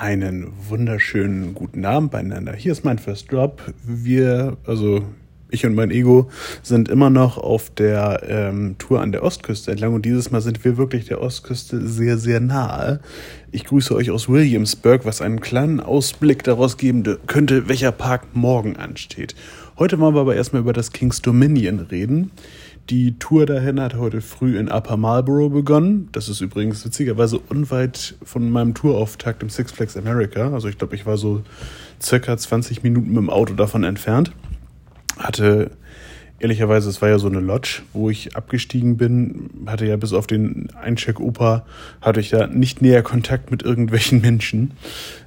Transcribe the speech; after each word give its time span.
Einen 0.00 0.52
wunderschönen 0.68 1.54
guten 1.54 1.84
Abend 1.84 2.12
beieinander. 2.12 2.52
Hier 2.52 2.70
ist 2.70 2.84
mein 2.84 3.00
First 3.00 3.32
Drop. 3.32 3.60
Wir, 3.84 4.56
also 4.64 5.02
ich 5.50 5.66
und 5.66 5.74
mein 5.74 5.90
Ego, 5.90 6.30
sind 6.62 6.88
immer 6.88 7.10
noch 7.10 7.36
auf 7.36 7.68
der 7.70 8.22
ähm, 8.28 8.76
Tour 8.78 9.00
an 9.00 9.10
der 9.10 9.24
Ostküste 9.24 9.72
entlang 9.72 9.94
und 9.94 10.06
dieses 10.06 10.30
Mal 10.30 10.40
sind 10.40 10.64
wir 10.64 10.76
wirklich 10.76 11.06
der 11.06 11.20
Ostküste 11.20 11.84
sehr, 11.84 12.16
sehr 12.16 12.38
nahe. 12.38 13.00
Ich 13.50 13.64
grüße 13.64 13.92
euch 13.92 14.12
aus 14.12 14.28
Williamsburg, 14.28 15.04
was 15.04 15.20
einen 15.20 15.40
kleinen 15.40 15.80
Ausblick 15.80 16.44
daraus 16.44 16.76
geben 16.76 17.02
könnte, 17.26 17.68
welcher 17.68 17.90
Park 17.90 18.22
morgen 18.34 18.76
ansteht. 18.76 19.34
Heute 19.80 19.98
wollen 19.98 20.14
wir 20.14 20.20
aber 20.20 20.36
erstmal 20.36 20.62
über 20.62 20.72
das 20.72 20.92
King's 20.92 21.22
Dominion 21.22 21.80
reden. 21.80 22.30
Die 22.90 23.18
Tour 23.18 23.44
dahin 23.44 23.80
hat 23.80 23.96
heute 23.96 24.22
früh 24.22 24.58
in 24.58 24.70
Upper 24.70 24.96
Marlboro 24.96 25.50
begonnen. 25.50 26.08
Das 26.12 26.30
ist 26.30 26.40
übrigens 26.40 26.82
witzigerweise 26.86 27.38
unweit 27.38 28.14
von 28.22 28.48
meinem 28.48 28.72
Tourauftakt 28.72 29.42
im 29.42 29.50
Six 29.50 29.72
Flags 29.72 29.94
America. 29.94 30.50
Also 30.54 30.68
ich 30.68 30.78
glaube, 30.78 30.94
ich 30.94 31.04
war 31.04 31.18
so 31.18 31.42
circa 32.00 32.34
20 32.34 32.82
Minuten 32.82 33.08
mit 33.08 33.18
dem 33.18 33.28
Auto 33.28 33.52
davon 33.52 33.84
entfernt. 33.84 34.32
Hatte 35.18 35.72
ehrlicherweise, 36.38 36.88
es 36.88 37.02
war 37.02 37.10
ja 37.10 37.18
so 37.18 37.28
eine 37.28 37.40
Lodge, 37.40 37.82
wo 37.92 38.08
ich 38.08 38.36
abgestiegen 38.36 38.96
bin, 38.96 39.50
hatte 39.66 39.84
ja 39.84 39.98
bis 39.98 40.14
auf 40.14 40.26
den 40.26 40.70
Eincheck-Opa, 40.80 41.66
hatte 42.00 42.20
ich 42.20 42.30
ja 42.30 42.46
nicht 42.46 42.80
näher 42.80 43.02
Kontakt 43.02 43.50
mit 43.50 43.62
irgendwelchen 43.62 44.22
Menschen. 44.22 44.70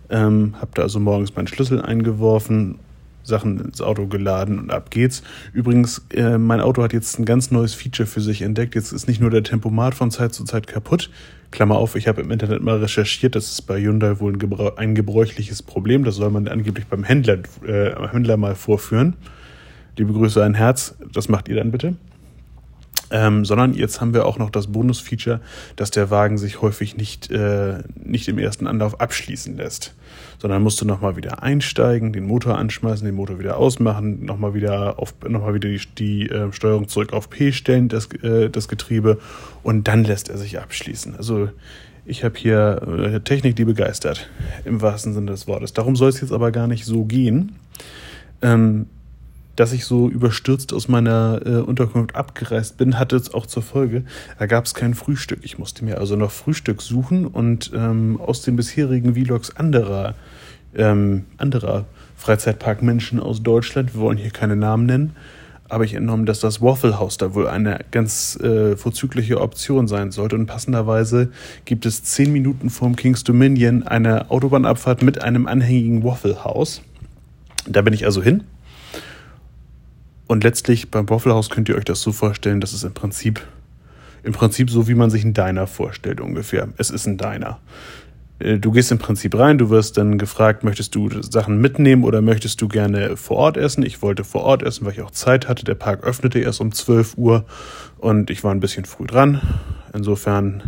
Ähm, 0.09 0.55
hab 0.59 0.73
da 0.73 0.81
also 0.81 0.99
morgens 0.99 1.35
meinen 1.35 1.47
Schlüssel 1.47 1.79
eingeworfen 1.79 2.79
Sachen 3.23 3.59
ins 3.59 3.81
Auto 3.81 4.07
geladen 4.07 4.59
und 4.59 4.71
ab 4.71 4.91
geht's. 4.91 5.23
Übrigens, 5.53 6.05
äh, 6.13 6.37
mein 6.37 6.61
Auto 6.61 6.83
hat 6.83 6.93
jetzt 6.93 7.19
ein 7.19 7.25
ganz 7.25 7.51
neues 7.51 7.73
Feature 7.73 8.07
für 8.07 8.21
sich 8.21 8.41
entdeckt. 8.41 8.75
Jetzt 8.75 8.91
ist 8.91 9.07
nicht 9.07 9.21
nur 9.21 9.29
der 9.29 9.43
Tempomat 9.43 9.95
von 9.95 10.11
Zeit 10.11 10.33
zu 10.33 10.43
Zeit 10.43 10.67
kaputt. 10.67 11.09
Klammer 11.51 11.75
auf, 11.75 11.95
ich 11.95 12.07
habe 12.07 12.21
im 12.21 12.31
Internet 12.31 12.61
mal 12.61 12.77
recherchiert, 12.77 13.35
das 13.35 13.51
ist 13.51 13.63
bei 13.63 13.81
Hyundai 13.81 14.19
wohl 14.19 14.33
ein, 14.33 14.39
gebrauch 14.39 14.77
ein 14.77 14.95
gebräuchliches 14.95 15.61
Problem. 15.61 16.03
Das 16.03 16.15
soll 16.15 16.29
man 16.31 16.47
angeblich 16.47 16.87
beim 16.87 17.03
Händler, 17.03 17.39
äh, 17.65 17.91
Händler 18.09 18.37
mal 18.37 18.55
vorführen. 18.55 19.15
Liebe 19.97 20.13
Grüße, 20.13 20.43
ein 20.43 20.53
Herz. 20.53 20.95
Das 21.13 21.27
macht 21.27 21.49
ihr 21.49 21.55
dann 21.57 21.71
bitte. 21.71 21.95
Ähm, 23.11 23.43
sondern 23.43 23.73
jetzt 23.73 23.99
haben 23.99 24.13
wir 24.13 24.25
auch 24.25 24.37
noch 24.37 24.49
das 24.49 24.67
Bonus-Feature, 24.67 25.41
dass 25.75 25.91
der 25.91 26.09
Wagen 26.09 26.37
sich 26.37 26.61
häufig 26.61 26.95
nicht, 26.95 27.29
äh, 27.29 27.79
nicht 28.01 28.29
im 28.29 28.39
ersten 28.39 28.67
Anlauf 28.67 29.01
abschließen 29.01 29.57
lässt. 29.57 29.93
Sondern 30.39 30.63
musst 30.63 30.79
du 30.81 30.85
nochmal 30.85 31.17
wieder 31.17 31.43
einsteigen, 31.43 32.13
den 32.13 32.25
Motor 32.25 32.57
anschmeißen, 32.57 33.05
den 33.05 33.15
Motor 33.15 33.37
wieder 33.37 33.57
ausmachen, 33.57 34.23
nochmal 34.25 34.53
wieder 34.53 34.97
auf 34.97 35.13
nochmal 35.27 35.53
wieder 35.53 35.69
die, 35.69 35.81
die 35.97 36.29
äh, 36.29 36.51
Steuerung 36.53 36.87
zurück 36.87 37.13
auf 37.13 37.29
P 37.29 37.51
stellen, 37.51 37.89
das, 37.89 38.07
äh, 38.23 38.49
das 38.49 38.67
Getriebe, 38.67 39.19
und 39.61 39.87
dann 39.87 40.03
lässt 40.03 40.29
er 40.29 40.37
sich 40.37 40.59
abschließen. 40.59 41.15
Also 41.17 41.49
ich 42.05 42.23
habe 42.23 42.37
hier 42.37 42.81
äh, 43.13 43.19
Technik, 43.19 43.55
die 43.57 43.65
begeistert, 43.65 44.29
im 44.65 44.81
wahrsten 44.81 45.13
Sinne 45.13 45.31
des 45.31 45.47
Wortes. 45.47 45.73
Darum 45.73 45.95
soll 45.95 46.09
es 46.09 46.21
jetzt 46.21 46.31
aber 46.31 46.51
gar 46.51 46.67
nicht 46.67 46.85
so 46.85 47.03
gehen. 47.03 47.55
Ähm, 48.41 48.87
dass 49.55 49.73
ich 49.73 49.85
so 49.85 50.09
überstürzt 50.09 50.73
aus 50.73 50.87
meiner 50.87 51.41
äh, 51.45 51.49
Unterkunft 51.59 52.15
abgereist 52.15 52.77
bin, 52.77 52.97
hatte 52.97 53.15
es 53.15 53.33
auch 53.33 53.45
zur 53.45 53.63
Folge, 53.63 54.03
da 54.39 54.45
gab 54.45 54.65
es 54.65 54.73
kein 54.73 54.93
Frühstück. 54.93 55.39
Ich 55.43 55.59
musste 55.59 55.83
mir 55.85 55.97
also 55.97 56.15
noch 56.15 56.31
Frühstück 56.31 56.81
suchen 56.81 57.25
und 57.25 57.71
ähm, 57.75 58.19
aus 58.19 58.41
den 58.41 58.55
bisherigen 58.55 59.13
Vlogs 59.13 59.55
anderer, 59.55 60.15
ähm, 60.75 61.25
anderer 61.37 61.85
Freizeitparkmenschen 62.15 63.19
aus 63.19 63.43
Deutschland, 63.43 63.93
wir 63.93 64.01
wollen 64.01 64.17
hier 64.17 64.31
keine 64.31 64.55
Namen 64.55 64.85
nennen, 64.85 65.15
habe 65.69 65.85
ich 65.85 65.93
entnommen, 65.93 66.25
dass 66.25 66.41
das 66.41 66.61
Waffle 66.61 66.99
House 66.99 67.17
da 67.17 67.33
wohl 67.33 67.47
eine 67.47 67.79
ganz 67.91 68.37
äh, 68.41 68.75
vorzügliche 68.75 69.39
Option 69.39 69.87
sein 69.87 70.11
sollte. 70.11 70.35
Und 70.35 70.45
passenderweise 70.45 71.31
gibt 71.63 71.85
es 71.85 72.03
zehn 72.03 72.33
Minuten 72.33 72.69
vorm 72.69 72.97
King's 72.97 73.23
Dominion 73.23 73.83
eine 73.83 74.29
Autobahnabfahrt 74.29 75.01
mit 75.01 75.21
einem 75.21 75.47
anhängigen 75.47 76.03
Waffle 76.03 76.43
House. 76.43 76.81
Da 77.65 77.81
bin 77.81 77.93
ich 77.93 78.03
also 78.03 78.21
hin 78.21 78.43
und 80.31 80.45
letztlich 80.45 80.89
beim 80.89 81.09
Waffle 81.09 81.33
House 81.33 81.49
könnt 81.49 81.67
ihr 81.67 81.75
euch 81.75 81.83
das 81.83 82.01
so 82.01 82.13
vorstellen, 82.13 82.61
dass 82.61 82.71
es 82.71 82.85
im 82.85 82.93
Prinzip, 82.93 83.45
im 84.23 84.31
Prinzip 84.31 84.69
so, 84.69 84.87
wie 84.87 84.93
man 84.93 85.09
sich 85.09 85.25
einen 85.25 85.33
Diner 85.33 85.67
vorstellt 85.67 86.21
ungefähr. 86.21 86.69
Es 86.77 86.89
ist 86.89 87.05
ein 87.05 87.17
Diner. 87.17 87.59
Äh, 88.39 88.57
du 88.57 88.71
gehst 88.71 88.93
im 88.93 88.97
Prinzip 88.97 89.37
rein, 89.37 89.57
du 89.57 89.69
wirst 89.69 89.97
dann 89.97 90.17
gefragt, 90.17 90.63
möchtest 90.63 90.95
du 90.95 91.09
Sachen 91.21 91.59
mitnehmen 91.59 92.05
oder 92.05 92.21
möchtest 92.21 92.61
du 92.61 92.69
gerne 92.69 93.17
vor 93.17 93.35
Ort 93.35 93.57
essen? 93.57 93.83
Ich 93.83 94.01
wollte 94.01 94.23
vor 94.23 94.43
Ort 94.43 94.63
essen, 94.63 94.85
weil 94.85 94.93
ich 94.93 95.01
auch 95.01 95.11
Zeit 95.11 95.49
hatte. 95.49 95.65
Der 95.65 95.75
Park 95.75 96.05
öffnete 96.05 96.39
erst 96.39 96.61
um 96.61 96.71
12 96.71 97.17
Uhr 97.17 97.43
und 97.97 98.29
ich 98.29 98.41
war 98.45 98.53
ein 98.53 98.61
bisschen 98.61 98.85
früh 98.85 99.07
dran. 99.07 99.41
Insofern 99.93 100.63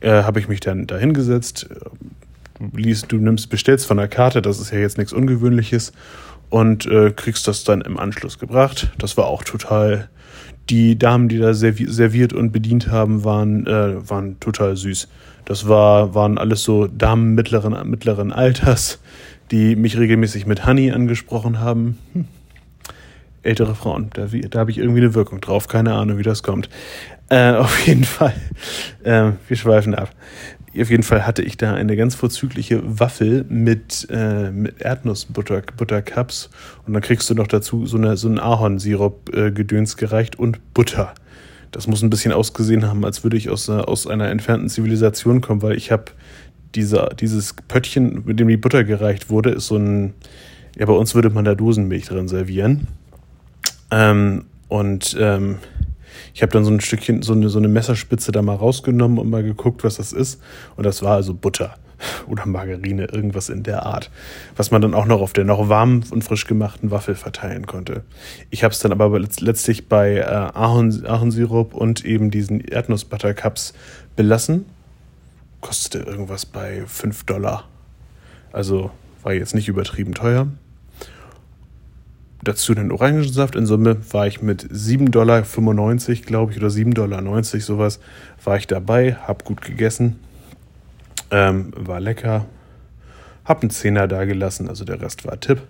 äh, 0.00 0.24
habe 0.24 0.40
ich 0.40 0.48
mich 0.48 0.58
dann 0.58 0.88
da 0.88 0.98
hingesetzt. 0.98 1.68
Du, 2.58 2.76
liest, 2.76 3.12
du 3.12 3.18
nimmst, 3.18 3.48
bestellst 3.48 3.86
von 3.86 3.98
der 3.98 4.08
Karte, 4.08 4.42
das 4.42 4.58
ist 4.58 4.72
ja 4.72 4.78
jetzt 4.80 4.98
nichts 4.98 5.12
Ungewöhnliches 5.12 5.92
und 6.50 6.86
äh, 6.86 7.10
kriegst 7.10 7.48
das 7.48 7.64
dann 7.64 7.80
im 7.80 7.98
Anschluss 7.98 8.38
gebracht. 8.38 8.92
Das 8.98 9.16
war 9.16 9.26
auch 9.26 9.44
total. 9.44 10.08
Die 10.68 10.98
Damen, 10.98 11.28
die 11.28 11.38
da 11.38 11.54
serviert 11.54 12.32
und 12.32 12.50
bedient 12.50 12.90
haben, 12.90 13.24
waren, 13.24 13.66
äh, 13.66 14.08
waren 14.08 14.40
total 14.40 14.76
süß. 14.76 15.08
Das 15.44 15.68
war, 15.68 16.14
waren 16.14 16.38
alles 16.38 16.64
so 16.64 16.88
Damen 16.88 17.36
mittleren, 17.36 17.88
mittleren 17.88 18.32
Alters, 18.32 18.98
die 19.52 19.76
mich 19.76 19.96
regelmäßig 19.96 20.44
mit 20.44 20.66
Honey 20.66 20.90
angesprochen 20.90 21.60
haben. 21.60 21.98
Hm. 22.14 22.24
Ältere 23.44 23.76
Frauen, 23.76 24.10
da, 24.14 24.26
da 24.26 24.58
habe 24.58 24.72
ich 24.72 24.78
irgendwie 24.78 25.02
eine 25.02 25.14
Wirkung 25.14 25.40
drauf. 25.40 25.68
Keine 25.68 25.94
Ahnung, 25.94 26.18
wie 26.18 26.24
das 26.24 26.42
kommt. 26.42 26.68
Äh, 27.28 27.52
auf 27.52 27.86
jeden 27.86 28.02
Fall. 28.02 28.34
Äh, 29.04 29.32
wir 29.46 29.56
schweifen 29.56 29.94
ab. 29.94 30.10
Auf 30.80 30.90
jeden 30.90 31.02
Fall 31.02 31.26
hatte 31.26 31.42
ich 31.42 31.56
da 31.56 31.74
eine 31.74 31.96
ganz 31.96 32.14
vorzügliche 32.14 32.82
Waffel 32.84 33.44
mit, 33.48 34.06
äh, 34.10 34.50
mit 34.50 34.82
Erdnussbuttercups 34.82 36.50
und 36.86 36.92
dann 36.92 37.02
kriegst 37.02 37.30
du 37.30 37.34
noch 37.34 37.46
dazu 37.46 37.86
so, 37.86 37.96
eine, 37.96 38.16
so 38.16 38.28
einen 38.28 38.38
Ahornsirup-Gedöns 38.38 39.94
äh, 39.94 39.96
gereicht 39.96 40.38
und 40.38 40.74
Butter. 40.74 41.14
Das 41.72 41.86
muss 41.86 42.02
ein 42.02 42.10
bisschen 42.10 42.32
ausgesehen 42.32 42.86
haben, 42.86 43.04
als 43.04 43.24
würde 43.24 43.36
ich 43.36 43.50
aus, 43.50 43.68
aus 43.68 44.06
einer 44.06 44.28
entfernten 44.28 44.68
Zivilisation 44.68 45.40
kommen, 45.40 45.62
weil 45.62 45.76
ich 45.76 45.92
habe 45.92 46.04
diese, 46.74 47.08
dieses 47.18 47.54
Pöttchen, 47.54 48.22
mit 48.24 48.38
dem 48.38 48.48
die 48.48 48.56
Butter 48.56 48.84
gereicht 48.84 49.30
wurde, 49.30 49.50
ist 49.50 49.66
so 49.66 49.76
ein, 49.76 50.14
ja, 50.78 50.86
bei 50.86 50.92
uns 50.92 51.14
würde 51.14 51.30
man 51.30 51.44
da 51.44 51.54
Dosenmilch 51.54 52.06
drin 52.06 52.28
servieren. 52.28 52.88
Ähm, 53.90 54.44
und 54.68 55.16
ähm, 55.18 55.58
ich 56.36 56.42
habe 56.42 56.52
dann 56.52 56.66
so 56.66 56.70
ein 56.70 56.80
Stückchen, 56.80 57.22
so 57.22 57.32
eine, 57.32 57.48
so 57.48 57.56
eine 57.56 57.66
Messerspitze 57.66 58.30
da 58.30 58.42
mal 58.42 58.56
rausgenommen 58.56 59.16
und 59.16 59.30
mal 59.30 59.42
geguckt, 59.42 59.84
was 59.84 59.96
das 59.96 60.12
ist. 60.12 60.38
Und 60.76 60.84
das 60.84 61.02
war 61.02 61.14
also 61.14 61.32
Butter 61.32 61.76
oder 62.28 62.44
Margarine, 62.44 63.06
irgendwas 63.06 63.48
in 63.48 63.62
der 63.62 63.86
Art, 63.86 64.10
was 64.54 64.70
man 64.70 64.82
dann 64.82 64.92
auch 64.92 65.06
noch 65.06 65.22
auf 65.22 65.32
der 65.32 65.44
noch 65.44 65.70
warmen 65.70 66.04
und 66.10 66.24
frisch 66.24 66.46
gemachten 66.46 66.90
Waffel 66.90 67.14
verteilen 67.14 67.66
konnte. 67.66 68.02
Ich 68.50 68.64
habe 68.64 68.72
es 68.72 68.80
dann 68.80 68.92
aber 68.92 69.18
letztlich 69.18 69.88
bei 69.88 70.16
äh, 70.16 70.24
Ahorn, 70.26 71.06
Ahornsirup 71.06 71.72
und 71.72 72.04
eben 72.04 72.30
diesen 72.30 72.60
Erdnussbuttercups 72.60 73.72
belassen. 74.14 74.66
Kostete 75.62 76.00
irgendwas 76.00 76.44
bei 76.44 76.82
5 76.86 77.24
Dollar. 77.24 77.64
Also 78.52 78.90
war 79.22 79.32
jetzt 79.32 79.54
nicht 79.54 79.68
übertrieben 79.68 80.12
teuer 80.12 80.48
dazu 82.48 82.74
den 82.74 82.92
Orangensaft. 82.92 83.56
In 83.56 83.66
Summe 83.66 83.96
war 84.12 84.26
ich 84.26 84.42
mit 84.42 84.62
7,95 84.64 85.10
Dollar, 85.10 85.42
glaube 86.22 86.52
ich, 86.52 86.58
oder 86.58 86.68
7,90 86.68 86.94
Dollar, 86.94 87.42
sowas, 87.42 88.00
war 88.44 88.56
ich 88.56 88.66
dabei, 88.66 89.14
hab 89.14 89.44
gut 89.44 89.62
gegessen, 89.62 90.18
ähm, 91.30 91.72
war 91.76 92.00
lecker, 92.00 92.46
hab 93.44 93.62
einen 93.62 93.70
Zehner 93.70 94.08
da 94.08 94.24
gelassen, 94.24 94.68
also 94.68 94.84
der 94.84 95.00
Rest 95.00 95.26
war 95.26 95.40
Tipp. 95.40 95.62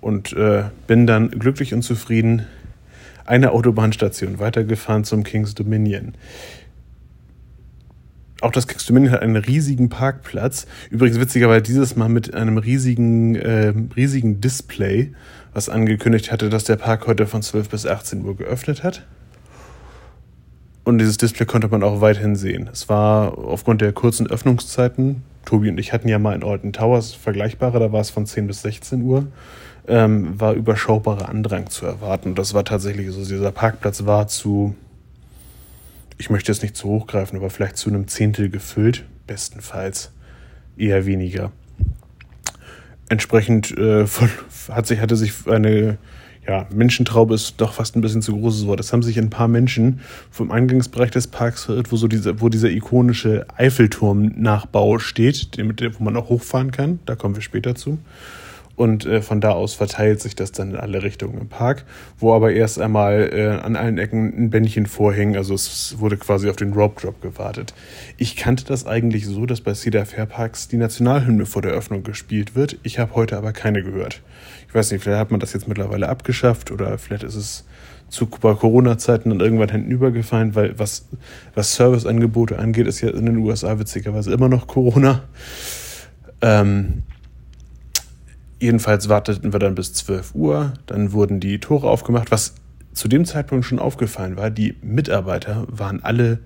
Und 0.00 0.32
äh, 0.34 0.64
bin 0.86 1.06
dann 1.06 1.30
glücklich 1.30 1.74
und 1.74 1.82
zufrieden 1.82 2.46
eine 3.24 3.50
Autobahnstation 3.50 4.38
weitergefahren 4.38 5.04
zum 5.04 5.24
King's 5.24 5.54
Dominion. 5.54 6.14
Auch 8.42 8.52
das 8.52 8.66
Dominion 8.66 9.12
hat 9.12 9.22
einen 9.22 9.36
riesigen 9.36 9.88
Parkplatz. 9.88 10.66
Übrigens 10.90 11.18
witzigerweise 11.18 11.62
dieses 11.62 11.96
Mal 11.96 12.08
mit 12.08 12.34
einem 12.34 12.58
riesigen, 12.58 13.34
äh, 13.34 13.72
riesigen 13.96 14.40
Display, 14.42 15.12
was 15.54 15.70
angekündigt 15.70 16.30
hatte, 16.30 16.50
dass 16.50 16.64
der 16.64 16.76
Park 16.76 17.06
heute 17.06 17.26
von 17.26 17.40
12 17.40 17.70
bis 17.70 17.86
18 17.86 18.24
Uhr 18.24 18.36
geöffnet 18.36 18.82
hat. 18.82 19.06
Und 20.84 20.98
dieses 20.98 21.16
Display 21.16 21.46
konnte 21.46 21.68
man 21.68 21.82
auch 21.82 22.00
weithin 22.00 22.36
sehen. 22.36 22.68
Es 22.72 22.88
war 22.88 23.38
aufgrund 23.38 23.80
der 23.80 23.92
kurzen 23.92 24.28
Öffnungszeiten, 24.28 25.22
Tobi 25.44 25.70
und 25.70 25.78
ich 25.78 25.92
hatten 25.92 26.06
ja 26.06 26.18
mal 26.18 26.34
in 26.34 26.44
Alton 26.44 26.72
Towers 26.72 27.12
vergleichbare, 27.12 27.80
da 27.80 27.90
war 27.90 28.00
es 28.00 28.10
von 28.10 28.26
10 28.26 28.46
bis 28.46 28.62
16 28.62 29.02
Uhr, 29.02 29.26
ähm, 29.88 30.38
war 30.38 30.52
überschaubarer 30.52 31.28
Andrang 31.28 31.70
zu 31.70 31.86
erwarten. 31.86 32.30
Und 32.30 32.38
das 32.38 32.52
war 32.52 32.64
tatsächlich 32.64 33.10
so. 33.10 33.24
Dieser 33.24 33.50
Parkplatz 33.50 34.04
war 34.04 34.28
zu, 34.28 34.74
ich 36.18 36.30
möchte 36.30 36.50
jetzt 36.52 36.62
nicht 36.62 36.76
zu 36.76 36.88
hoch 36.88 37.06
greifen, 37.06 37.36
aber 37.36 37.50
vielleicht 37.50 37.76
zu 37.76 37.90
einem 37.90 38.08
Zehntel 38.08 38.48
gefüllt, 38.48 39.04
bestenfalls 39.26 40.12
eher 40.76 41.06
weniger. 41.06 41.52
Entsprechend 43.08 43.76
äh, 43.76 44.06
hat 44.70 44.86
sich, 44.86 45.00
hatte 45.00 45.16
sich 45.16 45.32
eine, 45.46 45.98
ja, 46.46 46.66
Menschentraube 46.74 47.34
ist 47.34 47.60
doch 47.60 47.72
fast 47.72 47.96
ein 47.96 48.00
bisschen 48.00 48.22
zu 48.22 48.32
großes 48.36 48.66
Wort. 48.66 48.80
Es 48.80 48.92
haben 48.92 49.02
sich 49.02 49.18
ein 49.18 49.30
paar 49.30 49.48
Menschen 49.48 50.00
vom 50.30 50.50
Eingangsbereich 50.50 51.10
des 51.10 51.28
Parks 51.28 51.64
verirrt, 51.64 51.92
wo 51.92 51.96
so 51.96 52.08
diese, 52.08 52.40
wo 52.40 52.48
dieser 52.48 52.70
ikonische 52.70 53.46
Eiffelturm-Nachbau 53.56 54.98
steht, 54.98 55.50
wo 55.58 56.04
man 56.04 56.16
auch 56.16 56.28
hochfahren 56.28 56.72
kann. 56.72 56.98
Da 57.06 57.14
kommen 57.14 57.36
wir 57.36 57.42
später 57.42 57.74
zu. 57.74 57.98
Und 58.76 59.06
äh, 59.06 59.22
von 59.22 59.40
da 59.40 59.52
aus 59.52 59.72
verteilt 59.72 60.20
sich 60.20 60.36
das 60.36 60.52
dann 60.52 60.72
in 60.72 60.76
alle 60.76 61.02
Richtungen 61.02 61.40
im 61.40 61.48
Park, 61.48 61.84
wo 62.18 62.34
aber 62.34 62.52
erst 62.52 62.78
einmal 62.78 63.30
äh, 63.32 63.48
an 63.64 63.74
allen 63.74 63.96
Ecken 63.96 64.34
ein 64.36 64.50
Bändchen 64.50 64.84
vorhing. 64.84 65.36
Also 65.36 65.54
es 65.54 65.98
wurde 65.98 66.18
quasi 66.18 66.50
auf 66.50 66.56
den 66.56 66.74
Rope 66.74 67.00
Drop 67.00 67.22
gewartet. 67.22 67.72
Ich 68.18 68.36
kannte 68.36 68.64
das 68.66 68.86
eigentlich 68.86 69.26
so, 69.26 69.46
dass 69.46 69.62
bei 69.62 69.72
Cedar 69.72 70.04
Fair 70.04 70.26
Parks 70.26 70.68
die 70.68 70.76
Nationalhymne 70.76 71.46
vor 71.46 71.62
der 71.62 71.72
Öffnung 71.72 72.02
gespielt 72.02 72.54
wird. 72.54 72.78
Ich 72.82 72.98
habe 72.98 73.14
heute 73.14 73.38
aber 73.38 73.52
keine 73.52 73.82
gehört. 73.82 74.20
Ich 74.68 74.74
weiß 74.74 74.92
nicht, 74.92 75.02
vielleicht 75.02 75.20
hat 75.20 75.30
man 75.30 75.40
das 75.40 75.54
jetzt 75.54 75.68
mittlerweile 75.68 76.10
abgeschafft 76.10 76.70
oder 76.70 76.98
vielleicht 76.98 77.22
ist 77.22 77.34
es 77.34 77.64
zu 78.08 78.26
Corona-Zeiten 78.26 79.30
dann 79.30 79.40
irgendwann 79.40 79.70
hinten 79.70 79.90
übergefallen, 79.90 80.54
weil 80.54 80.78
was, 80.78 81.08
was 81.54 81.74
Serviceangebote 81.74 82.58
angeht, 82.58 82.86
ist 82.86 83.00
ja 83.00 83.10
in 83.10 83.26
den 83.26 83.38
USA 83.38 83.78
witzigerweise 83.78 84.32
immer 84.32 84.48
noch 84.48 84.66
Corona. 84.66 85.24
Ähm, 86.40 87.02
jedenfalls 88.58 89.08
warteten 89.08 89.52
wir 89.52 89.58
dann 89.58 89.74
bis 89.74 89.92
12 89.92 90.34
Uhr, 90.34 90.74
dann 90.86 91.12
wurden 91.12 91.40
die 91.40 91.58
Tore 91.58 91.88
aufgemacht. 91.88 92.30
Was 92.30 92.54
zu 92.92 93.08
dem 93.08 93.24
Zeitpunkt 93.24 93.64
schon 93.64 93.78
aufgefallen 93.78 94.36
war, 94.36 94.50
die 94.50 94.76
Mitarbeiter 94.82 95.66
waren 95.68 96.02
alle 96.02 96.38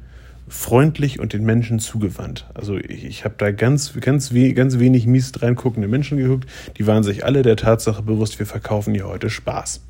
freundlich 0.51 1.21
und 1.21 1.33
den 1.33 1.45
Menschen 1.45 1.79
zugewandt. 1.79 2.47
Also 2.55 2.77
ich, 2.77 3.05
ich 3.05 3.25
habe 3.25 3.37
da 3.39 3.53
ganz, 3.53 3.95
ganz, 4.01 4.35
we 4.35 4.53
ganz 4.53 4.79
wenig 4.79 5.07
mies 5.07 5.33
reinguckende 5.41 5.87
Menschen 5.87 6.19
geguckt. 6.19 6.49
Die 6.77 6.87
waren 6.87 7.05
sich 7.05 7.25
alle 7.25 7.43
der 7.43 7.57
Tatsache 7.57 8.03
bewusst, 8.03 8.39
wir 8.39 8.47
verkaufen 8.47 8.93
hier 8.95 9.07
heute 9.07 9.31
Spaß. 9.31 9.81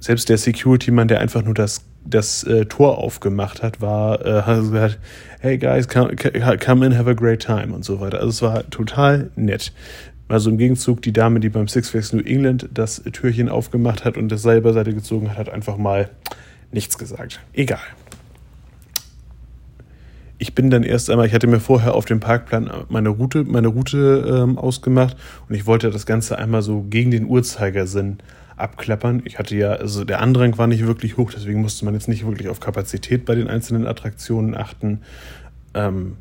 Selbst 0.00 0.28
der 0.28 0.38
Security-Mann, 0.38 1.08
der 1.08 1.20
einfach 1.20 1.44
nur 1.44 1.54
das, 1.54 1.84
das 2.04 2.42
äh, 2.44 2.64
Tor 2.64 2.98
aufgemacht 2.98 3.62
hat, 3.62 3.80
war, 3.80 4.24
äh, 4.24 4.42
hat 4.42 4.60
gesagt, 4.60 4.98
hey 5.40 5.58
guys, 5.58 5.86
come, 5.88 6.16
come 6.16 6.86
in, 6.86 6.98
have 6.98 7.08
a 7.08 7.12
great 7.12 7.40
time 7.40 7.72
und 7.72 7.84
so 7.84 8.00
weiter. 8.00 8.18
Also 8.18 8.28
es 8.30 8.42
war 8.42 8.70
total 8.70 9.30
nett. 9.36 9.72
Also 10.30 10.50
im 10.50 10.58
Gegenzug 10.58 11.02
die 11.02 11.12
Dame, 11.12 11.40
die 11.40 11.48
beim 11.48 11.68
Six 11.68 11.90
Flags 11.90 12.12
New 12.12 12.22
England 12.22 12.68
das 12.72 13.02
Türchen 13.12 13.48
aufgemacht 13.48 14.04
hat 14.04 14.16
und 14.16 14.28
das 14.28 14.42
Seil 14.42 14.60
beiseite 14.60 14.94
gezogen 14.94 15.30
hat, 15.30 15.36
hat 15.36 15.48
einfach 15.50 15.76
mal 15.76 16.10
nichts 16.72 16.98
gesagt. 16.98 17.40
Egal 17.52 17.80
ich 20.40 20.54
bin 20.54 20.70
dann 20.70 20.82
erst 20.82 21.10
einmal, 21.10 21.26
ich 21.26 21.34
hatte 21.34 21.46
mir 21.46 21.60
vorher 21.60 21.94
auf 21.94 22.06
dem 22.06 22.18
Parkplan 22.18 22.70
meine 22.88 23.10
Route, 23.10 23.44
meine 23.44 23.68
Route 23.68 24.42
ähm, 24.42 24.56
ausgemacht 24.56 25.14
und 25.46 25.54
ich 25.54 25.66
wollte 25.66 25.90
das 25.90 26.06
Ganze 26.06 26.38
einmal 26.38 26.62
so 26.62 26.80
gegen 26.80 27.10
den 27.10 27.26
Uhrzeigersinn 27.26 28.18
abklappern. 28.56 29.20
Ich 29.26 29.38
hatte 29.38 29.54
ja, 29.54 29.72
also 29.72 30.02
der 30.04 30.22
Andrang 30.22 30.56
war 30.56 30.66
nicht 30.66 30.86
wirklich 30.86 31.18
hoch, 31.18 31.30
deswegen 31.30 31.60
musste 31.60 31.84
man 31.84 31.92
jetzt 31.92 32.08
nicht 32.08 32.24
wirklich 32.26 32.48
auf 32.48 32.58
Kapazität 32.58 33.26
bei 33.26 33.34
den 33.34 33.48
einzelnen 33.48 33.86
Attraktionen 33.86 34.56
achten. 34.56 35.02
Ähm, 35.74 36.16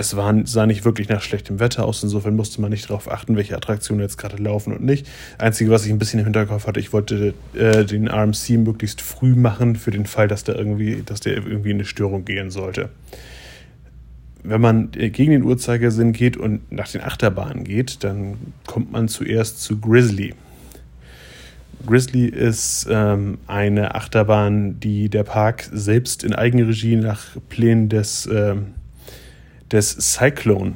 es 0.00 0.16
war, 0.16 0.34
sah 0.44 0.66
nicht 0.66 0.84
wirklich 0.84 1.08
nach 1.08 1.22
schlechtem 1.22 1.60
Wetter 1.60 1.84
aus, 1.84 2.02
insofern 2.02 2.34
musste 2.34 2.60
man 2.60 2.70
nicht 2.70 2.90
darauf 2.90 3.10
achten, 3.10 3.36
welche 3.36 3.56
Attraktionen 3.56 4.02
jetzt 4.02 4.18
gerade 4.18 4.42
laufen 4.42 4.72
und 4.72 4.82
nicht. 4.82 5.06
Einzige, 5.38 5.70
was 5.70 5.84
ich 5.86 5.92
ein 5.92 5.98
bisschen 5.98 6.18
im 6.18 6.26
Hinterkopf 6.26 6.66
hatte, 6.66 6.80
ich 6.80 6.92
wollte 6.92 7.34
äh, 7.54 7.84
den 7.84 8.08
RMC 8.08 8.58
möglichst 8.58 9.00
früh 9.00 9.34
machen, 9.34 9.76
für 9.76 9.90
den 9.90 10.06
Fall, 10.06 10.26
dass 10.26 10.44
der 10.44 10.56
irgendwie, 10.56 11.02
dass 11.04 11.20
der 11.20 11.34
irgendwie 11.34 11.70
in 11.70 11.76
eine 11.76 11.84
Störung 11.84 12.24
gehen 12.24 12.50
sollte 12.50 12.90
wenn 14.42 14.60
man 14.60 14.90
gegen 14.90 15.32
den 15.32 15.42
Uhrzeigersinn 15.42 16.12
geht 16.12 16.36
und 16.36 16.72
nach 16.72 16.88
den 16.88 17.02
Achterbahnen 17.02 17.64
geht, 17.64 18.02
dann 18.04 18.36
kommt 18.66 18.92
man 18.92 19.08
zuerst 19.08 19.62
zu 19.62 19.78
Grizzly. 19.78 20.34
Grizzly 21.86 22.26
ist 22.26 22.86
ähm, 22.90 23.38
eine 23.46 23.94
Achterbahn, 23.94 24.80
die 24.80 25.08
der 25.08 25.24
Park 25.24 25.68
selbst 25.72 26.24
in 26.24 26.34
Eigenregie 26.34 26.96
nach 26.96 27.36
Plänen 27.48 27.88
des, 27.88 28.28
ähm, 28.30 28.74
des 29.72 29.90
Cyclone, 29.90 30.74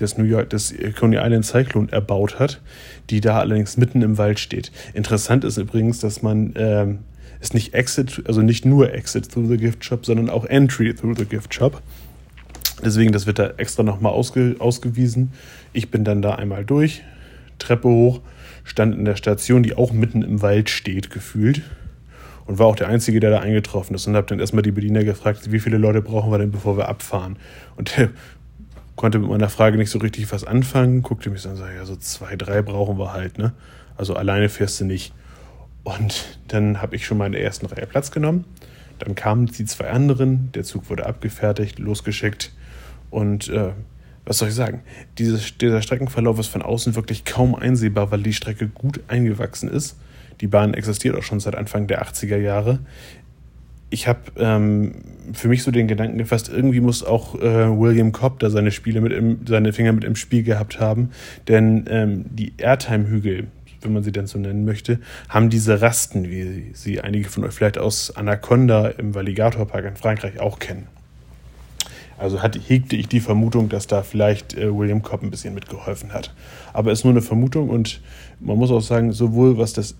des 0.00 0.18
New 0.18 0.24
York, 0.24 0.50
des 0.50 0.74
Coney 0.98 1.16
Island 1.16 1.44
Cyclone 1.44 1.90
erbaut 1.90 2.38
hat, 2.38 2.60
die 3.10 3.20
da 3.20 3.40
allerdings 3.40 3.76
mitten 3.76 4.02
im 4.02 4.18
Wald 4.18 4.38
steht. 4.38 4.70
Interessant 4.94 5.44
ist 5.44 5.56
übrigens, 5.56 6.00
dass 6.00 6.22
man 6.22 6.52
ähm, 6.56 6.98
es 7.40 7.54
nicht 7.54 7.74
Exit, 7.74 8.22
also 8.26 8.42
nicht 8.42 8.64
nur 8.64 8.92
Exit 8.92 9.30
through 9.30 9.48
the 9.48 9.56
Gift 9.56 9.84
Shop, 9.84 10.06
sondern 10.06 10.30
auch 10.30 10.44
Entry 10.44 10.94
through 10.94 11.16
the 11.16 11.24
Gift 11.24 11.54
Shop 11.54 11.82
Deswegen, 12.84 13.12
das 13.12 13.26
wird 13.26 13.38
da 13.38 13.54
extra 13.56 13.82
nochmal 13.82 14.12
ausge, 14.12 14.56
ausgewiesen. 14.58 15.32
Ich 15.72 15.90
bin 15.90 16.04
dann 16.04 16.20
da 16.20 16.34
einmal 16.34 16.64
durch, 16.64 17.02
Treppe 17.58 17.88
hoch, 17.88 18.20
stand 18.64 18.94
in 18.94 19.04
der 19.04 19.16
Station, 19.16 19.62
die 19.62 19.74
auch 19.74 19.92
mitten 19.92 20.22
im 20.22 20.42
Wald 20.42 20.68
steht, 20.68 21.10
gefühlt. 21.10 21.62
Und 22.44 22.60
war 22.60 22.66
auch 22.66 22.76
der 22.76 22.88
Einzige, 22.88 23.18
der 23.18 23.30
da 23.30 23.40
eingetroffen 23.40 23.96
ist. 23.96 24.06
Und 24.06 24.14
habe 24.14 24.28
dann 24.28 24.38
erstmal 24.38 24.62
die 24.62 24.70
Bediener 24.70 25.02
gefragt, 25.02 25.50
wie 25.50 25.58
viele 25.58 25.78
Leute 25.78 26.00
brauchen 26.00 26.30
wir 26.30 26.38
denn, 26.38 26.52
bevor 26.52 26.76
wir 26.76 26.88
abfahren? 26.88 27.36
Und 27.76 27.96
der 27.96 28.10
konnte 28.96 29.18
mit 29.18 29.28
meiner 29.28 29.48
Frage 29.48 29.76
nicht 29.76 29.90
so 29.90 29.98
richtig 29.98 30.32
was 30.32 30.44
anfangen, 30.44 31.02
guckte 31.02 31.30
mich 31.30 31.42
so 31.42 31.48
an 31.48 31.54
und 31.54 31.60
sagte, 31.60 31.76
ja, 31.76 31.84
so 31.84 31.96
zwei, 31.96 32.34
drei 32.36 32.62
brauchen 32.62 32.98
wir 32.98 33.12
halt, 33.12 33.38
ne? 33.38 33.52
Also 33.96 34.14
alleine 34.14 34.48
fährst 34.48 34.80
du 34.80 34.84
nicht. 34.84 35.12
Und 35.84 36.38
dann 36.48 36.82
habe 36.82 36.96
ich 36.96 37.06
schon 37.06 37.18
mal 37.18 37.26
in 37.26 37.32
der 37.32 37.44
ersten 37.44 37.66
Reihe 37.66 37.86
Platz 37.86 38.10
genommen. 38.10 38.44
Dann 38.98 39.14
kamen 39.14 39.46
die 39.46 39.64
zwei 39.66 39.90
anderen, 39.90 40.50
der 40.52 40.64
Zug 40.64 40.90
wurde 40.90 41.06
abgefertigt, 41.06 41.78
losgeschickt. 41.78 42.52
Und 43.10 43.48
äh, 43.48 43.72
was 44.24 44.38
soll 44.38 44.48
ich 44.48 44.54
sagen? 44.54 44.82
Dieses, 45.18 45.56
dieser 45.58 45.82
Streckenverlauf 45.82 46.38
ist 46.38 46.48
von 46.48 46.62
außen 46.62 46.96
wirklich 46.96 47.24
kaum 47.24 47.54
einsehbar, 47.54 48.10
weil 48.10 48.22
die 48.22 48.32
Strecke 48.32 48.68
gut 48.68 49.00
eingewachsen 49.08 49.70
ist. 49.70 49.96
Die 50.40 50.48
Bahn 50.48 50.74
existiert 50.74 51.16
auch 51.16 51.22
schon 51.22 51.40
seit 51.40 51.54
Anfang 51.54 51.86
der 51.86 52.02
80er 52.02 52.36
Jahre. 52.36 52.80
Ich 53.88 54.08
habe 54.08 54.20
ähm, 54.36 54.94
für 55.32 55.48
mich 55.48 55.62
so 55.62 55.70
den 55.70 55.86
Gedanken 55.86 56.18
gefasst, 56.18 56.48
irgendwie 56.48 56.80
muss 56.80 57.04
auch 57.04 57.36
äh, 57.36 57.68
William 57.68 58.12
Cobb 58.12 58.40
da 58.40 58.50
seine 58.50 58.72
Spiele 58.72 59.00
mit 59.00 59.12
im, 59.12 59.40
seine 59.46 59.72
Finger 59.72 59.92
mit 59.92 60.04
im 60.04 60.16
Spiel 60.16 60.42
gehabt 60.42 60.80
haben, 60.80 61.10
denn 61.48 61.84
ähm, 61.88 62.24
die 62.30 62.54
Airtime-Hügel, 62.58 63.46
wenn 63.82 63.92
man 63.92 64.02
sie 64.02 64.12
denn 64.12 64.26
so 64.26 64.38
nennen 64.38 64.64
möchte, 64.64 64.98
haben 65.28 65.50
diese 65.50 65.80
Rasten, 65.80 66.28
wie 66.30 66.70
sie 66.72 67.00
einige 67.00 67.28
von 67.28 67.44
euch 67.44 67.54
vielleicht 67.54 67.78
aus 67.78 68.16
Anaconda 68.16 68.88
im 68.88 69.14
Valligator 69.14 69.66
Park 69.66 69.84
in 69.84 69.96
Frankreich 69.96 70.40
auch 70.40 70.58
kennen. 70.58 70.88
Also 72.18 72.42
hatte, 72.42 72.58
hegte 72.58 72.96
ich 72.96 73.08
die 73.08 73.20
Vermutung, 73.20 73.68
dass 73.68 73.86
da 73.86 74.02
vielleicht 74.02 74.56
äh, 74.56 74.74
William 74.74 75.02
Cobb 75.02 75.22
ein 75.22 75.30
bisschen 75.30 75.54
mitgeholfen 75.54 76.12
hat. 76.12 76.34
Aber 76.72 76.90
es 76.90 77.00
ist 77.00 77.04
nur 77.04 77.12
eine 77.12 77.22
Vermutung 77.22 77.68
und 77.68 78.00
man 78.40 78.56
muss 78.56 78.70
auch 78.70 78.80
sagen, 78.80 79.12
sowohl 79.12 79.58
was 79.58 79.74
das 79.74 79.94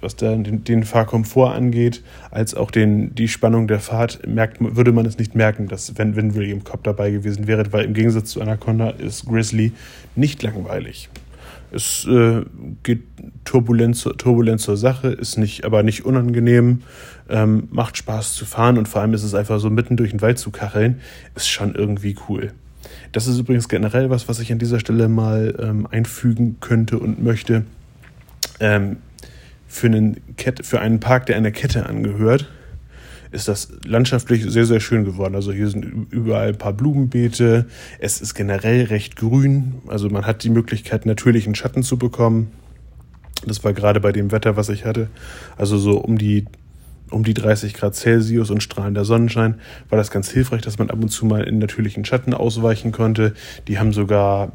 was 0.00 0.16
den, 0.16 0.64
den 0.64 0.84
Fahrkomfort 0.84 1.54
angeht, 1.54 2.02
als 2.30 2.54
auch 2.54 2.70
den, 2.70 3.14
die 3.14 3.28
Spannung 3.28 3.68
der 3.68 3.80
Fahrt, 3.80 4.26
merkt, 4.26 4.58
würde 4.60 4.92
man 4.92 5.06
es 5.06 5.18
nicht 5.18 5.34
merken, 5.34 5.68
dass 5.68 5.96
wenn, 5.98 6.16
wenn 6.16 6.34
William 6.34 6.64
Cobb 6.64 6.84
dabei 6.84 7.10
gewesen 7.10 7.46
wäre, 7.46 7.72
weil 7.72 7.84
im 7.84 7.94
Gegensatz 7.94 8.30
zu 8.30 8.40
Anaconda 8.40 8.90
ist 8.90 9.26
Grizzly 9.26 9.72
nicht 10.16 10.42
langweilig. 10.42 11.08
Es 11.72 12.04
äh, 12.06 12.42
geht 12.82 13.02
turbulent, 13.44 14.02
turbulent 14.18 14.60
zur 14.60 14.76
Sache, 14.76 15.08
ist 15.08 15.38
nicht, 15.38 15.64
aber 15.64 15.82
nicht 15.82 16.04
unangenehm, 16.04 16.82
ähm, 17.28 17.68
macht 17.70 17.96
Spaß 17.96 18.34
zu 18.34 18.44
fahren 18.44 18.76
und 18.76 18.88
vor 18.88 19.02
allem 19.02 19.14
ist 19.14 19.22
es 19.22 19.34
einfach 19.34 19.60
so 19.60 19.70
mitten 19.70 19.96
durch 19.96 20.10
den 20.10 20.20
Wald 20.20 20.38
zu 20.38 20.50
kacheln, 20.50 21.00
ist 21.36 21.48
schon 21.48 21.74
irgendwie 21.74 22.16
cool. 22.28 22.52
Das 23.12 23.26
ist 23.26 23.38
übrigens 23.38 23.68
generell 23.68 24.10
was, 24.10 24.28
was 24.28 24.40
ich 24.40 24.50
an 24.50 24.58
dieser 24.58 24.80
Stelle 24.80 25.08
mal 25.08 25.54
ähm, 25.60 25.86
einfügen 25.90 26.56
könnte 26.60 26.98
und 26.98 27.22
möchte. 27.22 27.64
Ähm, 28.58 28.96
für, 29.70 29.86
einen 29.86 30.36
Kette, 30.36 30.64
für 30.64 30.80
einen 30.80 30.98
Park, 30.98 31.26
der 31.26 31.36
einer 31.36 31.52
Kette 31.52 31.86
angehört, 31.86 32.50
ist 33.30 33.46
das 33.46 33.68
landschaftlich 33.84 34.44
sehr, 34.44 34.66
sehr 34.66 34.80
schön 34.80 35.04
geworden. 35.04 35.36
Also 35.36 35.52
hier 35.52 35.68
sind 35.68 36.08
überall 36.10 36.48
ein 36.48 36.58
paar 36.58 36.72
Blumenbeete. 36.72 37.66
Es 38.00 38.20
ist 38.20 38.34
generell 38.34 38.86
recht 38.86 39.14
grün. 39.14 39.74
Also 39.86 40.10
man 40.10 40.26
hat 40.26 40.42
die 40.42 40.50
Möglichkeit, 40.50 41.06
natürlichen 41.06 41.54
Schatten 41.54 41.84
zu 41.84 41.96
bekommen. 41.96 42.50
Das 43.46 43.62
war 43.62 43.72
gerade 43.72 44.00
bei 44.00 44.10
dem 44.10 44.32
Wetter, 44.32 44.56
was 44.56 44.68
ich 44.68 44.84
hatte. 44.84 45.08
Also 45.56 45.78
so 45.78 45.98
um 45.98 46.18
die, 46.18 46.46
um 47.10 47.22
die 47.22 47.34
30 47.34 47.74
Grad 47.74 47.94
Celsius 47.94 48.50
und 48.50 48.64
strahlender 48.64 49.04
Sonnenschein 49.04 49.60
war 49.88 49.98
das 49.98 50.10
ganz 50.10 50.28
hilfreich, 50.28 50.62
dass 50.62 50.78
man 50.78 50.90
ab 50.90 50.98
und 51.00 51.10
zu 51.10 51.26
mal 51.26 51.44
in 51.44 51.60
natürlichen 51.60 52.04
Schatten 52.04 52.34
ausweichen 52.34 52.90
konnte. 52.90 53.34
Die 53.68 53.78
haben 53.78 53.92
sogar 53.92 54.50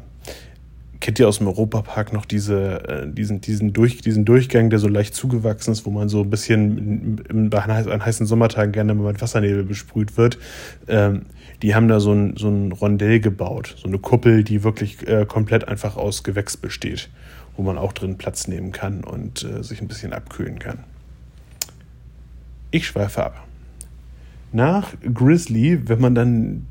kennt 1.06 1.20
ihr 1.20 1.28
aus 1.28 1.38
dem 1.38 1.46
Europapark 1.46 2.12
noch 2.12 2.24
diese, 2.24 2.82
äh, 2.88 3.08
diesen, 3.08 3.40
diesen, 3.40 3.72
Durch, 3.72 3.98
diesen 3.98 4.24
Durchgang, 4.24 4.70
der 4.70 4.80
so 4.80 4.88
leicht 4.88 5.14
zugewachsen 5.14 5.70
ist, 5.70 5.86
wo 5.86 5.90
man 5.90 6.08
so 6.08 6.22
ein 6.22 6.30
bisschen 6.30 7.22
in, 7.28 7.48
bei 7.48 7.62
an 7.62 8.04
heißen 8.04 8.26
Sommertagen 8.26 8.72
gerne 8.72 8.92
mal 8.92 9.12
mit 9.12 9.22
Wassernebel 9.22 9.62
besprüht 9.62 10.16
wird. 10.16 10.36
Ähm, 10.88 11.26
die 11.62 11.76
haben 11.76 11.86
da 11.86 12.00
so 12.00 12.10
ein, 12.10 12.36
so 12.36 12.48
ein 12.48 12.72
Rondell 12.72 13.20
gebaut, 13.20 13.76
so 13.78 13.86
eine 13.86 14.00
Kuppel, 14.00 14.42
die 14.42 14.64
wirklich 14.64 15.06
äh, 15.06 15.26
komplett 15.26 15.68
einfach 15.68 15.96
aus 15.96 16.24
Gewächs 16.24 16.56
besteht, 16.56 17.08
wo 17.56 17.62
man 17.62 17.78
auch 17.78 17.92
drin 17.92 18.18
Platz 18.18 18.48
nehmen 18.48 18.72
kann 18.72 19.04
und 19.04 19.44
äh, 19.44 19.62
sich 19.62 19.80
ein 19.80 19.86
bisschen 19.86 20.12
abkühlen 20.12 20.58
kann. 20.58 20.80
Ich 22.72 22.88
schweife 22.88 23.24
ab. 23.24 23.46
Nach 24.50 24.92
Grizzly, 25.14 25.88
wenn 25.88 26.00
man 26.00 26.16
dann 26.16 26.66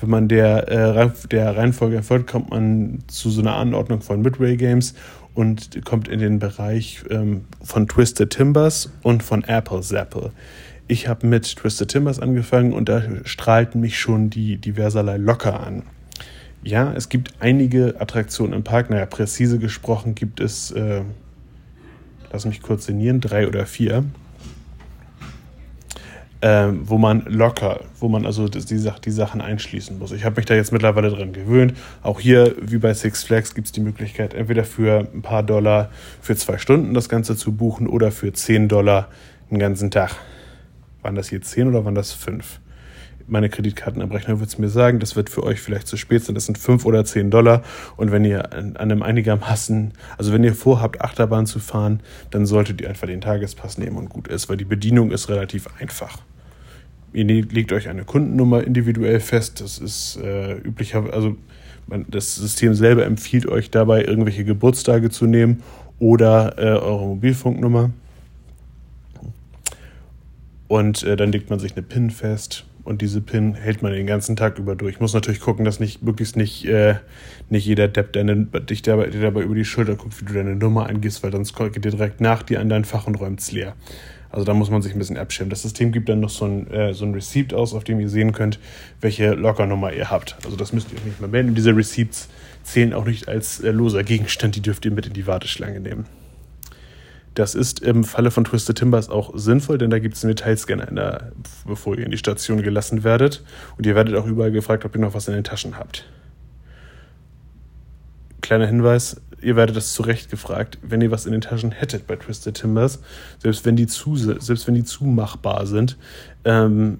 wenn 0.00 0.10
man 0.10 0.28
der, 0.28 0.68
äh, 0.68 1.10
der 1.30 1.56
Reihenfolge 1.56 1.96
erfolgt, 1.96 2.30
kommt 2.30 2.50
man 2.50 2.98
zu 3.06 3.30
so 3.30 3.40
einer 3.40 3.56
Anordnung 3.56 4.00
von 4.00 4.20
Midway 4.22 4.56
Games 4.56 4.94
und 5.34 5.84
kommt 5.84 6.08
in 6.08 6.18
den 6.18 6.38
Bereich 6.38 7.04
ähm, 7.10 7.44
von 7.62 7.88
Twisted 7.88 8.30
Timbers 8.30 8.90
und 9.02 9.22
von 9.22 9.44
Apple 9.44 9.80
Zapple. 9.80 10.32
Ich 10.88 11.08
habe 11.08 11.26
mit 11.26 11.56
Twisted 11.56 11.88
Timbers 11.88 12.20
angefangen 12.20 12.72
und 12.72 12.88
da 12.88 13.02
strahlten 13.24 13.80
mich 13.80 13.98
schon 13.98 14.30
die 14.30 14.56
diverserlei 14.56 15.16
locker 15.16 15.60
an. 15.60 15.82
Ja, 16.62 16.92
es 16.94 17.08
gibt 17.08 17.34
einige 17.40 18.00
Attraktionen 18.00 18.52
im 18.52 18.64
Park. 18.64 18.90
Naja, 18.90 19.06
präzise 19.06 19.58
gesprochen 19.58 20.14
gibt 20.14 20.40
es, 20.40 20.70
äh, 20.72 21.02
lass 22.32 22.44
mich 22.44 22.62
kurz 22.62 22.86
sinnieren, 22.86 23.20
drei 23.20 23.46
oder 23.46 23.66
vier 23.66 24.04
ähm, 26.48 26.82
wo 26.84 26.96
man 26.96 27.24
locker, 27.26 27.80
wo 27.98 28.06
man 28.06 28.24
also 28.24 28.46
die, 28.46 28.60
die 28.60 29.10
Sachen 29.10 29.40
einschließen 29.40 29.98
muss. 29.98 30.12
Ich 30.12 30.24
habe 30.24 30.36
mich 30.36 30.46
da 30.46 30.54
jetzt 30.54 30.70
mittlerweile 30.70 31.10
dran 31.10 31.32
gewöhnt. 31.32 31.74
Auch 32.04 32.20
hier, 32.20 32.54
wie 32.60 32.78
bei 32.78 32.94
Six 32.94 33.24
Flags, 33.24 33.52
gibt 33.52 33.66
es 33.66 33.72
die 33.72 33.80
Möglichkeit, 33.80 34.32
entweder 34.32 34.62
für 34.62 35.08
ein 35.12 35.22
paar 35.22 35.42
Dollar 35.42 35.90
für 36.20 36.36
zwei 36.36 36.58
Stunden 36.58 36.94
das 36.94 37.08
Ganze 37.08 37.36
zu 37.36 37.50
buchen 37.50 37.88
oder 37.88 38.12
für 38.12 38.32
10 38.32 38.68
Dollar 38.68 39.08
den 39.50 39.58
ganzen 39.58 39.90
Tag. 39.90 40.14
Waren 41.02 41.16
das 41.16 41.32
jetzt 41.32 41.50
10 41.50 41.66
oder 41.66 41.84
waren 41.84 41.96
das 41.96 42.12
5? 42.12 42.60
meine 43.28 43.48
Kreditkartenabrechnung 43.48 44.38
wird 44.38 44.48
es 44.48 44.56
mir 44.56 44.68
sagen, 44.68 45.00
das 45.00 45.16
wird 45.16 45.30
für 45.30 45.42
euch 45.42 45.60
vielleicht 45.60 45.88
zu 45.88 45.96
spät 45.96 46.22
sein, 46.22 46.36
das 46.36 46.46
sind 46.46 46.58
5 46.58 46.84
oder 46.84 47.04
10 47.04 47.32
Dollar. 47.32 47.64
Und 47.96 48.12
wenn 48.12 48.24
ihr 48.24 48.52
an, 48.52 48.76
einem 48.76 49.02
einigermaßen, 49.02 49.94
also 50.16 50.32
wenn 50.32 50.44
ihr 50.44 50.54
vorhabt, 50.54 51.00
Achterbahn 51.00 51.46
zu 51.46 51.58
fahren, 51.58 52.04
dann 52.30 52.46
solltet 52.46 52.80
ihr 52.80 52.88
einfach 52.88 53.08
den 53.08 53.20
Tagespass 53.20 53.78
nehmen 53.78 53.96
und 53.96 54.10
gut 54.10 54.28
ist, 54.28 54.48
weil 54.48 54.56
die 54.56 54.64
Bedienung 54.64 55.10
ist 55.10 55.28
relativ 55.28 55.66
einfach. 55.80 56.20
Ihr 57.12 57.24
ne-, 57.24 57.40
legt 57.40 57.72
euch 57.72 57.88
eine 57.88 58.04
Kundennummer 58.04 58.62
individuell 58.64 59.20
fest, 59.20 59.60
das 59.60 59.78
ist 59.78 60.16
äh, 60.22 60.56
üblicher, 60.58 61.12
also 61.12 61.36
man, 61.86 62.04
das 62.08 62.34
System 62.34 62.74
selber 62.74 63.04
empfiehlt 63.04 63.46
euch 63.46 63.70
dabei, 63.70 64.04
irgendwelche 64.04 64.44
Geburtstage 64.44 65.10
zu 65.10 65.26
nehmen 65.26 65.62
oder 65.98 66.58
äh, 66.58 66.78
eure 66.78 67.06
Mobilfunknummer. 67.06 67.90
Und 70.68 71.04
äh, 71.04 71.16
dann 71.16 71.30
legt 71.30 71.48
man 71.48 71.60
sich 71.60 71.72
eine 71.72 71.82
PIN 71.82 72.10
fest 72.10 72.64
und 72.86 73.02
diese 73.02 73.20
PIN 73.20 73.54
hält 73.54 73.82
man 73.82 73.92
den 73.92 74.06
ganzen 74.06 74.36
Tag 74.36 74.58
über 74.58 74.74
durch. 74.74 75.00
Muss 75.00 75.12
natürlich 75.12 75.40
gucken, 75.40 75.64
dass 75.64 75.80
nicht 75.80 76.02
möglichst 76.02 76.36
nicht, 76.36 76.64
äh, 76.66 76.96
nicht 77.50 77.66
jeder 77.66 77.88
Depp 77.88 78.12
deine, 78.12 78.36
dich 78.46 78.82
dabei, 78.82 79.08
dir 79.08 79.20
dabei 79.20 79.42
über 79.42 79.54
die 79.54 79.64
Schulter 79.64 79.96
guckt, 79.96 80.20
wie 80.20 80.24
du 80.24 80.32
deine 80.32 80.56
Nummer 80.56 80.86
eingehst, 80.86 81.22
weil 81.22 81.32
sonst 81.32 81.56
geht 81.56 81.84
dir 81.84 81.90
direkt 81.90 82.20
nach 82.20 82.42
dir 82.42 82.60
an 82.60 82.68
dein 82.68 82.84
Fach 82.84 83.06
und 83.06 83.16
räumt 83.16 83.40
es 83.40 83.52
leer. 83.52 83.74
Also 84.30 84.44
da 84.44 84.54
muss 84.54 84.70
man 84.70 84.82
sich 84.82 84.92
ein 84.92 84.98
bisschen 84.98 85.16
abschirmen. 85.16 85.50
Das 85.50 85.62
System 85.62 85.92
gibt 85.92 86.08
dann 86.08 86.20
noch 86.20 86.30
so 86.30 86.44
ein, 86.44 86.70
äh, 86.70 86.94
so 86.94 87.04
ein 87.04 87.14
Receipt 87.14 87.54
aus, 87.54 87.74
auf 87.74 87.84
dem 87.84 88.00
ihr 88.00 88.08
sehen 88.08 88.32
könnt, 88.32 88.58
welche 89.00 89.34
Lockernummer 89.34 89.92
ihr 89.92 90.10
habt. 90.10 90.36
Also 90.44 90.56
das 90.56 90.72
müsst 90.72 90.92
ihr 90.92 90.98
euch 90.98 91.04
nicht 91.04 91.20
mehr 91.20 91.28
melden. 91.28 91.50
Und 91.50 91.54
diese 91.54 91.76
Receipts 91.76 92.28
zählen 92.62 92.92
auch 92.92 93.04
nicht 93.04 93.28
als 93.28 93.60
äh, 93.60 93.70
loser 93.70 94.02
Gegenstand, 94.02 94.56
die 94.56 94.62
dürft 94.62 94.84
ihr 94.84 94.90
mit 94.90 95.06
in 95.06 95.12
die 95.12 95.26
Warteschlange 95.26 95.80
nehmen. 95.80 96.06
Das 97.36 97.54
ist 97.54 97.80
im 97.80 98.02
Falle 98.02 98.30
von 98.30 98.44
Twisted 98.44 98.78
Timbers 98.78 99.10
auch 99.10 99.32
sinnvoll, 99.36 99.76
denn 99.76 99.90
da 99.90 99.98
gibt 99.98 100.16
es 100.16 100.24
einen 100.24 100.30
Metallscanner, 100.30 101.32
bevor 101.66 101.96
ihr 101.96 102.04
in 102.06 102.10
die 102.10 102.16
Station 102.16 102.62
gelassen 102.62 103.04
werdet. 103.04 103.44
Und 103.76 103.84
ihr 103.84 103.94
werdet 103.94 104.14
auch 104.14 104.26
überall 104.26 104.50
gefragt, 104.50 104.86
ob 104.86 104.94
ihr 104.94 105.02
noch 105.02 105.12
was 105.12 105.28
in 105.28 105.34
den 105.34 105.44
Taschen 105.44 105.78
habt. 105.78 106.06
Kleiner 108.40 108.66
Hinweis, 108.66 109.20
ihr 109.46 109.54
werdet 109.54 109.76
das 109.76 109.92
zu 109.92 110.02
Recht 110.02 110.28
gefragt, 110.28 110.76
wenn 110.82 111.00
ihr 111.00 111.12
was 111.12 111.24
in 111.24 111.30
den 111.30 111.40
Taschen 111.40 111.70
hättet 111.70 112.08
bei 112.08 112.16
Twisted 112.16 112.56
Timbers, 112.56 112.98
selbst 113.38 113.64
wenn 113.64 113.76
die, 113.76 113.86
zu, 113.86 114.16
selbst 114.16 114.66
wenn 114.66 114.74
die 114.74 114.82
zumachbar 114.82 115.68
sind, 115.68 115.96
ähm, 116.44 116.98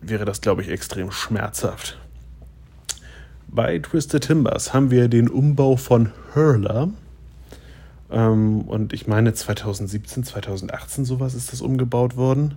wäre 0.00 0.24
das, 0.24 0.40
glaube 0.40 0.62
ich, 0.62 0.68
extrem 0.68 1.10
schmerzhaft. 1.10 1.98
Bei 3.48 3.76
Twisted 3.80 4.22
Timbers 4.22 4.72
haben 4.72 4.92
wir 4.92 5.08
den 5.08 5.28
Umbau 5.28 5.74
von 5.74 6.12
Hurler 6.36 6.90
ähm, 8.08 8.60
und 8.60 8.92
ich 8.92 9.08
meine 9.08 9.34
2017, 9.34 10.22
2018 10.22 11.04
sowas 11.04 11.34
ist 11.34 11.52
das 11.52 11.60
umgebaut 11.60 12.16
worden 12.16 12.54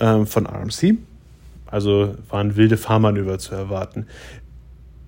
ähm, 0.00 0.26
von 0.26 0.44
RMC. 0.44 0.98
Also 1.66 2.16
waren 2.30 2.56
wilde 2.56 2.76
Fahrmanöver 2.76 3.38
zu 3.38 3.54
erwarten. 3.54 4.06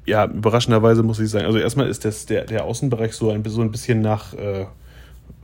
Ja, 0.09 0.25
überraschenderweise 0.25 1.03
muss 1.03 1.21
ich 1.21 1.29
sagen, 1.29 1.45
also 1.45 1.59
erstmal 1.59 1.87
ist 1.87 2.07
das, 2.07 2.25
der, 2.25 2.45
der 2.47 2.65
Außenbereich 2.65 3.13
so 3.13 3.31
ein, 3.31 3.45
so 3.45 3.61
ein 3.61 3.71
bisschen 3.71 4.01
nach 4.01 4.33
äh, 4.33 4.65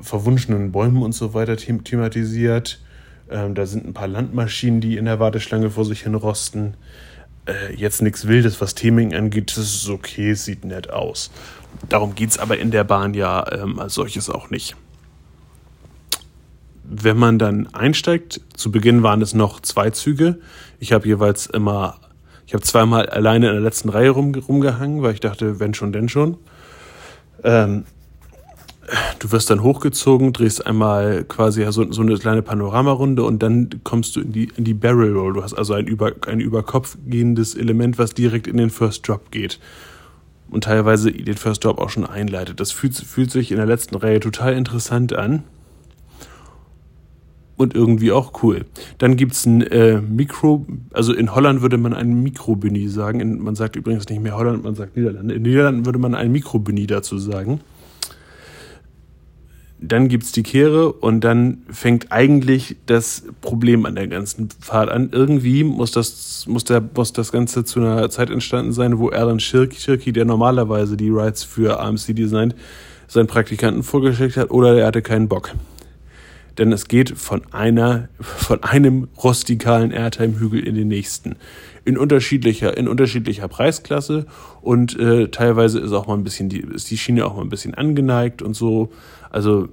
verwunschenen 0.01 0.73
Bäumen 0.73 1.03
und 1.03 1.13
so 1.13 1.35
weiter 1.35 1.59
thematisiert. 1.59 2.81
Ähm, 3.31 3.55
da 3.55 3.67
sind 3.67 3.87
ein 3.87 3.93
paar 3.93 4.09
Landmaschinen, 4.09 4.81
die 4.81 4.97
in 4.97 5.05
der 5.05 5.21
Warteschlange 5.21 5.69
vor 5.69 5.85
sich 5.85 6.05
hin 6.05 6.15
rosten. 6.15 6.79
Äh, 7.45 7.75
jetzt 7.75 8.01
nichts 8.01 8.27
Wildes, 8.27 8.59
was 8.63 8.75
Theming 8.75 9.15
angeht. 9.15 9.51
Das 9.55 9.59
ist 9.59 9.91
okay, 9.91 10.33
sieht 10.33 10.65
nett 10.65 10.89
aus. 10.89 11.31
Darum 11.91 12.15
geht 12.15 12.31
es 12.31 12.39
aber 12.39 12.59
in 12.59 12.71
der 12.71 12.85
Bahn 12.85 13.13
ja 13.13 13.45
ähm, 13.53 13.79
als 13.79 13.93
solches 13.93 14.31
auch 14.31 14.49
nicht. 14.49 14.77
Wenn 16.85 17.19
man 17.19 17.39
dann 17.39 17.67
einsteigt, 17.75 18.41
zu 18.57 18.73
Beginn 18.73 19.03
waren 19.03 19.21
es 19.21 19.35
noch 19.35 19.61
zwei 19.61 19.91
Züge. 19.91 20.41
Ich 20.79 20.93
habe 20.95 21.07
jeweils 21.07 21.45
immer, 21.45 21.99
ich 22.47 22.55
habe 22.55 22.63
zweimal 22.63 23.07
alleine 23.07 23.49
in 23.49 23.53
der 23.55 23.63
letzten 23.63 23.89
Reihe 23.89 24.11
rum, 24.11 24.35
rumgehangen, 24.35 25.03
weil 25.03 25.15
ich 25.15 25.21
dachte, 25.21 25.61
wenn 25.61 25.75
schon, 25.75 25.93
denn 25.93 26.09
schon. 26.09 26.37
Ähm, 27.43 27.85
du 29.19 29.33
wirst 29.33 29.51
dann 29.51 29.63
hochgezogen, 29.63 30.33
drehst 30.33 30.67
einmal 30.67 31.25
quasi 31.25 31.65
so, 31.71 31.91
so 31.91 32.03
eine 32.03 32.17
kleine 32.19 32.43
Panoramarunde 32.43 33.23
und 33.23 33.43
dann 33.43 33.71
kommst 33.83 34.17
du 34.17 34.21
in 34.21 34.33
die, 34.33 34.51
in 34.57 34.65
die 34.65 34.75
Barrel 34.75 35.17
Roll. 35.17 35.35
Du 35.35 35.43
hast 35.43 35.55
also 35.55 35.75
ein 35.75 35.87
über, 35.87 36.13
ein 36.27 36.41
über 36.41 36.63
Kopf 36.63 36.97
gehendes 37.07 37.55
Element, 37.55 37.99
was 37.99 38.15
direkt 38.15 38.47
in 38.47 38.57
den 38.57 38.71
First 38.71 39.09
Drop 39.09 39.31
geht 39.31 39.59
und 40.51 40.65
teilweise 40.65 41.11
den 41.13 41.37
First 41.37 41.65
Drop 41.65 41.79
auch 41.79 41.91
schon 41.91 42.07
einleitet. 42.07 42.61
Das 42.61 42.71
fühlt, 42.73 42.95
fühlt 42.95 43.31
sich 43.31 43.51
in 43.51 43.57
der 43.57 43.67
letzten 43.67 43.97
Reihe 43.97 44.21
total 44.21 44.55
interessant 44.55 45.13
an. 45.13 45.45
Und 47.65 47.75
irgendwie 47.75 48.13
auch 48.13 48.43
cool. 48.43 48.65
Dann 48.99 49.17
gibt 49.17 49.33
es 49.33 49.47
ein 49.47 49.63
äh, 49.63 50.01
Mikro, 50.01 50.67
also 50.93 51.13
in 51.13 51.35
Holland 51.35 51.63
würde 51.63 51.79
man 51.79 51.95
ein 51.95 52.23
Mikrobüni 52.23 52.89
sagen. 52.89 53.21
In, 53.21 53.39
man 53.41 53.55
sagt 53.55 53.77
übrigens 53.77 54.09
nicht 54.09 54.23
mehr 54.23 54.37
Holland, 54.37 54.63
man 54.63 54.75
sagt 54.75 54.97
Niederlande. 54.97 55.35
In 55.35 55.43
Niederlanden 55.43 55.87
würde 55.87 55.99
man 55.99 56.15
ein 56.15 56.31
Mikrobüni 56.31 56.87
dazu 56.87 57.19
sagen 57.19 57.61
dann 59.89 60.09
gibt's 60.09 60.33
die 60.33 60.43
Kehre 60.43 60.93
und 60.93 61.23
dann 61.23 61.59
fängt 61.71 62.11
eigentlich 62.11 62.77
das 62.87 63.25
Problem 63.41 63.85
an 63.87 63.95
der 63.95 64.09
ganzen 64.09 64.49
Fahrt 64.61 64.89
an. 64.89 65.11
Irgendwie 65.13 65.65
muss 65.65 65.93
das, 65.93 66.47
muss 66.49 66.65
der, 66.65 66.83
muss 66.95 67.13
das 67.13 67.33
Ganze 67.33 67.65
zu 67.65 67.81
einer 67.81 68.09
Zeit 68.11 68.31
entstanden 68.31 68.73
sein, 68.73 68.99
wo 68.99 69.09
Alan 69.09 69.41
Schirky, 69.41 70.13
der 70.13 70.25
normalerweise 70.25 70.97
die 70.97 71.11
Rides 71.11 71.45
für 71.45 71.81
AMC 71.81 72.15
designt, 72.15 72.55
seinen 73.09 73.27
Praktikanten 73.27 73.83
vorgeschickt 73.83 74.37
hat 74.37 74.51
oder 74.51 74.79
er 74.79 74.87
hatte 74.87 75.03
keinen 75.03 75.29
Bock. 75.29 75.53
Denn 76.59 76.73
es 76.73 76.89
geht 76.89 77.19
von 77.19 77.43
einer, 77.53 78.09
von 78.21 78.63
einem 78.63 79.09
rustikalen 79.23 79.91
Airtime-Hügel 79.91 80.67
in 80.67 80.75
den 80.75 80.89
nächsten. 80.89 81.37
In 81.85 81.99
unterschiedlicher, 81.99 82.77
in 82.77 82.89
unterschiedlicher 82.89 83.49
Preisklasse 83.49 84.27
und 84.63 84.99
äh, 84.99 85.29
teilweise 85.29 85.81
ist 85.81 85.93
auch 85.93 86.07
mal 86.07 86.15
ein 86.15 86.25
bisschen 86.25 86.49
die, 86.49 86.61
ist 86.61 86.91
die 86.91 86.97
Schiene 86.97 87.27
auch 87.27 87.37
mal 87.37 87.43
ein 87.43 87.51
bisschen 87.51 87.75
angeneigt 87.75 88.41
und 88.41 88.55
so. 88.55 88.91
Also 89.31 89.69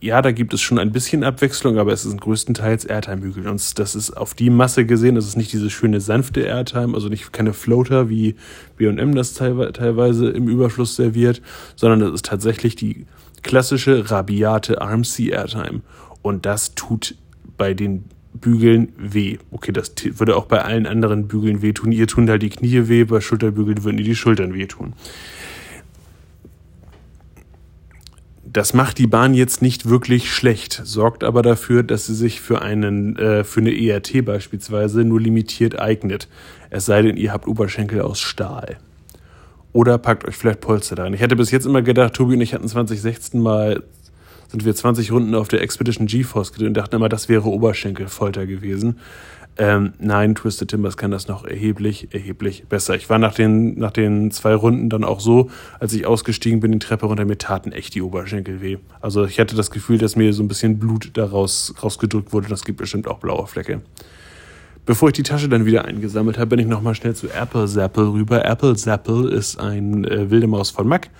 ja, 0.00 0.22
da 0.22 0.30
gibt 0.30 0.54
es 0.54 0.60
schon 0.60 0.78
ein 0.78 0.92
bisschen 0.92 1.24
Abwechslung, 1.24 1.78
aber 1.78 1.92
es 1.92 2.02
sind 2.02 2.20
größtenteils 2.20 2.84
Airtime-Hügel. 2.84 3.48
Und 3.48 3.78
das 3.78 3.94
ist 3.94 4.16
auf 4.16 4.34
die 4.34 4.50
Masse 4.50 4.86
gesehen, 4.86 5.16
das 5.16 5.26
ist 5.26 5.36
nicht 5.36 5.52
diese 5.52 5.70
schöne 5.70 6.00
sanfte 6.00 6.42
Airtime, 6.42 6.94
also 6.94 7.08
nicht 7.08 7.32
keine 7.32 7.52
Floater, 7.52 8.08
wie 8.08 8.36
B&M 8.76 9.14
das 9.14 9.34
teilweise 9.34 10.28
im 10.28 10.48
Überfluss 10.48 10.94
serviert, 10.94 11.42
sondern 11.74 12.00
das 12.00 12.12
ist 12.12 12.26
tatsächlich 12.26 12.76
die 12.76 13.06
klassische, 13.42 14.10
rabiate 14.10 14.80
RMC-Airtime. 14.80 15.80
Und 16.22 16.46
das 16.46 16.74
tut 16.74 17.14
bei 17.56 17.74
den 17.74 18.04
Bügeln 18.34 18.92
weh. 18.96 19.38
Okay, 19.50 19.72
das 19.72 19.92
würde 20.04 20.36
auch 20.36 20.46
bei 20.46 20.62
allen 20.62 20.86
anderen 20.86 21.28
Bügeln 21.28 21.62
wehtun. 21.62 21.92
Ihr 21.92 22.06
tun 22.06 22.28
halt 22.28 22.42
die 22.42 22.50
Knie 22.50 22.88
weh, 22.88 23.04
bei 23.04 23.20
Schulterbügeln 23.20 23.84
würden 23.84 23.96
die 23.96 24.04
die 24.04 24.16
Schultern 24.16 24.54
wehtun. 24.54 24.94
Das 28.50 28.72
macht 28.72 28.96
die 28.98 29.06
Bahn 29.06 29.34
jetzt 29.34 29.60
nicht 29.60 29.88
wirklich 29.90 30.32
schlecht, 30.32 30.80
sorgt 30.84 31.22
aber 31.22 31.42
dafür, 31.42 31.82
dass 31.82 32.06
sie 32.06 32.14
sich 32.14 32.40
für 32.40 32.62
einen 32.62 33.16
äh, 33.16 33.44
für 33.44 33.60
eine 33.60 33.78
ERT 33.78 34.24
beispielsweise 34.24 35.04
nur 35.04 35.20
limitiert 35.20 35.78
eignet. 35.78 36.28
Es 36.70 36.86
sei 36.86 37.02
denn, 37.02 37.18
ihr 37.18 37.32
habt 37.32 37.46
Oberschenkel 37.46 38.00
aus 38.00 38.20
Stahl. 38.20 38.78
Oder 39.72 39.98
packt 39.98 40.26
euch 40.26 40.36
vielleicht 40.36 40.60
Polster 40.60 40.98
rein. 40.98 41.14
Ich 41.14 41.20
hätte 41.20 41.36
bis 41.36 41.50
jetzt 41.50 41.66
immer 41.66 41.82
gedacht, 41.82 42.14
Tobi 42.14 42.34
und 42.34 42.40
ich 42.40 42.54
hatten 42.54 42.68
2016 42.68 43.40
mal 43.40 43.82
sind 44.48 44.64
wir 44.64 44.74
20 44.74 45.12
Runden 45.12 45.34
auf 45.34 45.48
der 45.48 45.60
Expedition 45.60 46.06
GeForce 46.06 46.52
gedreht 46.52 46.68
und 46.68 46.74
dachten 46.74 46.96
immer, 46.96 47.10
das 47.10 47.28
wäre 47.28 47.44
Oberschenkelfolter 47.44 48.46
gewesen. 48.46 48.98
Ähm, 49.60 49.92
nein, 49.98 50.36
Twisted 50.36 50.68
Timbers 50.68 50.96
kann 50.96 51.10
das 51.10 51.26
noch 51.26 51.44
erheblich, 51.44 52.08
erheblich 52.12 52.66
besser. 52.68 52.94
Ich 52.94 53.10
war 53.10 53.18
nach 53.18 53.34
den, 53.34 53.76
nach 53.76 53.90
den 53.90 54.30
zwei 54.30 54.54
Runden 54.54 54.88
dann 54.88 55.02
auch 55.02 55.18
so, 55.18 55.50
als 55.80 55.92
ich 55.92 56.06
ausgestiegen 56.06 56.60
bin, 56.60 56.70
die 56.70 56.78
Treppe 56.78 57.06
runter, 57.06 57.24
mir 57.24 57.38
taten 57.38 57.72
echt 57.72 57.94
die 57.96 58.02
Oberschenkel 58.02 58.62
weh. 58.62 58.78
Also 59.00 59.24
ich 59.24 59.40
hatte 59.40 59.56
das 59.56 59.72
Gefühl, 59.72 59.98
dass 59.98 60.14
mir 60.14 60.32
so 60.32 60.44
ein 60.44 60.48
bisschen 60.48 60.78
Blut 60.78 61.10
daraus 61.14 61.74
rausgedrückt 61.82 62.32
wurde. 62.32 62.48
Das 62.48 62.64
gibt 62.64 62.78
bestimmt 62.78 63.08
auch 63.08 63.18
blaue 63.18 63.48
Flecke. 63.48 63.82
Bevor 64.88 65.10
ich 65.10 65.12
die 65.12 65.22
Tasche 65.22 65.50
dann 65.50 65.66
wieder 65.66 65.84
eingesammelt 65.84 66.38
habe, 66.38 66.46
bin 66.46 66.60
ich 66.60 66.66
nochmal 66.66 66.94
schnell 66.94 67.14
zu 67.14 67.28
Apple 67.28 67.66
Zapple 67.66 68.10
rüber. 68.10 68.46
Apple 68.46 68.74
Zapple 68.74 69.28
ist 69.28 69.60
ein 69.60 70.06
äh, 70.06 70.30
wilde 70.30 70.46
Maus 70.46 70.70
von 70.70 70.88
Mac, 70.88 71.10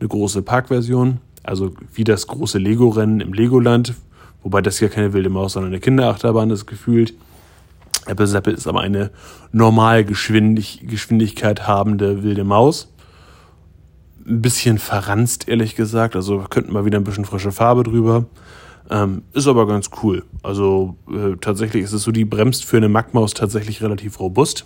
eine 0.00 0.08
große 0.08 0.40
Parkversion, 0.40 1.18
also 1.42 1.74
wie 1.92 2.04
das 2.04 2.26
große 2.26 2.56
Lego-Rennen 2.56 3.20
im 3.20 3.34
Legoland, 3.34 3.92
wobei 4.42 4.62
das 4.62 4.78
hier 4.78 4.88
keine 4.88 5.12
wilde 5.12 5.28
Maus, 5.28 5.52
sondern 5.52 5.72
eine 5.72 5.80
Kinderachterbahn 5.80 6.48
ist 6.48 6.64
gefühlt. 6.64 7.12
Apple 8.06 8.26
Zapple 8.26 8.54
ist 8.54 8.66
aber 8.66 8.80
eine 8.80 9.10
normal 9.52 10.04
Geschwindigkeit 10.04 11.68
habende 11.68 12.22
wilde 12.22 12.44
Maus. 12.44 12.90
Ein 14.26 14.40
bisschen 14.40 14.78
verranzt, 14.78 15.48
ehrlich 15.48 15.76
gesagt. 15.76 16.16
Also 16.16 16.46
könnten 16.48 16.72
mal 16.72 16.86
wieder 16.86 16.96
ein 16.96 17.04
bisschen 17.04 17.26
frische 17.26 17.52
Farbe 17.52 17.82
drüber. 17.82 18.24
Ähm, 18.90 19.22
ist 19.34 19.46
aber 19.46 19.66
ganz 19.66 19.90
cool. 20.02 20.24
Also 20.42 20.96
äh, 21.10 21.36
tatsächlich 21.40 21.84
ist 21.84 21.92
es 21.92 22.02
so, 22.02 22.12
die 22.12 22.24
bremst 22.24 22.64
für 22.64 22.78
eine 22.78 22.88
Mac-Maus 22.88 23.34
tatsächlich 23.34 23.82
relativ 23.82 24.18
robust. 24.18 24.64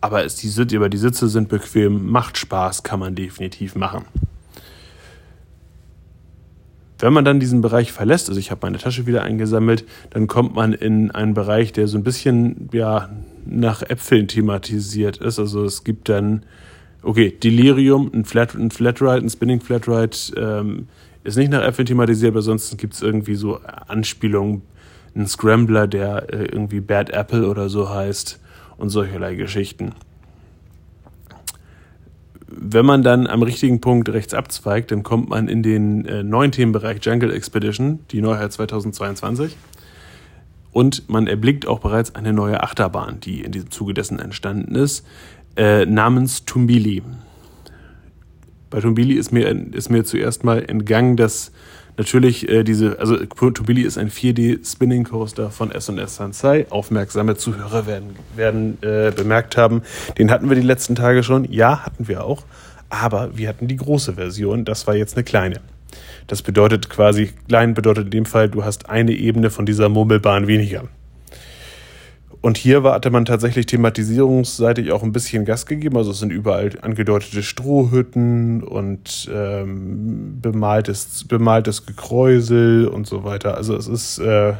Aber, 0.00 0.22
ist 0.22 0.42
die, 0.42 0.76
aber 0.76 0.88
die 0.88 0.98
Sitze 0.98 1.28
sind 1.28 1.48
bequem, 1.48 2.08
macht 2.08 2.38
Spaß, 2.38 2.84
kann 2.84 3.00
man 3.00 3.16
definitiv 3.16 3.74
machen. 3.74 4.04
Wenn 7.00 7.12
man 7.12 7.24
dann 7.24 7.40
diesen 7.40 7.60
Bereich 7.60 7.92
verlässt, 7.92 8.28
also 8.28 8.38
ich 8.38 8.50
habe 8.50 8.60
meine 8.62 8.78
Tasche 8.78 9.06
wieder 9.06 9.22
eingesammelt, 9.22 9.84
dann 10.10 10.26
kommt 10.28 10.54
man 10.54 10.72
in 10.72 11.10
einen 11.10 11.34
Bereich, 11.34 11.72
der 11.72 11.88
so 11.88 11.96
ein 11.96 12.04
bisschen 12.04 12.68
ja, 12.72 13.08
nach 13.44 13.82
Äpfeln 13.82 14.28
thematisiert 14.28 15.16
ist. 15.18 15.38
Also 15.38 15.64
es 15.64 15.82
gibt 15.82 16.08
dann, 16.08 16.44
okay, 17.02 17.30
Delirium, 17.30 18.10
ein, 18.12 18.24
Flat, 18.24 18.54
ein 18.54 18.70
Flatride, 18.70 19.24
ein 19.24 19.30
Spinning 19.30 19.60
Flatride, 19.60 20.16
ähm, 20.36 20.88
ist 21.28 21.36
nicht 21.36 21.50
nach 21.50 21.62
Äpfeln 21.62 21.86
thematisiert, 21.86 22.32
aber 22.32 22.42
sonst 22.42 22.76
gibt 22.78 22.94
es 22.94 23.02
irgendwie 23.02 23.34
so 23.34 23.60
Anspielungen, 23.86 24.62
ein 25.14 25.26
Scrambler, 25.26 25.86
der 25.86 26.32
äh, 26.32 26.44
irgendwie 26.44 26.80
Bad 26.80 27.10
Apple 27.10 27.48
oder 27.48 27.68
so 27.68 27.88
heißt 27.88 28.40
und 28.76 28.90
solcherlei 28.90 29.34
Geschichten 29.34 29.94
wenn 32.60 32.86
man 32.86 33.02
dann 33.02 33.26
am 33.26 33.42
richtigen 33.42 33.80
Punkt 33.80 34.08
rechts 34.08 34.34
abzweigt, 34.34 34.90
dann 34.90 35.02
kommt 35.02 35.28
man 35.28 35.48
in 35.48 35.62
den 35.62 36.04
äh, 36.06 36.22
neuen 36.22 36.50
Themenbereich 36.50 36.98
Jungle 37.02 37.32
Expedition, 37.32 38.00
die 38.10 38.20
Neuheit 38.20 38.52
2022. 38.52 39.56
Und 40.72 41.08
man 41.08 41.26
erblickt 41.26 41.66
auch 41.66 41.78
bereits 41.78 42.14
eine 42.14 42.32
neue 42.32 42.62
Achterbahn, 42.62 43.20
die 43.20 43.42
in 43.42 43.52
diesem 43.52 43.70
Zuge 43.70 43.94
dessen 43.94 44.18
entstanden 44.18 44.74
ist, 44.74 45.06
äh, 45.56 45.86
namens 45.86 46.44
Tumbili. 46.44 47.02
Bei 48.70 48.80
Tumbili 48.80 49.14
ist 49.14 49.32
mir, 49.32 49.48
ist 49.72 49.90
mir 49.90 50.04
zuerst 50.04 50.44
mal 50.44 50.64
entgangen, 50.68 51.16
dass 51.16 51.52
natürlich 51.96 52.48
äh, 52.48 52.64
diese, 52.64 52.98
also 52.98 53.16
Tobili 53.16 53.82
ist 53.82 53.98
ein 53.98 54.10
4D 54.10 54.70
Spinning 54.70 55.04
Coaster 55.04 55.50
von 55.50 55.70
S&S 55.70 56.16
Sansei. 56.16 56.66
Aufmerksame 56.70 57.36
Zuhörer 57.36 57.86
werden, 57.86 58.10
werden 58.36 58.78
äh, 58.82 59.10
bemerkt 59.10 59.56
haben, 59.56 59.82
den 60.16 60.30
hatten 60.30 60.48
wir 60.48 60.56
die 60.56 60.62
letzten 60.62 60.94
Tage 60.94 61.22
schon. 61.22 61.50
Ja, 61.50 61.84
hatten 61.84 62.08
wir 62.08 62.24
auch. 62.24 62.44
Aber 62.90 63.36
wir 63.36 63.48
hatten 63.48 63.68
die 63.68 63.76
große 63.76 64.14
Version, 64.14 64.64
das 64.64 64.86
war 64.86 64.94
jetzt 64.94 65.16
eine 65.16 65.24
kleine. 65.24 65.60
Das 66.26 66.42
bedeutet 66.42 66.88
quasi, 66.88 67.32
klein 67.48 67.74
bedeutet 67.74 68.06
in 68.06 68.10
dem 68.10 68.26
Fall, 68.26 68.48
du 68.48 68.64
hast 68.64 68.88
eine 68.88 69.12
Ebene 69.12 69.50
von 69.50 69.66
dieser 69.66 69.88
Murmelbahn 69.88 70.46
weniger. 70.46 70.84
Und 72.40 72.56
hier 72.56 72.84
hatte 72.84 73.10
man 73.10 73.24
tatsächlich 73.24 73.66
thematisierungsseitig 73.66 74.92
auch 74.92 75.02
ein 75.02 75.10
bisschen 75.10 75.44
Gas 75.44 75.66
gegeben. 75.66 75.96
Also 75.96 76.12
es 76.12 76.20
sind 76.20 76.30
überall 76.30 76.70
angedeutete 76.82 77.42
Strohhütten 77.42 78.62
und 78.62 79.28
ähm, 79.32 80.38
bemaltes, 80.40 81.24
bemaltes 81.26 81.84
Gekräusel 81.84 82.86
und 82.86 83.08
so 83.08 83.24
weiter. 83.24 83.56
Also 83.56 83.74
es 83.76 83.88
ist, 83.88 84.18
äh, 84.18 84.54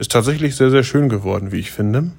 ist 0.00 0.10
tatsächlich 0.10 0.56
sehr, 0.56 0.70
sehr 0.70 0.82
schön 0.82 1.08
geworden, 1.08 1.52
wie 1.52 1.58
ich 1.58 1.70
finde. 1.70 2.10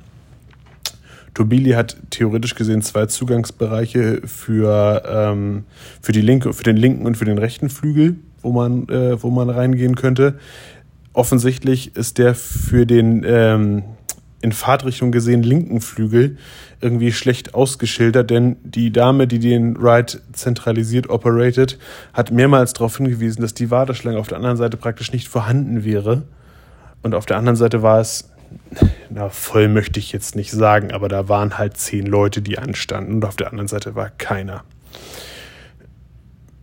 Tobili 1.34 1.72
hat 1.72 1.98
theoretisch 2.10 2.56
gesehen 2.56 2.82
zwei 2.82 3.06
Zugangsbereiche 3.06 4.22
für, 4.26 5.04
ähm, 5.08 5.66
für, 6.02 6.12
die 6.14 6.22
linke, 6.22 6.54
für 6.54 6.64
den 6.64 6.78
linken 6.78 7.06
und 7.06 7.18
für 7.18 7.26
den 7.26 7.38
rechten 7.38 7.70
Flügel, 7.70 8.16
wo 8.42 8.52
man, 8.52 8.88
äh, 8.90 9.22
wo 9.22 9.30
man 9.30 9.50
reingehen 9.50 9.96
könnte. 9.96 10.40
Offensichtlich 11.14 11.96
ist 11.98 12.18
der 12.18 12.36
für 12.36 12.86
den 12.86 13.26
ähm, 13.26 13.84
in 14.42 14.52
Fahrtrichtung 14.52 15.12
gesehen 15.12 15.44
linken 15.44 15.82
Flügel 15.82 16.38
irgendwie 16.80 17.12
schlecht 17.12 17.54
ausgeschildert, 17.54 18.30
denn 18.30 18.58
die 18.64 18.92
Dame, 18.92 19.28
die 19.28 19.40
den 19.40 19.78
Ride 19.78 20.20
zentralisiert 20.34 21.10
operated, 21.10 21.78
hat 22.14 22.32
mehrmals 22.32 22.74
darauf 22.74 22.98
hingewiesen, 22.98 23.42
dass 23.42 23.54
die 23.54 23.70
Warteschlange 23.70 24.18
auf 24.18 24.28
der 24.28 24.38
anderen 24.38 24.58
Seite 24.58 24.78
praktisch 24.78 25.12
nicht 25.12 25.28
vorhanden 25.28 25.84
wäre. 25.84 26.24
Und 27.04 27.14
auf 27.14 27.26
der 27.26 27.38
anderen 27.38 27.56
Seite 27.56 27.84
war 27.84 28.00
es, 28.00 28.32
na, 29.10 29.30
voll 29.30 29.68
möchte 29.68 30.00
ich 30.00 30.12
jetzt 30.12 30.36
nicht 30.36 30.52
sagen, 30.52 30.92
aber 30.92 31.08
da 31.08 31.30
waren 31.30 31.58
halt 31.58 31.78
zehn 31.78 32.06
Leute, 32.06 32.42
die 32.42 32.58
anstanden 32.58 33.16
und 33.16 33.26
auf 33.26 33.36
der 33.36 33.50
anderen 33.50 33.68
Seite 33.68 33.96
war 33.96 34.10
keiner. 34.10 34.64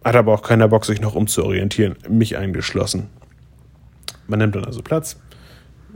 Hat 0.05 0.17
aber 0.17 0.33
auch 0.33 0.43
keiner 0.43 0.69
Bock, 0.69 0.85
sich 0.85 1.01
noch 1.01 1.14
umzuorientieren, 1.14 1.97
mich 2.09 2.37
eingeschlossen. 2.37 3.09
Man 4.27 4.38
nimmt 4.41 4.55
dann 4.55 4.64
also 4.64 4.83
Platz, 4.83 5.19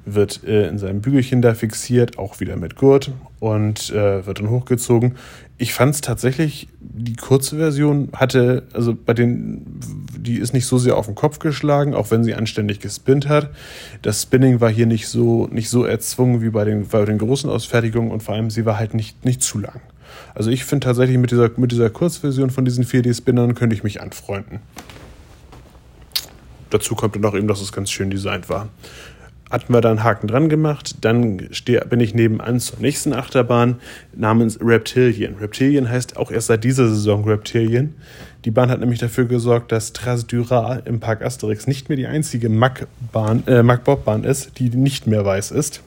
wird 0.04 0.44
äh, 0.44 0.68
in 0.68 0.78
seinem 0.78 1.00
Bügelchen 1.00 1.42
da 1.42 1.54
fixiert, 1.54 2.18
auch 2.18 2.40
wieder 2.40 2.56
mit 2.56 2.76
Gurt 2.76 3.12
und 3.38 3.90
äh, 3.90 4.26
wird 4.26 4.40
dann 4.40 4.50
hochgezogen. 4.50 5.14
Ich 5.58 5.74
fand 5.74 5.94
es 5.94 6.00
tatsächlich, 6.00 6.68
die 6.80 7.14
kurze 7.14 7.56
Version 7.56 8.08
hatte, 8.14 8.64
also 8.72 8.94
bei 8.94 9.14
den, 9.14 9.62
die 10.16 10.38
ist 10.38 10.52
nicht 10.52 10.66
so 10.66 10.78
sehr 10.78 10.96
auf 10.96 11.06
den 11.06 11.14
Kopf 11.14 11.38
geschlagen, 11.38 11.94
auch 11.94 12.10
wenn 12.10 12.24
sie 12.24 12.34
anständig 12.34 12.80
gespinnt 12.80 13.28
hat. 13.28 13.50
Das 14.02 14.22
Spinning 14.22 14.60
war 14.60 14.70
hier 14.70 14.86
nicht 14.86 15.06
so, 15.06 15.46
nicht 15.52 15.68
so 15.68 15.84
erzwungen 15.84 16.42
wie 16.42 16.50
bei 16.50 16.64
den, 16.64 16.88
bei 16.88 17.04
den 17.04 17.18
großen 17.18 17.48
Ausfertigungen 17.48 18.10
und 18.10 18.22
vor 18.22 18.34
allem 18.34 18.50
sie 18.50 18.66
war 18.66 18.78
halt 18.78 18.94
nicht, 18.94 19.24
nicht 19.24 19.42
zu 19.42 19.58
lang. 19.58 19.80
Also 20.34 20.50
ich 20.50 20.64
finde 20.64 20.86
tatsächlich 20.86 21.18
mit 21.18 21.30
dieser, 21.30 21.50
mit 21.56 21.70
dieser 21.70 21.90
Kurzversion 21.90 22.50
von 22.50 22.64
diesen 22.64 22.84
4D-Spinnern 22.84 23.54
könnte 23.54 23.76
ich 23.76 23.84
mich 23.84 24.00
anfreunden. 24.00 24.60
Dazu 26.70 26.94
kommt 26.94 27.14
dann 27.14 27.24
auch 27.24 27.34
eben, 27.34 27.48
dass 27.48 27.60
es 27.60 27.70
ganz 27.70 27.90
schön 27.90 28.10
designt 28.10 28.48
war 28.48 28.68
hatten 29.52 29.72
wir 29.72 29.82
da 29.82 29.90
einen 29.90 30.02
Haken 30.02 30.26
dran 30.26 30.48
gemacht. 30.48 30.96
Dann 31.02 31.36
bin 31.36 32.00
ich 32.00 32.14
nebenan 32.14 32.58
zur 32.58 32.80
nächsten 32.80 33.12
Achterbahn 33.12 33.76
namens 34.16 34.58
Reptilian. 34.60 35.34
Reptilian 35.36 35.90
heißt 35.90 36.16
auch 36.16 36.30
erst 36.30 36.46
seit 36.46 36.64
dieser 36.64 36.88
Saison 36.88 37.24
Reptilian. 37.24 37.94
Die 38.46 38.50
Bahn 38.50 38.70
hat 38.70 38.80
nämlich 38.80 38.98
dafür 38.98 39.26
gesorgt, 39.26 39.70
dass 39.70 39.92
Trasdura 39.92 40.76
im 40.86 41.00
Park 41.00 41.22
Asterix 41.22 41.66
nicht 41.66 41.88
mehr 41.88 41.96
die 41.96 42.06
einzige 42.06 42.48
Mack-Bahn, 42.48 43.46
äh, 43.46 43.62
Mack-Bob-Bahn 43.62 44.24
ist, 44.24 44.58
die 44.58 44.70
nicht 44.70 45.06
mehr 45.06 45.24
weiß 45.24 45.50
ist. 45.52 45.82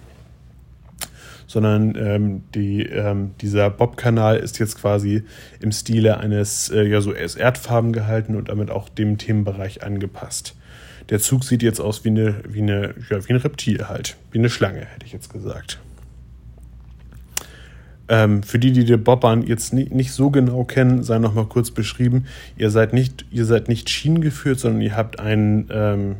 Sondern 1.48 1.96
ähm, 1.96 2.44
die, 2.54 2.84
ähm, 2.84 3.32
dieser 3.42 3.70
Bob-Kanal 3.72 4.38
ist 4.38 4.60
jetzt 4.60 4.80
quasi 4.80 5.24
im 5.60 5.72
Stile 5.72 6.20
eines, 6.20 6.70
äh, 6.70 6.84
ja, 6.84 7.02
so 7.02 7.14
Erdfarben 7.14 7.92
gehalten 7.94 8.36
und 8.36 8.50
damit 8.50 8.70
auch 8.70 8.90
dem 8.90 9.18
Themenbereich 9.18 9.84
angepasst. 9.84 10.55
Der 11.10 11.20
Zug 11.20 11.44
sieht 11.44 11.62
jetzt 11.62 11.80
aus 11.80 12.04
wie 12.04 12.10
eine, 12.10 12.36
wie 12.48 12.62
eine, 12.62 12.96
ja, 13.10 13.28
wie 13.28 13.34
ein 13.34 13.40
Reptil 13.40 13.88
halt. 13.88 14.18
Wie 14.32 14.40
eine 14.40 14.50
Schlange, 14.50 14.80
hätte 14.80 15.06
ich 15.06 15.14
jetzt 15.14 15.32
gesagt. 15.32 15.80
Ähm, 18.08 18.44
für 18.44 18.60
die, 18.60 18.72
die 18.72 18.86
die 18.86 18.98
Bobbahn 18.98 19.44
jetzt 19.44 19.74
nicht, 19.74 19.92
nicht 19.92 20.12
so 20.12 20.30
genau 20.30 20.64
kennen, 20.64 21.04
sei 21.04 21.18
noch 21.18 21.34
mal 21.34 21.46
kurz 21.46 21.72
beschrieben. 21.72 22.26
Ihr 22.56 22.70
seid 22.70 22.94
nicht, 22.94 23.26
ihr 23.32 23.46
seid 23.46 23.68
nicht 23.68 23.90
schienengeführt, 23.90 24.60
sondern 24.60 24.82
ihr 24.82 24.96
habt 24.96 25.20
einen, 25.20 25.70
ähm, 25.72 26.16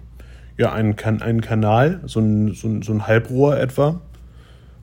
ja, 0.58 0.72
einen, 0.72 0.96
kan 0.96 1.22
einen 1.22 1.42
Kanal, 1.42 2.02
so 2.06 2.20
ein, 2.20 2.54
so, 2.54 2.68
ein, 2.68 2.82
so 2.82 2.92
ein 2.94 3.08
Halbrohr 3.08 3.60
etwa. 3.60 4.02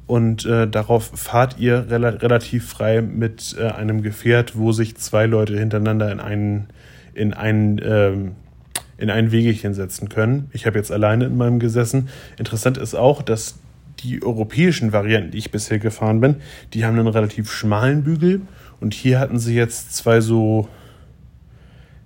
Und 0.06 0.44
äh, 0.46 0.68
darauf 0.68 1.10
fahrt 1.14 1.58
ihr 1.58 1.86
rela 1.90 2.10
relativ 2.10 2.68
frei 2.68 3.02
mit 3.02 3.56
äh, 3.58 3.68
einem 3.68 4.02
Gefährt, 4.02 4.56
wo 4.56 4.72
sich 4.72 4.96
zwei 4.96 5.26
Leute 5.26 5.58
hintereinander 5.58 6.10
in 6.12 6.20
einen, 6.20 6.66
in 7.14 7.32
einen 7.34 7.80
ähm, 7.82 8.32
in 9.02 9.10
ein 9.10 9.32
Wegelchen 9.32 9.74
setzen 9.74 10.08
können. 10.08 10.48
Ich 10.52 10.64
habe 10.64 10.78
jetzt 10.78 10.92
alleine 10.92 11.24
in 11.24 11.36
meinem 11.36 11.58
gesessen. 11.58 12.08
Interessant 12.38 12.78
ist 12.78 12.94
auch, 12.94 13.20
dass 13.20 13.58
die 13.98 14.22
europäischen 14.22 14.92
Varianten, 14.92 15.32
die 15.32 15.38
ich 15.38 15.50
bisher 15.50 15.80
gefahren 15.80 16.20
bin, 16.20 16.36
die 16.72 16.84
haben 16.84 16.96
einen 16.96 17.08
relativ 17.08 17.50
schmalen 17.50 18.04
Bügel 18.04 18.42
und 18.80 18.94
hier 18.94 19.18
hatten 19.18 19.40
sie 19.40 19.56
jetzt 19.56 19.96
zwei 19.96 20.20
so, 20.20 20.68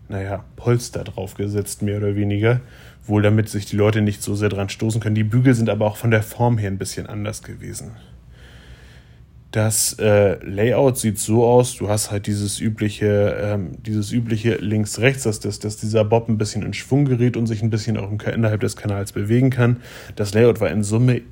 naja, 0.09 0.45
Polster 0.57 1.05
draufgesetzt, 1.05 1.83
mehr 1.83 1.99
oder 1.99 2.17
weniger. 2.17 2.61
Wohl 3.05 3.21
damit 3.21 3.51
sich 3.51 3.67
die 3.67 3.77
Leute 3.77 4.01
nicht 4.01 4.23
so 4.23 4.35
sehr 4.35 4.49
dran 4.49 4.71
stoßen 4.71 5.01
können. 5.01 5.15
Die 5.15 5.23
Bügel 5.23 5.53
sind 5.55 5.69
aber 5.69 5.87
auch 5.87 5.99
von 5.99 6.11
der 6.11 6.23
Form 6.23 6.57
her 6.57 6.71
ein 6.71 6.79
bisschen 6.79 7.07
anders 7.07 7.43
gewesen. 7.43 7.93
Das 9.57 9.95
äh, 9.95 10.37
Layout 10.45 10.99
sieht 10.99 11.19
so 11.19 11.47
aus, 11.47 11.77
du 11.77 11.89
hast 11.89 12.11
halt 12.11 12.27
dieses 12.27 12.61
übliche, 12.61 13.39
ähm, 13.41 13.71
dieses 13.81 14.13
übliche 14.13 14.57
links-rechts, 14.57 15.23
dass, 15.23 15.41
dass, 15.41 15.59
dass 15.61 15.79
dieser 15.79 16.05
Bob 16.05 16.29
ein 16.29 16.37
bisschen 16.37 16.63
in 16.63 16.75
Schwung 16.75 17.07
gerät 17.07 17.39
und 17.39 17.47
sich 17.47 17.63
ein 17.63 17.71
bisschen 17.71 17.97
auch 17.97 18.11
innerhalb 18.11 18.61
des 18.61 18.77
Kanals 18.77 19.13
bewegen 19.13 19.49
kann. 19.49 19.79
Das 20.15 20.35
Layout 20.35 20.61
war 20.61 20.69
in 20.69 20.85
Summe 20.85 21.23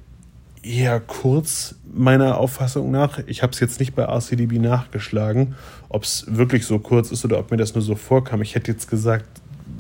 eher 0.63 1.01
kurz, 1.01 1.75
meiner 1.93 2.39
Auffassung 2.39 2.91
nach. 2.91 3.19
Ich 3.27 3.43
habe 3.43 3.53
es 3.53 3.61
jetzt 3.61 3.79
nicht 3.79 3.95
bei 3.95 4.05
RCDB 4.05 4.53
nachgeschlagen, 4.53 5.55
ob 5.91 6.05
es 6.05 6.25
wirklich 6.27 6.65
so 6.65 6.79
kurz 6.79 7.11
ist 7.13 7.27
oder 7.27 7.39
ob 7.39 7.51
mir 7.51 7.59
das 7.59 7.75
nur 7.75 7.83
so 7.83 7.95
vorkam. 7.95 8.41
Ich 8.41 8.55
hätte 8.55 8.73
jetzt 8.73 8.89
gesagt, 8.89 9.27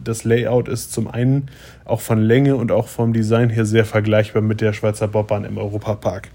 das 0.04 0.24
Layout 0.24 0.68
ist 0.68 0.92
zum 0.92 1.08
einen 1.08 1.48
auch 1.86 2.02
von 2.02 2.20
Länge 2.20 2.56
und 2.56 2.72
auch 2.72 2.88
vom 2.88 3.14
Design 3.14 3.48
her 3.48 3.64
sehr 3.64 3.86
vergleichbar 3.86 4.42
mit 4.42 4.60
der 4.60 4.74
Schweizer 4.74 5.08
Bobbahn 5.08 5.46
im 5.46 5.56
Europapark. 5.56 6.28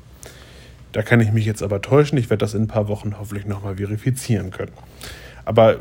Da 0.91 1.01
kann 1.01 1.19
ich 1.19 1.31
mich 1.31 1.45
jetzt 1.45 1.61
aber 1.61 1.81
täuschen. 1.81 2.17
Ich 2.17 2.29
werde 2.29 2.43
das 2.43 2.53
in 2.53 2.63
ein 2.63 2.67
paar 2.67 2.87
Wochen 2.87 3.17
hoffentlich 3.19 3.45
nochmal 3.45 3.77
verifizieren 3.77 4.51
können. 4.51 4.71
Aber 5.45 5.73
äh, 5.73 5.77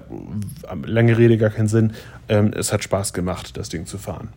lange 0.85 1.17
Rede, 1.19 1.39
gar 1.39 1.51
keinen 1.51 1.69
Sinn. 1.69 1.93
Ähm, 2.29 2.53
es 2.55 2.73
hat 2.73 2.85
Spaß 2.85 3.13
gemacht, 3.13 3.57
das 3.57 3.69
Ding 3.69 3.87
zu 3.87 3.99
fahren. 3.99 4.29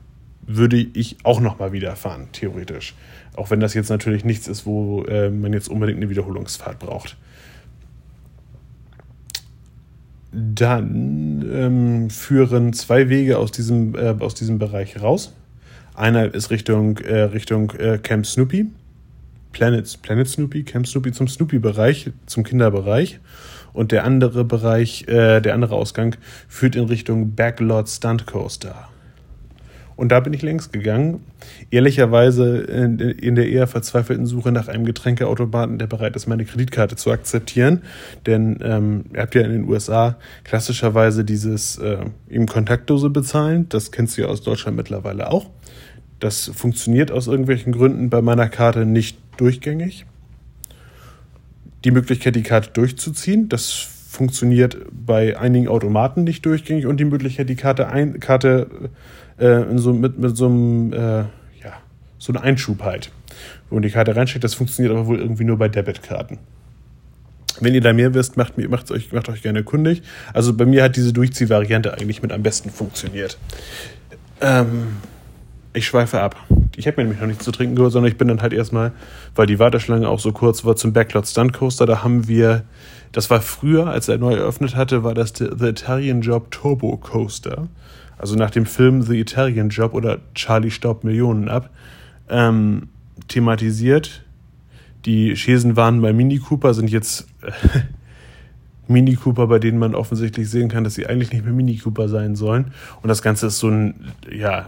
Würde 0.42 0.78
ich 0.78 1.18
auch 1.24 1.40
nochmal 1.40 1.72
wieder 1.72 1.96
fahren, 1.96 2.28
theoretisch. 2.32 2.96
Auch 3.36 3.50
wenn 3.50 3.60
das 3.60 3.74
jetzt 3.74 3.90
natürlich 3.90 4.26
nichts 4.26 4.48
ist, 4.48 4.66
wo 4.66 5.04
äh, 5.04 5.30
man 5.30 5.54
jetzt 5.54 5.70
unbedingt 5.70 5.98
eine 6.00 6.10
Wiederholungsfahrt 6.10 6.80
braucht. 6.80 7.16
Dann 10.34 11.46
ähm, 11.54 12.10
führen 12.10 12.74
zwei 12.74 13.10
Wege 13.10 13.38
aus 13.38 13.52
diesem, 13.52 13.96
äh, 13.96 14.16
aus 14.20 14.34
diesem 14.34 14.60
Bereich 14.60 15.02
raus. 15.02 15.34
Einer 15.94 16.34
ist 16.34 16.50
Richtung, 16.50 16.98
äh, 17.00 17.22
Richtung 17.22 17.72
äh, 17.72 17.98
Camp 17.98 18.26
Snoopy. 18.26 18.68
Planet, 19.52 20.02
Planet 20.02 20.28
Snoopy, 20.28 20.64
Camp 20.64 20.88
Snoopy 20.88 21.12
zum 21.12 21.28
Snoopy-Bereich, 21.28 22.12
zum 22.26 22.44
Kinderbereich. 22.44 23.20
Und 23.74 23.92
der 23.92 24.04
andere 24.04 24.44
Bereich, 24.44 25.08
äh, 25.08 25.40
der 25.40 25.54
andere 25.54 25.76
Ausgang 25.76 26.16
führt 26.48 26.76
in 26.76 26.86
Richtung 26.86 27.36
Backlot 27.36 27.88
Stunt 27.90 28.26
Coaster. 28.26 28.90
Und 30.02 30.12
da 30.12 30.20
bin 30.20 30.34
ich 30.34 30.42
längst 30.42 30.74
gegangen. 30.74 31.24
Ehrlicherweise 31.70 32.58
in, 32.62 32.98
in, 32.98 33.36
der 33.36 33.50
eher 33.50 33.68
verzweifelten 33.68 34.26
Suche 34.26 34.52
nach 34.52 34.68
einem 34.68 34.84
Getränkeautomaten, 34.84 35.78
der 35.78 35.86
bereit 35.86 36.16
ist, 36.16 36.26
meine 36.26 36.44
Kreditkarte 36.44 36.96
zu 36.96 37.12
akzeptieren. 37.12 37.84
Denn 38.26 38.58
ähm, 38.64 39.04
ihr 39.14 39.22
habt 39.22 39.36
ja 39.36 39.42
in 39.42 39.52
den 39.52 39.70
USA 39.70 40.18
klassischerweise 40.44 41.24
dieses 41.24 41.78
äh, 41.78 41.98
eben 42.32 42.48
Kontaktdose 42.48 43.12
bezahlen. 43.12 43.68
Das 43.70 43.92
kennst 43.92 44.18
du 44.18 44.24
ja 44.24 44.28
aus 44.28 44.42
Deutschland 44.42 44.76
mittlerweile 44.76 45.30
auch. 45.30 45.52
Das 46.20 46.52
funktioniert 46.54 47.12
aus 47.12 47.28
irgendwelchen 47.28 47.72
Gründen 47.72 48.10
bei 48.10 48.24
meiner 48.24 48.50
Karte 48.50 48.88
nicht 48.88 49.20
durchgängig. 49.38 50.06
Die 51.84 51.92
Möglichkeit, 51.92 52.36
die 52.36 52.44
Karte 52.44 52.70
durchzuziehen, 52.74 53.50
das 53.50 53.88
funktioniert 54.12 54.78
bei 54.92 55.38
einigen 55.40 55.68
Automaten 55.68 56.26
nicht 56.26 56.46
durchgängig 56.46 56.86
und 56.86 56.98
die 56.98 57.06
Möglichkeit, 57.06 57.50
die 57.50 57.56
Karte, 57.56 57.88
ein, 57.88 58.20
Karte 58.20 58.90
äh, 59.38 59.64
so, 59.76 59.94
mit, 59.94 60.20
mit 60.20 60.36
so 60.36 60.48
einem, 60.48 60.94
äh, 60.94 60.98
ja, 60.98 61.74
so 62.18 62.34
einem 62.34 62.44
Einschub 62.44 62.84
halt, 62.84 63.10
wo 63.70 63.76
man 63.76 63.84
die 63.84 63.90
Karte 63.90 64.16
reinsteckt. 64.16 64.44
Das 64.44 64.54
funktioniert 64.54 64.94
aber 64.94 65.08
wohl 65.08 65.18
irgendwie 65.18 65.46
nur 65.46 65.58
bei 65.58 65.70
Debitkarten. 65.70 66.40
Wenn 67.62 67.74
ihr 67.74 67.82
da 67.82 67.94
mehr 67.94 68.14
wisst, 68.14 68.38
macht, 68.38 68.58
macht, 68.58 68.92
euch, 68.92 69.12
macht 69.14 69.30
euch 69.30 69.42
gerne 69.42 69.64
kundig. 69.64 70.02
Also 70.34 70.54
bei 70.54 70.66
mir 70.66 70.84
hat 70.84 70.96
diese 70.96 71.14
Durchziehvariante 71.14 71.94
eigentlich 71.94 72.22
mit 72.22 72.32
am 72.32 72.44
besten 72.44 72.70
funktioniert. 72.70 73.38
Ähm, 74.42 74.98
ich 75.74 75.86
schweife 75.86 76.22
ab. 76.22 76.36
Ich 76.76 76.88
habe 76.88 76.98
mir 76.98 77.04
nämlich 77.04 77.22
noch 77.22 77.28
nichts 77.28 77.44
zu 77.44 77.52
trinken 77.52 77.76
geholt, 77.76 77.92
sondern 77.92 78.12
ich 78.12 78.18
bin 78.18 78.28
dann 78.28 78.42
halt 78.42 78.54
erstmal, 78.54 78.92
weil 79.36 79.48
die 79.48 79.60
Warteschlange 79.60 80.08
auch 80.08 80.20
so 80.20 80.32
kurz 80.32 80.66
war, 80.66 80.76
zum 80.76 80.94
Backlot 80.94 81.28
Stunt 81.28 81.54
Coaster. 81.54 81.86
Da 81.86 82.04
haben 82.04 82.28
wir, 82.28 82.64
das 83.12 83.30
war 83.30 83.42
früher, 83.42 83.88
als 83.88 84.08
er 84.08 84.18
neu 84.18 84.34
eröffnet 84.34 84.76
hatte, 84.76 85.04
war 85.04 85.14
das 85.14 85.34
The 85.38 85.68
Italian 85.68 86.22
Job 86.22 86.52
Turbo 86.52 86.98
Coaster 86.98 87.68
also 88.22 88.36
nach 88.36 88.52
dem 88.52 88.68
Film 88.68 89.02
The 89.02 89.20
Italian 89.20 89.70
Job 89.70 89.96
oder 89.96 90.20
Charlie 90.36 90.70
staubt 90.70 91.04
Millionen 91.04 91.50
ab, 91.50 91.72
ähm, 92.30 92.90
thematisiert. 93.28 94.24
Die 95.06 95.36
Schesen 95.36 95.76
waren 95.76 96.04
bei 96.04 96.14
Mini 96.14 96.38
Cooper, 96.38 96.76
sind 96.76 96.92
jetzt 96.92 97.28
äh, 97.42 97.80
Mini 98.88 99.16
Cooper, 99.16 99.48
bei 99.48 99.58
denen 99.58 99.80
man 99.80 99.96
offensichtlich 99.96 100.48
sehen 100.52 100.70
kann, 100.70 100.84
dass 100.84 100.94
sie 100.94 101.08
eigentlich 101.08 101.34
nicht 101.34 101.44
mehr 101.44 101.54
Mini 101.54 101.78
Cooper 101.78 102.08
sein 102.10 102.36
sollen. 102.36 102.74
Und 103.02 103.08
das 103.08 103.24
Ganze 103.24 103.48
ist 103.48 103.58
so 103.58 103.70
ein, 103.70 103.96
ja, 104.32 104.68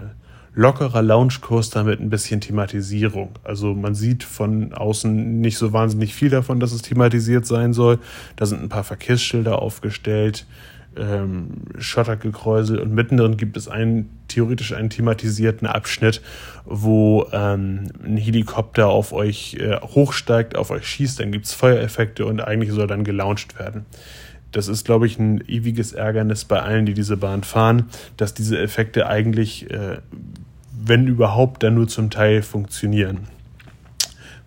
lockerer 0.56 1.02
Lounge 1.02 1.36
Coaster 1.42 1.84
mit 1.84 2.00
ein 2.00 2.10
bisschen 2.10 2.42
Thematisierung. 2.42 3.32
Also 3.44 3.74
man 3.74 3.96
sieht 3.96 4.24
von 4.24 4.74
außen 4.74 5.42
nicht 5.42 5.58
so 5.58 5.74
wahnsinnig 5.74 6.14
viel 6.14 6.30
davon, 6.30 6.60
dass 6.60 6.72
es 6.72 6.82
thematisiert 6.82 7.46
sein 7.46 7.74
soll. 7.74 8.00
Da 8.36 8.46
sind 8.46 8.62
ein 8.62 8.70
paar 8.70 8.84
Verkehrsschilder 8.84 9.62
aufgestellt 9.62 10.46
ähm, 10.98 11.64
Schottergekräusel 11.78 12.80
und 12.80 12.94
mittendrin 12.94 13.38
gibt 13.38 13.58
es 13.58 13.68
einen 13.68 14.10
theoretisch 14.28 14.74
einen 14.74 14.90
thematisierten 14.90 15.68
Abschnitt, 15.68 16.22
wo 16.66 17.28
ähm, 17.32 17.90
ein 18.04 18.18
Helikopter 18.18 18.88
auf 18.88 19.14
euch 19.14 19.56
äh, 19.56 19.78
hochsteigt, 19.82 20.56
auf 20.56 20.72
euch 20.72 20.88
schießt, 20.88 21.20
dann 21.20 21.32
gibt 21.32 21.46
es 21.46 21.54
Feuereffekte 21.54 22.26
und 22.26 22.42
eigentlich 22.42 22.72
soll 22.72 22.88
dann 22.88 23.04
gelauncht 23.04 23.60
werden. 23.60 23.86
Das 24.54 24.70
ist, 24.70 24.86
glaube 24.86 25.08
ich, 25.08 25.20
ein 25.20 25.44
ewiges 25.48 25.92
Ärgernis 25.92 26.46
bei 26.46 26.62
allen, 26.62 26.86
die 26.86 26.94
diese 26.94 27.18
Bahn 27.18 27.44
fahren, 27.44 27.90
dass 28.16 28.34
diese 28.34 28.58
Effekte 28.58 29.08
eigentlich, 29.08 29.70
äh, 29.70 29.98
wenn 30.80 31.08
überhaupt, 31.08 31.64
dann 31.64 31.76
nur 31.76 31.88
zum 31.88 32.10
Teil 32.10 32.42
funktionieren. 32.42 33.28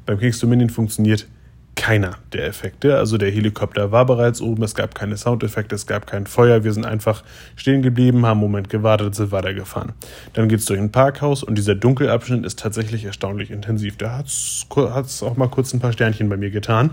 Beim 0.06 0.18
Kings 0.18 0.38
Dominion 0.38 0.70
funktioniert 0.70 1.26
keiner 1.74 2.16
der 2.32 2.46
Effekte. 2.46 2.96
Also 2.96 3.18
der 3.18 3.30
Helikopter 3.30 3.92
war 3.92 4.06
bereits 4.06 4.40
oben, 4.40 4.62
es 4.62 4.74
gab 4.74 4.94
keine 4.94 5.16
Soundeffekte, 5.16 5.74
es 5.74 5.86
gab 5.86 6.06
kein 6.06 6.26
Feuer. 6.26 6.64
Wir 6.64 6.72
sind 6.72 6.86
einfach 6.86 7.22
stehen 7.54 7.82
geblieben, 7.82 8.24
haben 8.24 8.38
einen 8.38 8.40
Moment 8.40 8.70
gewartet, 8.70 9.14
sind 9.14 9.30
weitergefahren. 9.30 9.92
Dann 10.32 10.48
geht 10.48 10.60
es 10.60 10.66
durch 10.66 10.80
ein 10.80 10.90
Parkhaus 10.90 11.42
und 11.42 11.56
dieser 11.56 11.74
Dunkelabschnitt 11.74 12.46
ist 12.46 12.58
tatsächlich 12.58 13.04
erstaunlich 13.04 13.50
intensiv. 13.50 13.96
Da 13.98 14.16
hat 14.16 14.26
es 14.26 15.22
auch 15.22 15.36
mal 15.36 15.48
kurz 15.48 15.74
ein 15.74 15.80
paar 15.80 15.92
Sternchen 15.92 16.28
bei 16.28 16.36
mir 16.36 16.50
getan. 16.50 16.90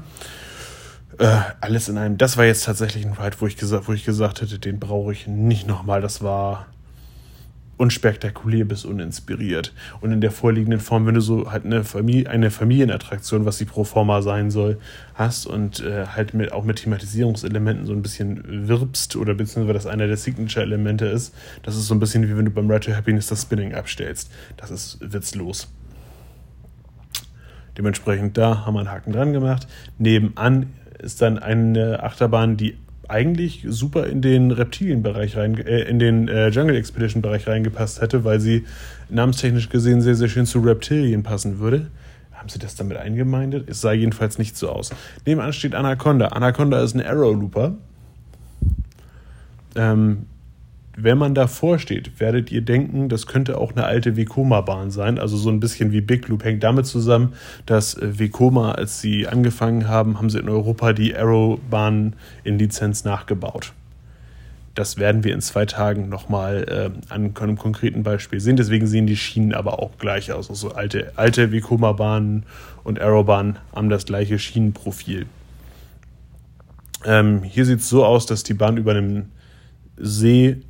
Äh, 1.19 1.39
alles 1.61 1.89
in 1.89 1.97
einem. 1.97 2.17
Das 2.17 2.37
war 2.37 2.45
jetzt 2.45 2.65
tatsächlich 2.65 3.05
ein 3.05 3.13
Ride, 3.13 3.37
wo 3.39 3.47
ich, 3.47 3.57
gesagt, 3.57 3.87
wo 3.87 3.93
ich 3.93 4.05
gesagt 4.05 4.41
hätte, 4.41 4.59
den 4.59 4.79
brauche 4.79 5.11
ich 5.11 5.27
nicht 5.27 5.67
nochmal. 5.67 6.01
Das 6.01 6.23
war 6.23 6.67
unspektakulär 7.77 8.65
bis 8.65 8.85
uninspiriert. 8.85 9.73
Und 9.99 10.11
in 10.11 10.21
der 10.21 10.31
vorliegenden 10.31 10.79
Form, 10.79 11.05
wenn 11.05 11.15
du 11.15 11.21
so 11.21 11.51
halt 11.51 11.65
eine, 11.65 11.83
Familie, 11.83 12.29
eine 12.29 12.51
Familienattraktion, 12.51 13.45
was 13.45 13.57
die 13.57 13.65
Proforma 13.65 14.21
sein 14.21 14.51
soll, 14.51 14.79
hast 15.15 15.47
und 15.47 15.81
äh, 15.81 16.05
halt 16.07 16.33
mit, 16.33 16.51
auch 16.51 16.63
mit 16.63 16.77
Thematisierungselementen 16.77 17.85
so 17.85 17.93
ein 17.93 18.01
bisschen 18.01 18.67
wirbst 18.67 19.15
oder 19.15 19.33
beziehungsweise 19.33 19.73
das 19.73 19.87
einer 19.87 20.07
der 20.07 20.17
Signature-Elemente 20.17 21.05
ist, 21.07 21.33
das 21.63 21.75
ist 21.75 21.87
so 21.87 21.95
ein 21.95 21.99
bisschen 21.99 22.27
wie 22.27 22.37
wenn 22.37 22.45
du 22.45 22.51
beim 22.51 22.69
Ride 22.69 22.81
to 22.91 22.95
Happiness 22.95 23.27
das 23.27 23.41
Spinning 23.41 23.73
abstellst. 23.73 24.31
Das 24.57 24.71
ist 24.71 24.99
witzlos. 25.01 25.67
Dementsprechend 27.77 28.37
da 28.37 28.65
haben 28.65 28.75
wir 28.75 28.81
einen 28.81 28.91
Haken 28.91 29.13
dran 29.13 29.33
gemacht. 29.33 29.67
Nebenan 29.97 30.67
ist 31.03 31.21
dann 31.21 31.39
eine 31.39 32.01
Achterbahn, 32.01 32.57
die 32.57 32.75
eigentlich 33.07 33.65
super 33.67 34.07
in 34.07 34.21
den 34.21 34.51
Reptilienbereich 34.51 35.37
rein, 35.37 35.57
äh, 35.57 35.81
in 35.81 35.99
den 35.99 36.27
äh, 36.27 36.49
Jungle 36.49 36.75
Expedition 36.75 37.21
Bereich 37.21 37.47
reingepasst 37.47 38.01
hätte, 38.01 38.23
weil 38.23 38.39
sie 38.39 38.65
namenstechnisch 39.09 39.69
gesehen 39.69 40.01
sehr, 40.01 40.15
sehr 40.15 40.29
schön 40.29 40.45
zu 40.45 40.59
Reptilien 40.59 41.23
passen 41.23 41.59
würde. 41.59 41.91
Haben 42.31 42.49
sie 42.49 42.59
das 42.59 42.75
damit 42.75 42.97
eingemeindet? 42.97 43.69
Es 43.69 43.81
sah 43.81 43.93
jedenfalls 43.93 44.37
nicht 44.37 44.57
so 44.57 44.69
aus. 44.69 44.91
Nebenan 45.25 45.53
steht 45.53 45.75
Anaconda. 45.75 46.27
Anaconda 46.27 46.81
ist 46.81 46.95
ein 46.95 47.05
Arrow 47.05 47.35
Looper. 47.35 47.75
Ähm, 49.75 50.25
wenn 50.95 51.17
man 51.17 51.33
davor 51.33 51.79
steht, 51.79 52.19
werdet 52.19 52.51
ihr 52.51 52.61
denken, 52.61 53.09
das 53.09 53.25
könnte 53.25 53.57
auch 53.57 53.71
eine 53.71 53.85
alte 53.85 54.15
Vekoma-Bahn 54.15 54.91
sein, 54.91 55.17
also 55.17 55.37
so 55.37 55.49
ein 55.49 55.59
bisschen 55.59 55.91
wie 55.91 56.01
Big 56.01 56.27
Loop. 56.27 56.43
Hängt 56.43 56.63
damit 56.63 56.85
zusammen, 56.85 57.33
dass 57.65 57.95
äh, 57.95 58.19
Vekoma, 58.19 58.73
als 58.73 59.01
sie 59.01 59.27
angefangen 59.27 59.87
haben, 59.87 60.17
haben 60.17 60.29
sie 60.29 60.39
in 60.39 60.49
Europa 60.49 60.93
die 60.93 61.15
Arrow-Bahn 61.15 62.15
in 62.43 62.59
Lizenz 62.59 63.05
nachgebaut. 63.05 63.73
Das 64.75 64.97
werden 64.97 65.23
wir 65.23 65.33
in 65.33 65.41
zwei 65.41 65.65
Tagen 65.65 66.09
nochmal 66.09 66.65
äh, 66.67 67.13
an 67.13 67.35
einem 67.35 67.57
konkreten 67.57 68.03
Beispiel 68.03 68.39
sehen. 68.39 68.55
Deswegen 68.55 68.87
sehen 68.87 69.05
die 69.05 69.17
Schienen 69.17 69.53
aber 69.53 69.79
auch 69.79 69.97
gleich 69.99 70.31
aus. 70.31 70.49
Also 70.49 70.71
alte, 70.71 71.11
alte 71.15 71.51
Vekoma-Bahnen 71.51 72.43
und 72.83 72.99
Arrow-Bahnen 72.99 73.57
haben 73.75 73.89
das 73.89 74.05
gleiche 74.05 74.39
Schienenprofil. 74.39 75.25
Ähm, 77.05 77.43
hier 77.43 77.65
sieht 77.65 77.79
es 77.79 77.89
so 77.89 78.05
aus, 78.05 78.25
dass 78.25 78.43
die 78.43 78.53
Bahn 78.53 78.77
über 78.77 78.91
einem 78.91 79.25
See 79.97 80.61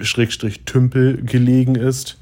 Schrägstrich 0.00 0.64
Tümpel 0.64 1.22
gelegen 1.22 1.74
ist 1.74 2.18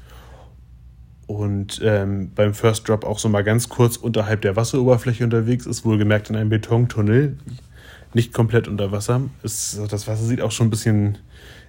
und 1.27 1.81
ähm, 1.83 2.31
beim 2.35 2.53
First 2.53 2.87
Drop 2.87 3.05
auch 3.05 3.19
so 3.19 3.29
mal 3.29 3.43
ganz 3.43 3.69
kurz 3.69 3.97
unterhalb 3.97 4.41
der 4.41 4.55
Wasseroberfläche 4.55 5.23
unterwegs 5.23 5.65
ist, 5.65 5.85
wohlgemerkt 5.85 6.29
in 6.29 6.35
einem 6.35 6.49
Betontunnel, 6.49 7.37
nicht 8.13 8.33
komplett 8.33 8.67
unter 8.67 8.91
Wasser. 8.91 9.21
Es, 9.41 9.79
das 9.89 10.07
Wasser 10.07 10.23
sieht 10.23 10.41
auch 10.41 10.51
schon 10.51 10.67
ein 10.67 10.69
bisschen, 10.69 11.17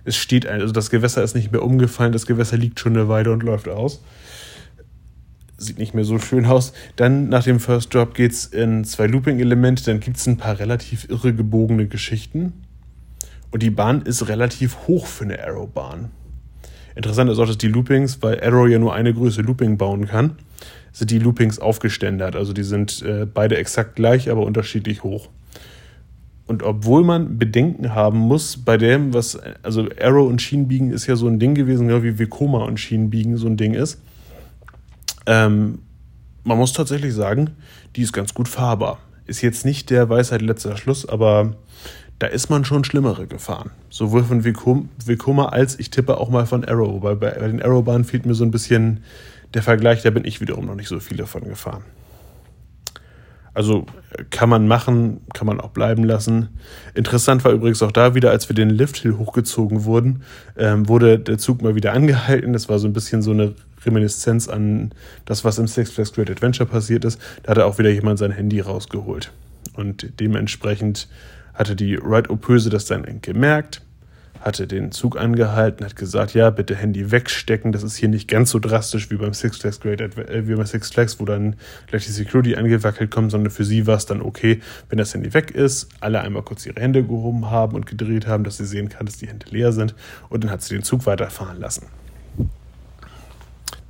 es 0.04 0.16
steht, 0.16 0.46
also 0.46 0.72
das 0.72 0.90
Gewässer 0.90 1.22
ist 1.22 1.34
nicht 1.34 1.52
mehr 1.52 1.62
umgefallen, 1.62 2.12
das 2.12 2.26
Gewässer 2.26 2.56
liegt 2.56 2.80
schon 2.80 2.94
eine 2.94 3.08
Weile 3.08 3.32
und 3.32 3.42
läuft 3.42 3.68
aus. 3.68 4.02
Sieht 5.56 5.78
nicht 5.78 5.94
mehr 5.94 6.04
so 6.04 6.18
schön 6.18 6.46
aus. 6.46 6.72
Dann 6.96 7.28
nach 7.28 7.44
dem 7.44 7.60
First 7.60 7.94
Drop 7.94 8.14
geht 8.14 8.32
es 8.32 8.46
in 8.46 8.84
zwei 8.84 9.06
Looping-Elemente, 9.06 9.84
dann 9.84 10.00
gibt 10.00 10.16
es 10.16 10.26
ein 10.26 10.36
paar 10.36 10.58
relativ 10.58 11.08
irre 11.08 11.32
gebogene 11.32 11.86
Geschichten 11.86 12.63
und 13.54 13.62
die 13.62 13.70
Bahn 13.70 14.02
ist 14.02 14.26
relativ 14.26 14.88
hoch 14.88 15.06
für 15.06 15.22
eine 15.22 15.40
Arrow-Bahn. 15.40 16.10
Interessant 16.96 17.30
ist 17.30 17.38
auch, 17.38 17.46
dass 17.46 17.56
die 17.56 17.68
Loopings, 17.68 18.20
weil 18.20 18.42
Arrow 18.42 18.68
ja 18.68 18.80
nur 18.80 18.92
eine 18.94 19.14
Größe 19.14 19.42
Looping 19.42 19.78
bauen 19.78 20.08
kann, 20.08 20.38
sind 20.90 21.12
die 21.12 21.20
Loopings 21.20 21.60
aufgeständert. 21.60 22.34
Also 22.34 22.52
die 22.52 22.64
sind 22.64 23.02
äh, 23.02 23.26
beide 23.32 23.56
exakt 23.56 23.94
gleich, 23.94 24.28
aber 24.28 24.42
unterschiedlich 24.42 25.04
hoch. 25.04 25.28
Und 26.48 26.64
obwohl 26.64 27.04
man 27.04 27.38
Bedenken 27.38 27.94
haben 27.94 28.18
muss 28.18 28.56
bei 28.56 28.76
dem, 28.76 29.14
was, 29.14 29.38
also 29.62 29.86
Arrow 30.02 30.28
und 30.28 30.42
Schienenbiegen 30.42 30.90
ist 30.90 31.06
ja 31.06 31.14
so 31.14 31.28
ein 31.28 31.38
Ding 31.38 31.54
gewesen, 31.54 31.86
genau 31.86 32.02
wie 32.02 32.18
Vekoma 32.18 32.64
und 32.64 32.80
Schienenbiegen 32.80 33.36
so 33.36 33.46
ein 33.46 33.56
Ding 33.56 33.74
ist. 33.74 34.02
Ähm, 35.26 35.78
man 36.42 36.58
muss 36.58 36.72
tatsächlich 36.72 37.14
sagen, 37.14 37.50
die 37.94 38.02
ist 38.02 38.12
ganz 38.12 38.34
gut 38.34 38.48
fahrbar. 38.48 38.98
ist 39.26 39.42
jetzt 39.42 39.64
nicht 39.64 39.90
der 39.90 40.08
Weisheit 40.08 40.42
letzter 40.42 40.76
Schluss, 40.76 41.08
aber 41.08 41.54
da 42.18 42.26
ist 42.26 42.48
man 42.48 42.64
schon 42.64 42.84
schlimmere 42.84 43.26
gefahren. 43.26 43.70
Sowohl 43.90 44.24
von 44.24 44.44
Vekoma 44.44 45.46
als 45.46 45.78
ich 45.78 45.90
tippe 45.90 46.18
auch 46.18 46.30
mal 46.30 46.46
von 46.46 46.64
Arrow, 46.64 47.02
weil 47.02 47.16
bei, 47.16 47.30
bei 47.30 47.48
den 47.48 47.62
Arrow-Bahnen 47.62 48.04
fehlt 48.04 48.26
mir 48.26 48.34
so 48.34 48.44
ein 48.44 48.50
bisschen 48.50 49.02
der 49.52 49.62
Vergleich, 49.62 50.02
da 50.02 50.10
bin 50.10 50.24
ich 50.24 50.40
wiederum 50.40 50.66
noch 50.66 50.74
nicht 50.74 50.88
so 50.88 51.00
viele 51.00 51.26
von 51.26 51.44
gefahren. 51.44 51.84
Also 53.54 53.86
kann 54.30 54.48
man 54.48 54.66
machen, 54.66 55.20
kann 55.32 55.46
man 55.46 55.60
auch 55.60 55.70
bleiben 55.70 56.02
lassen. 56.02 56.48
Interessant 56.94 57.44
war 57.44 57.52
übrigens 57.52 57.82
auch 57.84 57.92
da 57.92 58.16
wieder, 58.16 58.30
als 58.30 58.48
wir 58.48 58.56
den 58.56 58.68
Lifthill 58.68 59.16
hochgezogen 59.16 59.84
wurden, 59.84 60.24
ähm, 60.58 60.88
wurde 60.88 61.20
der 61.20 61.38
Zug 61.38 61.62
mal 61.62 61.76
wieder 61.76 61.92
angehalten. 61.92 62.52
Das 62.52 62.68
war 62.68 62.80
so 62.80 62.88
ein 62.88 62.92
bisschen 62.92 63.22
so 63.22 63.30
eine 63.30 63.54
Reminiszenz 63.86 64.48
an 64.48 64.90
das, 65.24 65.44
was 65.44 65.58
im 65.58 65.68
Six 65.68 65.92
Flags 65.92 66.12
Great 66.12 66.30
Adventure 66.30 66.68
passiert 66.68 67.04
ist. 67.04 67.20
Da 67.44 67.50
hatte 67.50 67.66
auch 67.66 67.78
wieder 67.78 67.90
jemand 67.90 68.18
sein 68.18 68.32
Handy 68.32 68.58
rausgeholt. 68.58 69.30
Und 69.74 70.18
dementsprechend 70.18 71.08
hatte 71.54 71.76
die 71.76 71.94
Ride-Opöse 71.94 72.70
das 72.70 72.84
dann 72.86 73.20
gemerkt 73.22 73.82
hatte 74.44 74.66
den 74.66 74.92
Zug 74.92 75.18
angehalten, 75.18 75.86
hat 75.86 75.96
gesagt, 75.96 76.34
ja, 76.34 76.50
bitte 76.50 76.74
Handy 76.74 77.10
wegstecken. 77.10 77.72
Das 77.72 77.82
ist 77.82 77.96
hier 77.96 78.10
nicht 78.10 78.28
ganz 78.28 78.50
so 78.50 78.58
drastisch 78.58 79.10
wie 79.10 79.16
beim 79.16 79.32
Six 79.32 79.56
Flags 79.56 79.80
Great 79.80 80.02
äh, 80.02 80.46
wie 80.46 80.54
beim 80.54 80.66
Six 80.66 80.90
Flags, 80.90 81.18
wo 81.18 81.24
dann 81.24 81.56
gleich 81.86 82.04
die 82.04 82.12
Security 82.12 82.54
angewackelt 82.54 83.10
kommt, 83.10 83.30
sondern 83.30 83.50
für 83.50 83.64
sie 83.64 83.86
war 83.86 83.96
es 83.96 84.04
dann 84.04 84.20
okay, 84.20 84.60
wenn 84.90 84.98
das 84.98 85.14
Handy 85.14 85.32
weg 85.32 85.50
ist, 85.50 85.88
alle 86.00 86.20
einmal 86.20 86.42
kurz 86.42 86.66
ihre 86.66 86.78
Hände 86.78 87.02
gehoben 87.02 87.50
haben 87.50 87.74
und 87.74 87.86
gedreht 87.86 88.26
haben, 88.26 88.44
dass 88.44 88.58
sie 88.58 88.66
sehen 88.66 88.90
kann, 88.90 89.06
dass 89.06 89.16
die 89.16 89.28
Hände 89.28 89.46
leer 89.48 89.72
sind 89.72 89.94
und 90.28 90.44
dann 90.44 90.50
hat 90.50 90.60
sie 90.60 90.74
den 90.74 90.82
Zug 90.82 91.06
weiterfahren 91.06 91.58
lassen. 91.58 91.86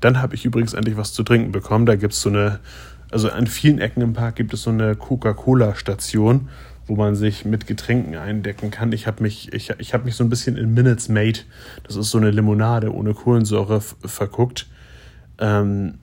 Dann 0.00 0.22
habe 0.22 0.37
ich 0.37 0.44
übrigens 0.44 0.74
endlich 0.74 0.96
was 0.96 1.12
zu 1.12 1.24
trinken 1.24 1.50
bekommen. 1.50 1.85
Da 1.85 1.96
gibt 1.96 2.12
es 2.12 2.20
so 2.20 2.29
eine, 2.29 2.61
also 3.11 3.29
an 3.29 3.48
vielen 3.48 3.81
Ecken 3.81 4.03
im 4.03 4.12
Park 4.12 4.37
gibt 4.37 4.55
es 4.55 4.62
so 4.62 4.70
eine 4.70 4.94
Coca-Cola-Station 4.94 6.48
wo 6.86 6.96
man 6.96 7.14
sich 7.14 7.44
mit 7.44 7.66
Getränken 7.66 8.16
eindecken 8.16 8.70
kann. 8.70 8.92
Ich 8.92 9.06
habe 9.06 9.22
mich, 9.22 9.52
ich, 9.52 9.70
ich 9.78 9.94
hab 9.94 10.04
mich 10.04 10.16
so 10.16 10.24
ein 10.24 10.28
bisschen 10.28 10.56
in 10.56 10.74
Minutes 10.74 11.08
Made, 11.08 11.40
das 11.84 11.96
ist 11.96 12.10
so 12.10 12.18
eine 12.18 12.30
Limonade 12.30 12.92
ohne 12.92 13.14
Kohlensäure, 13.14 13.80
verguckt. 13.80 14.66
Ähm, 15.38 15.94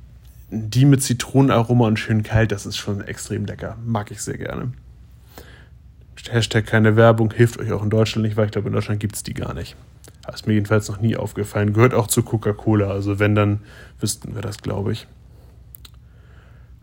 die 0.49 0.83
mit 0.83 1.01
Zitronenaroma 1.01 1.87
und 1.87 1.97
schön 1.97 2.23
kalt, 2.23 2.51
das 2.51 2.65
ist 2.65 2.77
schon 2.77 3.01
extrem 3.01 3.45
lecker. 3.45 3.77
Mag 3.85 4.11
ich 4.11 4.21
sehr 4.21 4.37
gerne. 4.37 4.73
Hashtag 6.29 6.65
keine 6.65 6.95
Werbung 6.95 7.33
hilft 7.33 7.59
euch 7.59 7.71
auch 7.71 7.81
in 7.81 7.89
Deutschland 7.89 8.27
nicht, 8.27 8.37
weil 8.37 8.45
ich 8.45 8.51
glaube, 8.51 8.67
in 8.67 8.73
Deutschland 8.73 8.99
gibt 8.99 9.15
es 9.15 9.23
die 9.23 9.33
gar 9.33 9.53
nicht. 9.53 9.75
Ist 10.31 10.45
mir 10.45 10.53
jedenfalls 10.53 10.87
noch 10.87 11.01
nie 11.01 11.15
aufgefallen. 11.15 11.73
Gehört 11.73 11.93
auch 11.93 12.07
zu 12.07 12.21
Coca-Cola. 12.21 12.89
Also 12.89 13.17
wenn, 13.17 13.33
dann 13.33 13.61
wüssten 13.99 14.35
wir 14.35 14.41
das, 14.41 14.59
glaube 14.59 14.91
ich. 14.91 15.07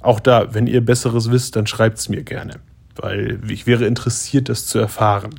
Auch 0.00 0.18
da, 0.18 0.54
wenn 0.54 0.66
ihr 0.66 0.84
Besseres 0.84 1.30
wisst, 1.30 1.56
dann 1.56 1.66
schreibt 1.66 1.98
es 1.98 2.08
mir 2.08 2.24
gerne 2.24 2.60
weil 2.98 3.40
ich 3.48 3.66
wäre 3.66 3.86
interessiert, 3.86 4.48
das 4.48 4.66
zu 4.66 4.78
erfahren. 4.78 5.30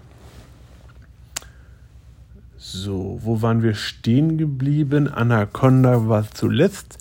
So, 2.58 3.20
wo 3.24 3.42
waren 3.42 3.64
wir 3.64 3.74
stehen 3.74 4.38
geblieben? 4.38 5.08
Anaconda 5.08 6.08
war 6.08 6.30
zuletzt. 6.32 6.98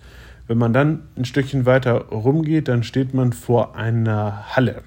Wenn 0.46 0.56
man 0.56 0.72
dann 0.72 1.02
ein 1.16 1.26
Stückchen 1.26 1.66
weiter 1.66 2.06
rumgeht, 2.08 2.68
dann 2.68 2.82
steht 2.82 3.12
man 3.12 3.32
vor 3.32 3.76
einer 3.76 4.56
Halle. 4.56 4.82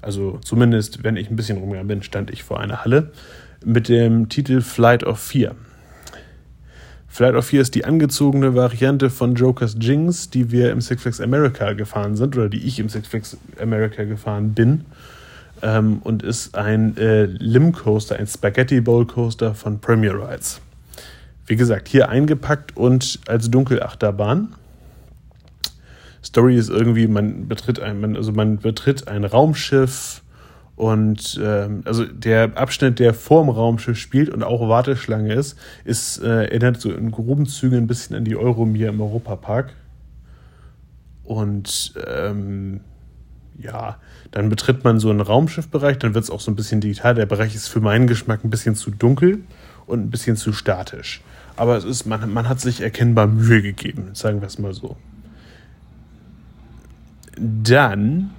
Also 0.00 0.38
zumindest, 0.44 1.02
wenn 1.02 1.16
ich 1.16 1.30
ein 1.30 1.36
bisschen 1.36 1.58
rumgegangen 1.58 1.88
bin, 1.88 2.02
stand 2.02 2.30
ich 2.30 2.44
vor 2.44 2.60
einer 2.60 2.84
Halle 2.84 3.12
mit 3.64 3.88
dem 3.88 4.28
Titel 4.28 4.60
Flight 4.60 5.04
of 5.04 5.18
Fear. 5.18 5.54
Flight 7.12 7.34
of 7.34 7.44
Fear 7.44 7.60
ist 7.60 7.74
die 7.74 7.84
angezogene 7.84 8.54
Variante 8.54 9.10
von 9.10 9.34
Jokers 9.34 9.76
Jinx, 9.78 10.30
die 10.30 10.50
wir 10.50 10.72
im 10.72 10.80
Six 10.80 11.02
Flags 11.02 11.20
America 11.20 11.74
gefahren 11.74 12.16
sind 12.16 12.34
oder 12.38 12.48
die 12.48 12.66
ich 12.66 12.78
im 12.78 12.88
Six 12.88 13.06
Flags 13.06 13.36
America 13.60 14.04
gefahren 14.04 14.54
bin. 14.54 14.86
Ähm, 15.60 15.98
und 16.04 16.22
ist 16.22 16.56
ein 16.56 16.96
äh, 16.96 17.24
Lim 17.24 17.72
Coaster, 17.72 18.16
ein 18.16 18.26
Spaghetti 18.26 18.80
Bowl 18.80 19.06
Coaster 19.06 19.54
von 19.54 19.78
Premier 19.78 20.14
Rides. 20.14 20.62
Wie 21.44 21.56
gesagt, 21.56 21.86
hier 21.86 22.08
eingepackt 22.08 22.78
und 22.78 23.20
als 23.28 23.50
Dunkelachterbahn. 23.50 24.54
Story 26.24 26.56
ist 26.56 26.70
irgendwie, 26.70 27.08
man 27.08 27.46
betritt 27.46 27.78
ein, 27.78 28.16
also 28.16 28.32
man 28.32 28.56
betritt 28.56 29.06
ein 29.06 29.26
Raumschiff, 29.26 30.22
und 30.76 31.38
ähm, 31.42 31.82
also 31.84 32.04
der 32.04 32.56
Abschnitt, 32.56 32.98
der 32.98 33.14
vorm 33.14 33.50
Raumschiff 33.50 33.98
spielt 33.98 34.30
und 34.30 34.42
auch 34.42 34.68
Warteschlange 34.68 35.32
ist, 35.34 35.58
ist 35.84 36.18
äh, 36.22 36.44
erinnert 36.44 36.80
so 36.80 36.90
in 36.90 37.10
groben 37.10 37.46
Zügen 37.46 37.76
ein 37.76 37.86
bisschen 37.86 38.16
an 38.16 38.24
die 38.24 38.36
Euromir 38.36 38.88
im 38.88 39.00
Europapark. 39.00 39.74
Und 41.24 41.94
ähm, 42.06 42.80
ja, 43.58 43.96
dann 44.30 44.48
betritt 44.48 44.82
man 44.82 44.98
so 44.98 45.10
einen 45.10 45.20
Raumschiffbereich, 45.20 45.98
dann 45.98 46.14
wird 46.14 46.24
es 46.24 46.30
auch 46.30 46.40
so 46.40 46.50
ein 46.50 46.56
bisschen 46.56 46.80
digital. 46.80 47.14
Der 47.14 47.26
Bereich 47.26 47.54
ist 47.54 47.68
für 47.68 47.80
meinen 47.80 48.06
Geschmack 48.06 48.42
ein 48.42 48.50
bisschen 48.50 48.74
zu 48.74 48.90
dunkel 48.90 49.40
und 49.86 50.00
ein 50.00 50.10
bisschen 50.10 50.36
zu 50.36 50.52
statisch. 50.52 51.20
Aber 51.54 51.76
es 51.76 51.84
ist, 51.84 52.06
man, 52.06 52.32
man 52.32 52.48
hat 52.48 52.60
sich 52.60 52.80
erkennbar 52.80 53.26
Mühe 53.26 53.60
gegeben, 53.60 54.10
sagen 54.14 54.40
wir 54.40 54.46
es 54.46 54.58
mal 54.58 54.72
so. 54.72 54.96
Dann 57.36 58.30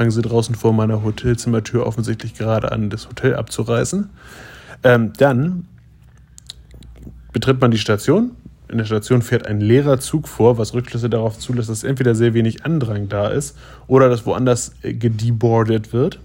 fangen 0.00 0.10
sie 0.10 0.22
draußen 0.22 0.54
vor 0.54 0.72
meiner 0.72 1.02
Hotelzimmertür 1.04 1.86
offensichtlich 1.86 2.32
gerade 2.32 2.72
an, 2.72 2.88
das 2.88 3.06
Hotel 3.06 3.34
abzureißen. 3.34 4.08
Ähm, 4.82 5.12
dann 5.18 5.66
betritt 7.34 7.60
man 7.60 7.70
die 7.70 7.76
Station. 7.76 8.30
In 8.70 8.78
der 8.78 8.86
Station 8.86 9.20
fährt 9.20 9.46
ein 9.46 9.60
leerer 9.60 10.00
Zug 10.00 10.26
vor, 10.26 10.56
was 10.56 10.72
Rückschlüsse 10.72 11.10
darauf 11.10 11.38
zulässt, 11.38 11.68
dass 11.68 11.84
entweder 11.84 12.14
sehr 12.14 12.32
wenig 12.32 12.64
Andrang 12.64 13.10
da 13.10 13.28
ist 13.28 13.58
oder 13.88 14.08
dass 14.08 14.24
woanders 14.24 14.72
gedeboardet 14.80 15.92
wird. 15.92 16.18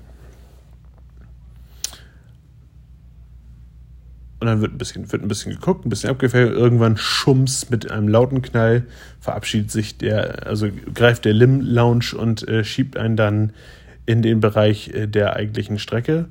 Und 4.46 4.52
dann 4.52 4.62
wird 4.62 4.76
ein 4.76 4.78
bisschen, 4.78 5.12
wird 5.12 5.24
ein 5.24 5.28
bisschen 5.28 5.54
geguckt, 5.54 5.88
ein 5.88 5.90
bisschen 5.90 6.12
abgefällt. 6.12 6.52
Irgendwann 6.52 6.98
schumms 6.98 7.72
mit 7.72 7.90
einem 7.90 8.08
lauten 8.08 8.44
Knall 8.44 8.84
verabschiedet 9.20 9.72
sich 9.72 9.98
der, 9.98 10.46
also 10.46 10.68
greift 10.94 11.26
der 11.26 11.34
Lim 11.34 11.62
Lounge 11.62 12.14
und 12.16 12.48
äh, 12.48 12.64
schiebt 12.64 12.96
einen 12.96 13.16
dann 13.16 13.54
in 14.06 14.22
den 14.22 14.42
Bereich 14.42 14.90
äh, 14.90 15.08
der 15.08 15.36
eigentlichen 15.36 15.80
Strecke. 15.80 16.28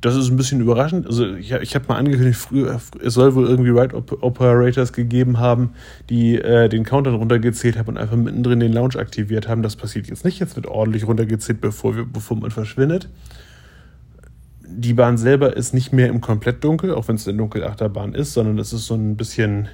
Das 0.00 0.16
ist 0.16 0.30
ein 0.30 0.38
bisschen 0.38 0.62
überraschend. 0.62 1.06
Also 1.06 1.34
ich, 1.34 1.52
ich 1.52 1.74
habe 1.74 1.84
mal 1.88 1.98
angekündigt, 1.98 2.38
früher, 2.38 2.80
es 3.02 3.12
soll 3.12 3.34
wohl 3.34 3.46
irgendwie 3.46 3.70
Ride 3.70 3.94
Operators 3.94 4.94
gegeben 4.94 5.38
haben, 5.38 5.74
die 6.08 6.36
äh, 6.36 6.70
den 6.70 6.84
Countdown 6.84 7.16
runtergezählt 7.16 7.76
haben 7.76 7.88
und 7.88 7.98
einfach 7.98 8.16
mittendrin 8.16 8.60
den 8.60 8.72
Lounge 8.72 8.96
aktiviert 8.96 9.48
haben. 9.48 9.60
Das 9.62 9.76
passiert 9.76 10.06
jetzt 10.06 10.24
nicht. 10.24 10.38
Jetzt 10.38 10.56
wird 10.56 10.66
ordentlich 10.66 11.06
runtergezählt, 11.06 11.60
bevor, 11.60 11.94
wir, 11.94 12.06
bevor 12.06 12.38
man 12.38 12.50
verschwindet 12.50 13.10
die 14.76 14.94
Bahn 14.94 15.16
selber 15.16 15.56
ist 15.56 15.74
nicht 15.74 15.92
mehr 15.92 16.08
im 16.08 16.20
komplett 16.20 16.62
dunkel, 16.64 16.92
auch 16.92 17.08
wenn 17.08 17.16
es 17.16 17.28
eine 17.28 17.38
Dunkelachterbahn 17.38 18.14
ist, 18.14 18.32
sondern 18.32 18.58
es 18.58 18.72
ist 18.72 18.86
so 18.86 18.94
ein 18.94 19.16
bisschen 19.16 19.68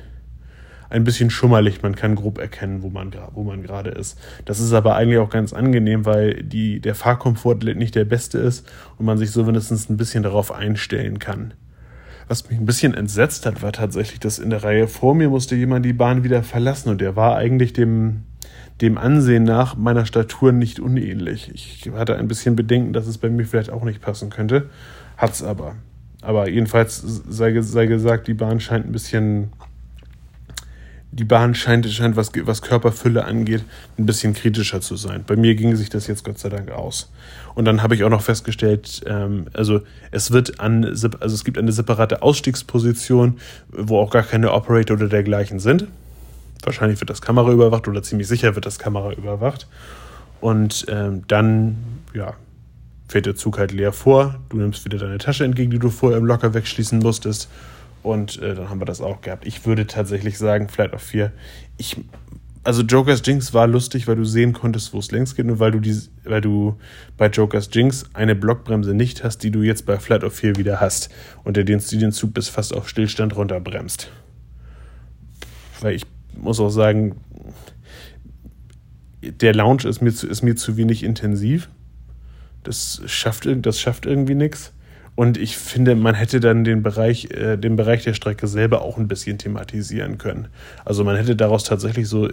ein 0.91 1.05
bisschen 1.05 1.31
schummerlich. 1.31 1.83
Man 1.83 1.95
kann 1.95 2.17
grob 2.17 2.39
erkennen, 2.39 2.83
wo 2.83 2.91
man, 2.91 3.13
wo 3.33 3.45
man 3.45 3.63
gerade 3.63 3.91
ist. 3.91 4.19
Das 4.45 4.61
ist 4.61 4.73
aber 4.73 4.97
eigentlich 4.97 5.19
auch 5.19 5.31
ganz 5.31 5.53
angenehm, 5.53 6.05
weil 6.05 6.43
die, 6.43 6.81
der 6.81 6.95
Fahrkomfort 6.95 7.63
nicht 7.77 7.95
der 7.95 8.05
beste 8.05 8.39
ist 8.39 8.69
und 8.99 9.07
man 9.07 9.17
sich 9.17 9.31
so 9.31 9.47
wenigstens 9.47 9.89
ein 9.89 9.97
bisschen 9.97 10.23
darauf 10.23 10.53
einstellen 10.53 11.19
kann. 11.19 11.55
Was 12.29 12.49
mich 12.49 12.59
ein 12.59 12.67
bisschen 12.67 12.95
entsetzt 12.95 13.47
hat, 13.47 13.63
war 13.63 13.73
tatsächlich, 13.73 14.21
dass 14.21 14.39
in 14.39 14.51
der 14.51 14.63
Reihe 14.63 14.87
vor 14.87 15.15
mir 15.15 15.29
musste 15.29 15.57
jemand 15.57 15.85
die 15.85 15.93
Bahn 15.93 16.23
wieder 16.23 16.43
verlassen 16.43 16.91
und 16.91 17.01
der 17.01 17.17
war 17.17 17.37
eigentlich 17.37 17.73
dem, 17.73 18.23
dem 18.81 18.97
Ansehen 18.97 19.45
nach 19.45 19.77
meiner 19.77 20.07
Statur 20.07 20.53
nicht 20.53 20.81
unähnlich. 20.81 21.51
Ich 21.55 21.90
hatte 21.93 22.16
ein 22.16 22.29
bisschen 22.29 22.57
Bedenken, 22.57 22.93
dass 22.93 23.07
es 23.07 23.19
bei 23.19 23.29
mir 23.29 23.45
vielleicht 23.45 23.71
auch 23.71 23.85
nicht 23.85 24.01
passen 24.01 24.31
könnte. 24.31 24.71
Hat's 25.16 25.43
aber. 25.43 25.77
Aber 26.23 26.49
jedenfalls 26.49 27.03
sei, 27.29 27.61
sei 27.61 27.87
gesagt, 27.87 28.29
die 28.29 28.35
Bahn 28.35 28.61
scheint 28.61 28.87
ein 28.87 28.93
bisschen. 28.93 29.53
Die 31.12 31.25
Bahn 31.25 31.57
scheint, 31.57 31.87
scheint 31.88 32.14
was, 32.14 32.31
was 32.45 32.62
Körperfülle 32.62 33.25
angeht, 33.25 33.64
ein 33.99 34.07
bisschen 34.07 34.33
kritischer 34.33 34.81
zu 34.81 34.95
sein. 34.95 35.25
Bei 35.27 35.35
mir 35.35 35.57
ging 35.57 35.75
sich 35.75 35.90
das 35.90 36.07
jetzt 36.07 36.25
Gott 36.25 36.38
sei 36.38 36.51
Dank 36.51 36.71
aus. 36.71 37.11
Und 37.57 37.64
dann 37.64 37.83
habe 37.83 37.97
ich 37.97 38.05
auch 38.05 38.11
noch 38.11 38.23
festgestellt, 38.23 39.03
ähm, 39.07 39.47
also 39.53 39.81
es 40.12 40.31
wird 40.31 40.61
an, 40.61 40.85
also 40.85 41.09
es 41.11 41.45
gibt 41.45 41.59
eine 41.59 41.73
separate 41.73 42.23
Ausstiegsposition, 42.23 43.38
wo 43.71 43.99
auch 43.99 44.11
gar 44.11 44.23
keine 44.23 44.53
Operator 44.53 44.97
oder 44.97 45.09
dergleichen 45.09 45.59
sind. 45.59 45.88
Wahrscheinlich 46.64 47.01
wird 47.01 47.11
das 47.11 47.23
Kamera 47.23 47.51
überwacht 47.53 47.88
oder 47.88 48.03
ziemlich 48.03 48.29
sicher 48.29 48.55
wird 48.55 48.66
das 48.66 48.79
Kamera 48.79 49.12
überwacht. 49.12 49.66
Und 50.40 50.87
ähm, 50.88 51.25
dann, 51.29 51.77
ja, 52.14 52.35
fährt 53.11 53.27
der 53.27 53.37
Zug 53.37 53.59
halt 53.59 53.73
leer 53.73 53.92
vor. 53.92 54.40
Du 54.49 54.57
nimmst 54.57 54.85
wieder 54.85 54.99
deine 54.99 55.18
Tasche 55.18 55.44
entgegen, 55.44 55.70
die 55.70 55.79
du 55.79 55.90
vorher 55.90 56.18
im 56.18 56.25
Locker 56.25 56.55
wegschließen 56.55 57.01
musstest. 57.01 57.49
Und 58.03 58.40
äh, 58.40 58.55
dann 58.55 58.70
haben 58.70 58.81
wir 58.81 58.87
das 58.87 59.01
auch 59.01 59.20
gehabt. 59.20 59.46
Ich 59.46 59.66
würde 59.66 59.87
tatsächlich 59.87 60.38
sagen, 60.38 60.68
Flight 60.68 60.94
of 60.94 61.03
4. 61.03 61.33
Ich, 61.77 61.96
also 62.62 62.83
Jokers 62.83 63.20
Jinx 63.25 63.53
war 63.53 63.66
lustig, 63.66 64.07
weil 64.07 64.16
du 64.16 64.25
sehen 64.25 64.53
konntest, 64.53 64.94
wo 64.94 64.99
es 64.99 65.11
längs 65.11 65.35
geht 65.35 65.46
und 65.46 65.59
weil 65.59 65.73
du, 65.73 65.81
die, 65.81 65.99
weil 66.25 66.40
du 66.40 66.79
bei 67.18 67.27
Jokers 67.27 67.68
Jinx 67.73 68.05
eine 68.14 68.35
Blockbremse 68.35 68.94
nicht 68.94 69.25
hast, 69.25 69.38
die 69.38 69.51
du 69.51 69.62
jetzt 69.62 69.85
bei 69.87 69.99
Flight 69.99 70.25
of 70.25 70.35
4 70.35 70.57
wieder 70.57 70.81
hast. 70.81 71.11
Und 71.44 71.57
der 71.57 71.64
den, 71.64 71.81
den 71.81 72.12
Zug 72.12 72.33
bis 72.33 72.49
fast 72.49 72.75
auf 72.75 72.88
Stillstand 72.88 73.37
runterbremst. 73.37 74.11
Weil 75.81 75.94
ich 75.94 76.07
muss 76.40 76.61
auch 76.61 76.70
sagen, 76.70 77.16
der 79.22 79.55
Lounge 79.55 79.85
ist 79.85 80.00
mir 80.00 80.12
zu, 80.12 80.26
ist 80.26 80.42
mir 80.42 80.57
zu 80.57 80.76
wenig 80.76 81.03
intensiv. 81.03 81.68
Das 82.62 83.03
schafft, 83.07 83.46
das 83.46 83.81
schafft 83.81 84.07
irgendwie 84.07 84.35
nichts. 84.35 84.72
Und 85.14 85.37
ich 85.37 85.57
finde, 85.57 85.96
man 85.96 86.14
hätte 86.14 86.40
dann 86.40 86.64
den 86.64 86.83
Bereich, 86.83 87.31
äh, 87.31 87.57
den 87.57 87.76
Bereich 87.76 88.05
der 88.05 88.14
Strecke 88.14 88.46
selber 88.46 88.83
auch 88.83 88.96
ein 88.96 89.09
bisschen 89.09 89.38
thematisieren 89.38 90.18
können. 90.18 90.48
Also 90.85 91.05
man 91.05 91.16
hätte 91.16 91.37
daraus 91.37 91.64
tatsächlich 91.64 92.09
so 92.09 92.29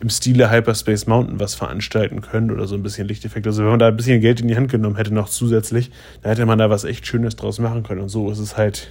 im 0.00 0.08
Stile 0.08 0.50
Hyperspace 0.50 1.06
Mountain 1.06 1.40
was 1.40 1.54
veranstalten 1.54 2.20
können 2.20 2.50
oder 2.50 2.66
so 2.66 2.74
ein 2.74 2.82
bisschen 2.82 3.08
Lichteffekt. 3.08 3.46
Also 3.46 3.62
wenn 3.62 3.70
man 3.70 3.78
da 3.78 3.88
ein 3.88 3.96
bisschen 3.96 4.20
Geld 4.20 4.40
in 4.40 4.48
die 4.48 4.56
Hand 4.56 4.70
genommen 4.70 4.96
hätte, 4.96 5.12
noch 5.12 5.28
zusätzlich, 5.28 5.90
dann 6.22 6.30
hätte 6.30 6.46
man 6.46 6.58
da 6.58 6.70
was 6.70 6.84
echt 6.84 7.06
Schönes 7.06 7.36
draus 7.36 7.58
machen 7.58 7.82
können. 7.82 8.00
Und 8.00 8.08
so 8.08 8.30
ist 8.30 8.38
es 8.38 8.56
halt, 8.56 8.88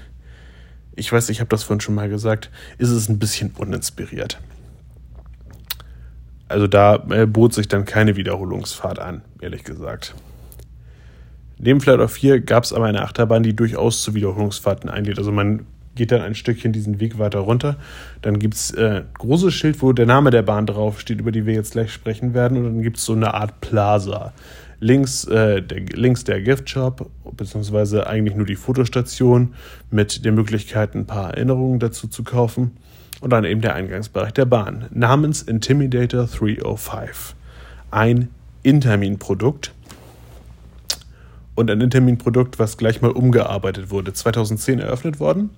ich 0.95 1.12
weiß, 1.12 1.30
ich 1.30 1.39
habe 1.39 1.49
das 1.49 1.63
vorhin 1.63 1.82
schon 1.82 1.95
mal 1.95 2.10
gesagt, 2.10 2.49
ist 2.78 2.89
es 2.89 3.10
ein 3.10 3.19
bisschen 3.19 3.52
uninspiriert. 3.58 4.39
Also 6.47 6.67
da 6.67 6.95
äh, 7.10 7.25
bot 7.25 7.54
sich 7.54 7.67
dann 7.67 7.86
keine 7.86 8.15
Wiederholungsfahrt 8.15 8.99
an, 8.99 9.21
ehrlich 9.39 9.63
gesagt. 9.63 10.15
Neben 11.60 11.80
Flight 11.82 11.99
of 11.99 12.12
4 12.12 12.41
gab 12.41 12.63
es 12.63 12.73
aber 12.73 12.86
eine 12.86 13.04
Achterbahn, 13.04 13.43
die 13.43 13.56
durchaus 13.56 14.02
zu 14.02 14.15
Wiederholungsfahrten 14.15 14.89
einlädt. 14.89 15.19
Also 15.19 15.32
man 15.32 15.67
geht 15.95 16.12
dann 16.12 16.21
ein 16.21 16.34
Stückchen 16.34 16.71
diesen 16.71 16.99
Weg 16.99 17.19
weiter 17.19 17.39
runter. 17.39 17.75
Dann 18.21 18.39
gibt 18.39 18.56
es 18.56 18.71
äh, 18.71 19.04
großes 19.17 19.54
Schild, 19.54 19.82
wo 19.82 19.91
der 19.91 20.06
Name 20.06 20.32
der 20.32 20.41
Bahn 20.41 20.65
draufsteht, 20.65 21.19
über 21.19 21.32
die 21.32 21.45
wir 21.45 21.54
jetzt 21.54 21.73
gleich 21.73 21.91
sprechen 21.91 22.34
werden. 22.34 22.58
Und 22.58 22.63
dann 22.63 22.82
gibt 22.82 22.97
es 22.97 23.06
so 23.06 23.13
eine 23.13 23.34
Art 23.34 23.60
Plaza. 23.60 24.34
Links, 24.80 25.26
äh, 25.26 25.62
der, 25.62 25.80
links 25.94 26.24
der 26.24 26.42
Gift 26.42 26.70
Shop, 26.70 27.10
beziehungsweise 27.36 28.08
eigentlich 28.08 28.36
nur 28.36 28.46
die 28.46 28.56
Fotostation 28.56 29.54
mit 29.92 30.24
der 30.24 30.32
Möglichkeit, 30.32 30.96
ein 30.96 31.06
paar 31.06 31.32
Erinnerungen 31.32 31.80
dazu 31.80 32.08
zu 32.08 32.24
kaufen. 32.24 32.72
Und 33.22 33.32
dann 33.32 33.44
eben 33.44 33.60
der 33.60 33.76
Eingangsbereich 33.76 34.32
der 34.32 34.46
Bahn. 34.46 34.86
Namens 34.92 35.42
Intimidator 35.42 36.26
305. 36.26 37.36
Ein 37.92 38.30
Intermin-Produkt 38.63 39.74
und 41.56 41.70
ein 41.70 41.82
Intermin-Produkt, 41.82 42.60
was 42.60 42.78
gleich 42.78 43.02
mal 43.02 43.12
umgearbeitet 43.12 43.89
wurde. 43.89 44.13
2010 44.13 44.80
eröffnet 44.80 45.20
worden. 45.20 45.50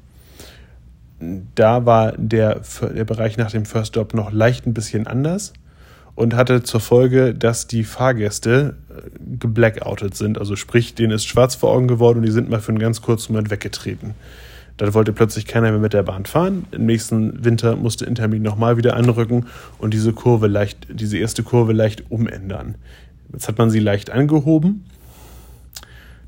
Da 1.54 1.86
war 1.86 2.14
der, 2.18 2.62
der 2.82 3.04
Bereich 3.06 3.38
nach 3.38 3.52
dem 3.52 3.66
First 3.66 3.90
Stop 3.90 4.16
noch 4.16 4.32
leicht 4.32 4.66
ein 4.66 4.74
bisschen 4.74 5.06
anders 5.06 5.54
und 6.16 6.36
hatte 6.36 6.64
zur 6.64 6.80
Folge, 6.80 7.34
dass 7.34 7.68
die 7.68 7.84
Fahrgäste 7.84 8.76
äh, 8.90 9.10
geblackoutet 9.40 10.16
sind. 10.16 10.38
Also 10.38 10.56
sprich, 10.56 10.96
denen 10.96 11.12
ist 11.12 11.26
schwarz 11.26 11.56
vor 11.56 11.72
Augen 11.72 11.88
geworden 11.88 12.20
und 12.20 12.26
die 12.26 12.32
sind 12.32 12.50
mal 12.50 12.60
für 12.60 12.70
einen 12.70 12.80
ganz 12.80 13.02
kurzen 13.02 13.34
Moment 13.34 13.52
weggetreten. 13.52 14.14
Dann 14.78 14.94
wollte 14.94 15.14
plötzlich 15.14 15.46
keiner 15.46 15.70
mehr 15.72 15.80
mit 15.80 15.94
der 15.94 16.04
Bahn 16.04 16.26
fahren. 16.26 16.66
Im 16.72 16.86
nächsten 16.86 17.44
Winter 17.44 17.76
musste 17.76 18.06
Intermin 18.06 18.42
nochmal 18.42 18.78
wieder 18.78 18.96
anrücken 18.96 19.46
und 19.78 19.94
diese 19.94 20.14
Kurve 20.14 20.48
leicht, 20.48 20.88
diese 20.90 21.18
erste 21.18 21.44
Kurve 21.44 21.74
leicht 21.74 22.10
umändern. 22.10 22.76
Jetzt 23.32 23.48
hat 23.48 23.58
man 23.58 23.70
sie 23.70 23.80
leicht 23.80 24.10
angehoben 24.10 24.84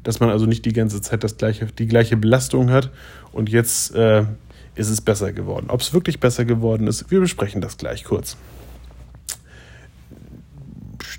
dass 0.03 0.19
man 0.19 0.29
also 0.29 0.45
nicht 0.45 0.65
die 0.65 0.73
ganze 0.73 1.01
Zeit 1.01 1.23
das 1.23 1.37
gleiche, 1.37 1.65
die 1.65 1.87
gleiche 1.87 2.17
Belastung 2.17 2.69
hat. 2.69 2.91
Und 3.31 3.49
jetzt 3.49 3.95
äh, 3.95 4.25
ist 4.75 4.89
es 4.89 5.01
besser 5.01 5.33
geworden. 5.33 5.67
Ob 5.69 5.81
es 5.81 5.93
wirklich 5.93 6.19
besser 6.19 6.45
geworden 6.45 6.87
ist, 6.87 7.09
wir 7.09 7.19
besprechen 7.19 7.61
das 7.61 7.77
gleich 7.77 8.03
kurz. 8.03 8.37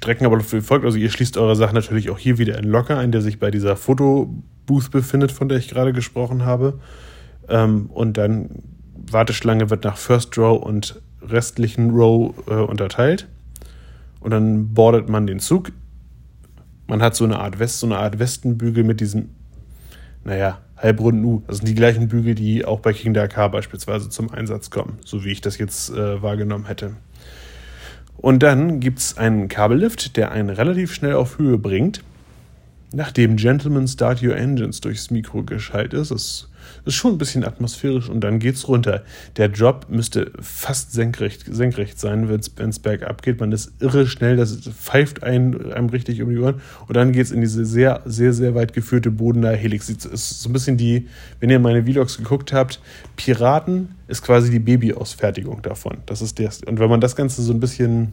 Strecken 0.05 0.27
aber 0.27 0.41
für 0.41 0.63
folgt, 0.63 0.85
also 0.85 0.97
ihr 0.97 1.11
schließt 1.11 1.37
eure 1.37 1.57
Sachen 1.57 1.75
natürlich 1.75 2.11
auch 2.11 2.19
hier 2.19 2.39
wieder 2.39 2.59
in 2.59 2.65
Locker 2.65 2.99
ein, 2.99 3.13
der 3.13 3.23
sich 3.23 3.39
bei 3.39 3.51
dieser 3.51 3.77
Fotobooth 3.77 4.91
befindet, 4.91 5.33
von 5.33 5.49
der 5.49 5.59
ich 5.59 5.69
gerade 5.69 5.93
gesprochen 5.93 6.45
habe. 6.45 6.79
Ähm, 7.49 7.87
und 7.87 8.17
dann 8.17 8.63
Warteschlange 9.11 9.71
wird 9.71 9.85
nach 9.85 9.97
First 9.97 10.39
Row 10.39 10.63
und 10.63 11.01
restlichen 11.23 11.91
Row 11.91 12.35
äh, 12.49 12.55
unterteilt. 12.55 13.29
Und 14.21 14.31
dann 14.31 14.73
bordet 14.73 15.09
man 15.09 15.27
den 15.27 15.41
Zug 15.41 15.73
man 16.87 17.03
hat 17.03 17.15
so 17.15 17.25
eine 17.25 17.39
Art 17.39 17.59
West, 17.59 17.81
so 17.81 17.87
eine 17.87 17.99
Art 17.99 18.19
Westenbügel 18.19 18.85
mit 18.85 19.01
diesem, 19.01 19.31
naja, 20.25 20.59
halbrunden 20.77 21.25
U. 21.25 21.43
Das 21.47 21.59
sind 21.59 21.69
die 21.69 21.75
gleichen 21.75 22.09
Bügel, 22.09 22.35
die 22.35 22.65
auch 22.65 22.81
bei 22.81 22.93
King 22.93 23.15
Dakar 23.15 23.51
beispielsweise 23.51 24.11
zum 24.11 24.31
Einsatz 24.31 24.71
kommen, 24.71 24.99
so 25.05 25.25
wie 25.25 25.33
ich 25.33 25.41
das 25.41 25.59
jetzt 25.59 25.91
äh, 25.91 26.23
wahrgenommen 26.23 26.67
hätte. 26.67 26.97
Und 28.17 28.43
dann 28.43 28.81
gibt 28.81 29.01
es 29.01 29.19
einen 29.19 29.49
Kabellift, 29.49 30.17
der 30.17 30.33
einen 30.33 30.51
relativ 30.51 30.95
schnell 30.95 31.15
auf 31.15 31.39
Höhe 31.39 31.59
bringt. 31.59 32.03
Nachdem 32.93 33.37
Gentleman 33.37 33.89
Start 33.89 34.23
Your 34.23 34.37
Engines 34.37 34.81
durchs 34.81 35.11
Mikro 35.11 35.43
geschaltet 35.43 35.95
ist, 35.95 36.11
das 36.11 36.49
ist 36.85 36.95
schon 36.95 37.13
ein 37.13 37.19
bisschen 37.19 37.45
atmosphärisch 37.45 38.09
und 38.09 38.21
dann 38.21 38.39
geht's 38.39 38.69
runter. 38.69 39.03
Der 39.37 39.49
Drop 39.49 39.87
müsste 39.89 40.33
fast 40.41 40.93
senkrecht, 40.93 41.45
senkrecht 41.49 41.99
sein, 41.99 42.29
wenn 42.29 42.69
es 42.69 42.79
bergab 42.79 43.23
geht. 43.23 43.41
Man 43.41 43.53
ist 43.53 43.73
irre 43.81 44.07
schnell, 44.07 44.37
das 44.37 44.57
pfeift 44.57 45.23
einem, 45.23 45.73
einem 45.73 45.89
richtig 45.89 46.23
um 46.23 46.31
die 46.31 46.39
Ohren 46.39 46.61
und 46.87 46.97
dann 46.97 47.13
geht's 47.13 47.31
in 47.31 47.41
diese 47.41 47.65
sehr, 47.65 48.03
sehr, 48.05 48.33
sehr 48.33 48.55
weit 48.55 48.73
geführte 48.73 49.11
bodenahe 49.11 49.57
Helix. 49.57 49.87
Das 49.87 50.07
ist 50.07 50.43
so 50.43 50.49
ein 50.49 50.53
bisschen 50.53 50.77
die, 50.77 51.09
wenn 51.41 51.51
ihr 51.51 51.59
meine 51.59 51.85
Vlogs 51.85 52.19
geguckt 52.19 52.53
habt, 52.53 52.81
Piraten 53.17 53.95
ist 54.09 54.23
quasi 54.23 54.51
die 54.51 54.59
Babyausfertigung 54.59 55.63
davon. 55.63 55.99
Das 56.07 56.23
ist 56.23 56.39
der. 56.39 56.51
Und 56.67 56.79
wenn 56.79 56.91
man 56.91 57.01
das 57.01 57.17
Ganze 57.17 57.43
so 57.43 57.53
ein 57.53 57.61
bisschen 57.61 58.13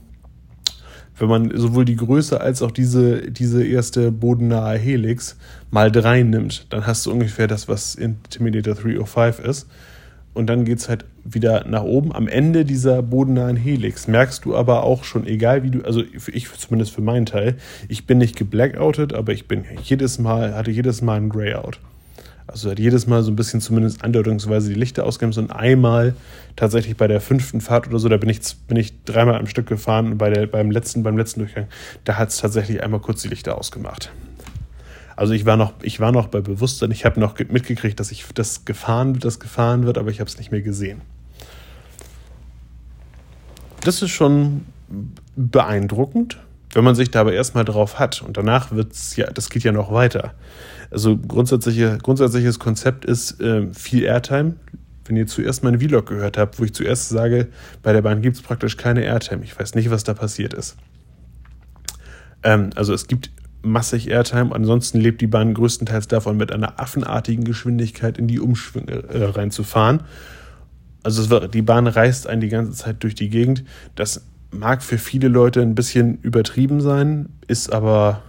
wenn 1.22 1.30
man 1.30 1.52
sowohl 1.56 1.86
die 1.86 1.96
Größe 1.96 2.42
als 2.42 2.62
auch 2.62 2.72
diese, 2.72 3.32
diese 3.32 3.64
erste 3.64 4.12
bodennahe 4.12 4.78
Helix 4.78 5.38
mal 5.70 5.92
drei 5.92 6.24
nimmt, 6.24 6.66
dann 6.72 6.88
hast 6.88 7.06
du 7.06 7.12
ungefähr 7.12 7.48
das, 7.48 7.68
was 7.68 7.96
Intimidator 7.96 8.76
305 8.76 9.40
ist. 9.40 9.68
Und 10.34 10.48
dann 10.48 10.66
geht 10.66 10.80
es 10.80 10.90
halt 10.90 11.06
wieder 11.24 11.68
nach 11.68 11.84
oben. 11.84 12.14
Am 12.14 12.28
Ende 12.28 12.64
dieser 12.66 13.04
bodennahen 13.04 13.58
Helix 13.58 14.08
merkst 14.08 14.46
du 14.46 14.56
aber 14.56 14.84
auch 14.84 15.04
schon, 15.04 15.28
egal 15.28 15.64
wie 15.64 15.72
du, 15.72 15.82
also 15.82 16.02
ich 16.32 16.52
zumindest 16.54 16.94
für 16.94 17.02
meinen 17.02 17.26
Teil, 17.26 17.58
ich 17.90 18.08
bin 18.08 18.18
nicht 18.18 18.38
geblackoutet, 18.38 19.14
aber 19.14 19.34
ich 19.34 19.48
bin 19.48 19.66
jedes 19.84 20.20
Mal, 20.20 20.56
hatte 20.56 20.72
jedes 20.72 21.02
Mal 21.02 21.18
ein 21.18 21.30
Grayout. 21.30 21.80
Also 22.52 22.70
hat 22.70 22.80
jedes 22.80 23.08
Mal 23.08 23.24
so 23.24 23.32
ein 23.32 23.38
bisschen 23.38 23.62
zumindest 23.62 24.04
andeutungsweise 24.04 24.68
die 24.68 24.76
Lichter 24.76 25.06
ausgemacht 25.06 25.38
und 25.38 25.52
einmal 25.52 26.16
tatsächlich 26.58 26.98
bei 26.98 27.08
der 27.08 27.22
fünften 27.22 27.62
Fahrt 27.62 27.88
oder 27.88 27.98
so, 27.98 28.10
da 28.10 28.18
bin 28.18 28.28
ich, 28.28 28.42
bin 28.68 28.76
ich 28.76 29.06
dreimal 29.06 29.36
am 29.36 29.48
Stück 29.48 29.68
gefahren 29.68 30.12
und 30.12 30.18
bei 30.18 30.30
der, 30.30 30.48
beim, 30.48 30.70
letzten, 30.70 31.02
beim 31.02 31.18
letzten 31.18 31.40
Durchgang, 31.40 31.68
da 32.04 32.18
hat 32.18 32.30
es 32.30 32.38
tatsächlich 32.38 32.84
einmal 32.84 33.00
kurz 33.00 33.22
die 33.22 33.30
Lichter 33.30 33.58
ausgemacht. 33.58 34.12
Also 35.16 35.34
ich 35.34 35.46
war 35.46 35.56
noch, 35.56 35.74
ich 35.82 36.02
war 36.02 36.12
noch 36.12 36.28
bei 36.28 36.42
Bewusstsein, 36.42 36.92
ich 36.92 37.06
habe 37.06 37.22
noch 37.22 37.40
mitgekriegt, 37.40 37.98
dass 38.02 38.12
ich 38.12 38.26
das 38.34 38.66
gefahren 38.66 39.18
das 39.20 39.40
gefahren 39.40 39.86
wird, 39.86 39.98
aber 39.98 40.10
ich 40.10 40.20
habe 40.20 40.30
es 40.30 40.38
nicht 40.38 40.52
mehr 40.52 40.62
gesehen. 40.62 41.02
Das 43.82 44.02
ist 44.02 44.12
schon 44.12 44.66
beeindruckend, 45.38 46.38
wenn 46.74 46.84
man 46.84 46.96
sich 46.96 47.12
da 47.12 47.22
aber 47.22 47.34
erstmal 47.34 47.66
drauf 47.66 48.00
hat 48.00 48.22
und 48.22 48.38
danach 48.38 48.72
wird 48.72 48.94
es 48.94 49.16
ja, 49.16 49.30
das 49.32 49.50
geht 49.50 49.64
ja 49.64 49.72
noch 49.72 49.92
weiter. 49.92 50.34
Also 50.90 51.18
grundsätzliche, 51.18 51.98
grundsätzliches 52.02 52.60
Konzept 52.60 53.06
ist 53.06 53.40
äh, 53.42 53.74
viel 53.74 54.04
Airtime. 54.04 54.56
Wenn 55.06 55.16
ihr 55.16 55.28
zuerst 55.28 55.64
meinen 55.64 55.80
Vlog 55.80 56.08
gehört 56.08 56.38
habt, 56.38 56.60
wo 56.60 56.64
ich 56.64 56.74
zuerst 56.74 57.10
sage, 57.10 57.48
bei 57.82 57.92
der 57.92 58.02
Bahn 58.02 58.22
gibt 58.22 58.38
es 58.38 58.42
praktisch 58.42 58.78
keine 58.78 59.04
Airtime. 59.04 59.44
Ich 59.44 59.58
weiß 59.58 59.76
nicht, 59.76 59.90
was 59.90 60.04
da 60.04 60.14
passiert 60.14 60.54
ist. 60.54 60.78
Ähm, 62.44 62.70
also 62.76 62.94
es 62.94 63.08
gibt 63.08 63.32
massig 63.64 64.10
Airtime, 64.10 64.54
ansonsten 64.54 65.00
lebt 65.00 65.22
die 65.22 65.28
Bahn 65.28 65.54
größtenteils 65.54 66.08
davon, 66.08 66.38
mit 66.38 66.52
einer 66.52 66.80
affenartigen 66.80 67.44
Geschwindigkeit 67.44 68.18
in 68.18 68.28
die 68.28 68.40
Umschwünge 68.40 69.04
äh, 69.10 69.24
reinzufahren. 69.26 70.02
Also 71.04 71.30
wird, 71.30 71.54
die 71.54 71.62
Bahn 71.62 71.88
reist 71.88 72.28
einen 72.28 72.42
die 72.42 72.50
ganze 72.50 72.74
Zeit 72.74 73.04
durch 73.04 73.16
die 73.16 73.30
Gegend. 73.30 73.64
Das 73.96 74.24
mag 74.52 74.84
für 74.84 74.98
viele 74.98 75.28
Leute 75.28 75.62
ein 75.62 75.76
bisschen 75.76 76.20
übertrieben 76.22 76.82
sein, 76.82 77.30
ist 77.48 77.72
aber, 77.72 78.22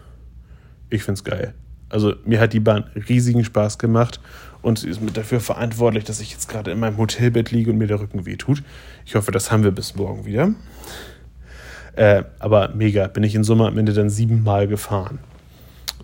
ich 0.91 1.03
finde 1.03 1.19
es 1.19 1.25
geil. 1.25 1.55
Also 1.89 2.15
mir 2.25 2.41
hat 2.41 2.53
die 2.53 2.61
Bahn 2.61 2.85
riesigen 3.09 3.45
Spaß 3.45 3.79
gemacht 3.79 4.21
und 4.63 4.79
sie 4.79 4.89
ist 4.89 5.03
mit 5.03 5.17
dafür 5.17 5.41
verantwortlich, 5.41 6.05
dass 6.05 6.21
ich 6.21 6.31
jetzt 6.31 6.49
gerade 6.49 6.71
in 6.71 6.81
meinem 6.81 6.97
Hotelbett 6.97 7.51
liege 7.51 7.71
und 7.71 7.79
mir 7.79 7.87
der 7.87 8.01
Rücken 8.01 8.25
wehtut. 8.25 8.63
Ich 9.05 9.15
hoffe, 9.15 9.31
das 9.31 9.51
haben 9.51 9.65
wir 9.65 9.73
bis 9.73 9.95
morgen 9.95 10.25
wieder. 10.25 10.55
Äh, 11.95 12.23
aber 12.39 12.71
mega, 12.75 13.09
bin 13.09 13.25
ich 13.25 13.35
in 13.35 13.45
Summe 13.45 13.67
am 13.67 13.77
Ende 13.77 13.93
dann 13.93 14.09
siebenmal 14.09 14.69
gefahren. 14.69 15.19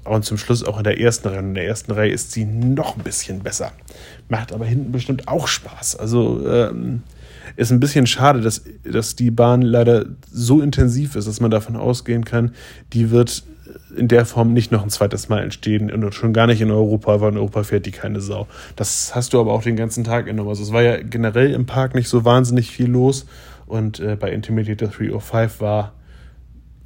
Und 0.05 0.25
zum 0.25 0.39
Schluss 0.39 0.65
auch 0.65 0.79
in 0.79 0.85
der 0.85 1.01
ersten 1.01 1.29
Reihe. 1.29 1.39
In 1.39 1.55
der 1.55 1.67
ersten 1.67 1.93
Reihe 1.93 2.11
ist 2.11 2.33
sie 2.33 2.45
noch 2.45 2.97
ein 2.97 3.03
bisschen 3.03 3.41
besser. 3.41 3.73
Macht 4.29 4.53
aber 4.53 4.67
hinten 4.67 4.93
bestimmt 4.93 5.29
auch 5.29 5.49
Spaß. 5.49 5.97
Also 5.97 6.47
ähm, 6.47 7.03
ist 7.57 7.71
ein 7.71 7.81
bisschen 7.81 8.07
schade, 8.07 8.41
dass, 8.41 8.65
dass 8.85 9.17
die 9.17 9.31
Bahn 9.31 9.63
leider 9.63 10.07
so 10.31 10.61
intensiv 10.61 11.17
ist, 11.17 11.29
dass 11.29 11.41
man 11.41 11.51
davon 11.51 11.77
ausgehen 11.77 12.25
kann, 12.25 12.53
die 12.93 13.11
wird 13.11 13.45
in 13.97 14.09
der 14.09 14.25
Form 14.25 14.53
nicht 14.53 14.73
noch 14.73 14.83
ein 14.83 14.91
zweites 14.91 15.29
Mal 15.29 15.43
entstehen 15.43 15.91
und 15.91 16.15
schon 16.15 16.33
gar 16.33 16.47
nicht 16.47 16.61
in 16.61 16.71
Europa, 16.71 17.21
weil 17.21 17.33
in 17.33 17.39
Europa 17.39 17.65
fährt 17.65 17.87
die 17.87 17.91
keine 17.91 18.21
Sau. 18.21 18.47
Das 18.77 19.15
hast 19.15 19.33
du 19.33 19.41
aber 19.41 19.53
auch 19.53 19.63
den 19.63 19.77
ganzen 19.77 20.05
Tag 20.05 20.27
genommen. 20.27 20.49
Also 20.49 20.63
es 20.63 20.73
war 20.73 20.83
ja 20.83 21.03
generell 21.03 21.53
im 21.53 21.67
Park 21.67 21.95
nicht 21.95 22.09
so 22.09 22.25
wahnsinnig 22.25 22.71
viel 22.71 22.89
los 22.89 23.27
und 23.67 24.01
äh, 24.01 24.17
bei 24.17 24.33
Intimidator 24.33 24.89
305 24.89 25.61
war 25.61 25.93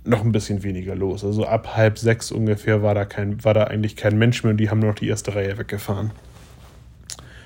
noch 0.05 0.25
ein 0.25 0.33
bisschen 0.33 0.63
weniger 0.63 0.97
los. 0.97 1.25
Also 1.25 1.47
ab 1.47 1.77
halb 1.77 1.99
sechs 1.99 2.33
ungefähr 2.33 2.83
war 2.83 2.95
da, 2.95 3.05
kein, 3.05 3.43
war 3.45 3.55
da 3.55 3.65
eigentlich 3.65 3.97
kein 3.97 4.19
Mensch 4.19 4.43
mehr 4.43 4.53
und 4.53 4.57
die 4.57 4.71
haben 4.71 4.81
noch 4.81 4.95
die 4.95 5.09
erste 5.09 5.35
Reihe 5.35 5.59
weggefahren. 5.59 6.11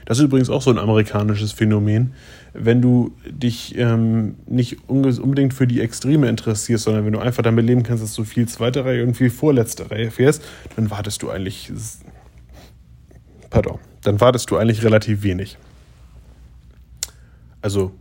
Das 0.07 0.18
ist 0.18 0.24
übrigens 0.24 0.48
auch 0.50 0.62
so 0.62 0.70
ein 0.70 0.78
amerikanisches 0.78 1.52
Phänomen. 1.52 2.14
Wenn 2.54 2.80
du 2.80 3.12
dich 3.28 3.76
ähm, 3.76 4.36
nicht 4.46 4.88
unbedingt 4.88 5.52
für 5.52 5.66
die 5.66 5.80
Extreme 5.80 6.28
interessierst, 6.28 6.84
sondern 6.84 7.04
wenn 7.04 7.12
du 7.12 7.18
einfach 7.18 7.42
damit 7.42 7.66
leben 7.66 7.82
kannst, 7.82 8.04
dass 8.04 8.14
du 8.14 8.24
viel 8.24 8.48
zweite 8.48 8.84
Reihe 8.84 9.04
und 9.04 9.14
viel 9.14 9.30
vorletzte 9.30 9.90
Reihe 9.90 10.12
fährst, 10.12 10.42
dann 10.76 10.90
wartest 10.90 11.22
du 11.22 11.30
eigentlich. 11.30 11.72
Pardon. 13.50 13.78
Dann 14.02 14.20
wartest 14.20 14.48
du 14.50 14.57
eigentlich 14.57 14.84
relativ 14.84 15.24
wenig. 15.24 15.59
Also, 17.61 17.92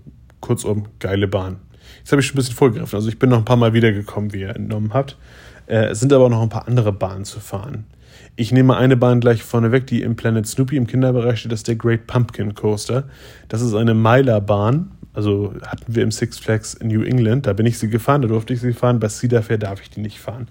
kurzum, 0.41 0.85
geile 0.99 1.27
Bahn. 1.27 1.57
Jetzt 1.97 2.11
habe 2.11 2.21
ich 2.21 2.27
schon 2.27 2.35
ein 2.35 2.37
bisschen 2.37 2.55
vorgegriffen. 2.55 2.95
Also, 2.95 3.09
ich 3.09 3.17
bin 3.17 3.31
noch 3.31 3.39
ein 3.39 3.45
paar 3.45 3.57
Mal 3.57 3.73
wiedergekommen, 3.73 4.31
wie 4.31 4.41
ihr 4.41 4.55
entnommen 4.55 4.93
habt. 4.93 5.17
Äh, 5.65 5.87
es 5.87 6.01
sind 6.01 6.13
aber 6.13 6.29
noch 6.29 6.43
ein 6.43 6.49
paar 6.49 6.67
andere 6.67 6.93
Bahnen 6.93 7.25
zu 7.25 7.39
fahren. 7.39 7.85
Ich 8.37 8.51
nehme 8.51 8.75
eine 8.75 8.97
Bahn 8.97 9.21
gleich 9.21 9.43
vorneweg, 9.43 9.87
die 9.87 10.01
im 10.01 10.17
Planet 10.17 10.45
Snoopy 10.45 10.75
im 10.75 10.87
Kinderbereich 10.87 11.39
steht, 11.39 11.53
das 11.53 11.59
ist 11.59 11.69
der 11.69 11.77
Great 11.77 12.05
Pumpkin 12.05 12.53
Coaster. 12.53 13.05
Das 13.47 13.61
ist 13.61 13.73
eine 13.73 13.93
Meilerbahn, 13.93 14.91
also 15.13 15.53
hatten 15.65 15.95
wir 15.95 16.03
im 16.03 16.11
Six 16.11 16.37
Flags 16.37 16.73
in 16.73 16.89
New 16.89 17.03
England, 17.03 17.47
da 17.47 17.53
bin 17.53 17.65
ich 17.65 17.79
sie 17.79 17.89
gefahren, 17.89 18.21
da 18.21 18.27
durfte 18.27 18.53
ich 18.53 18.59
sie 18.59 18.73
fahren, 18.73 18.99
bei 18.99 19.07
Cedar 19.07 19.41
Fair 19.41 19.57
darf 19.57 19.81
ich 19.81 19.89
die 19.89 20.01
nicht 20.01 20.19
fahren. 20.19 20.47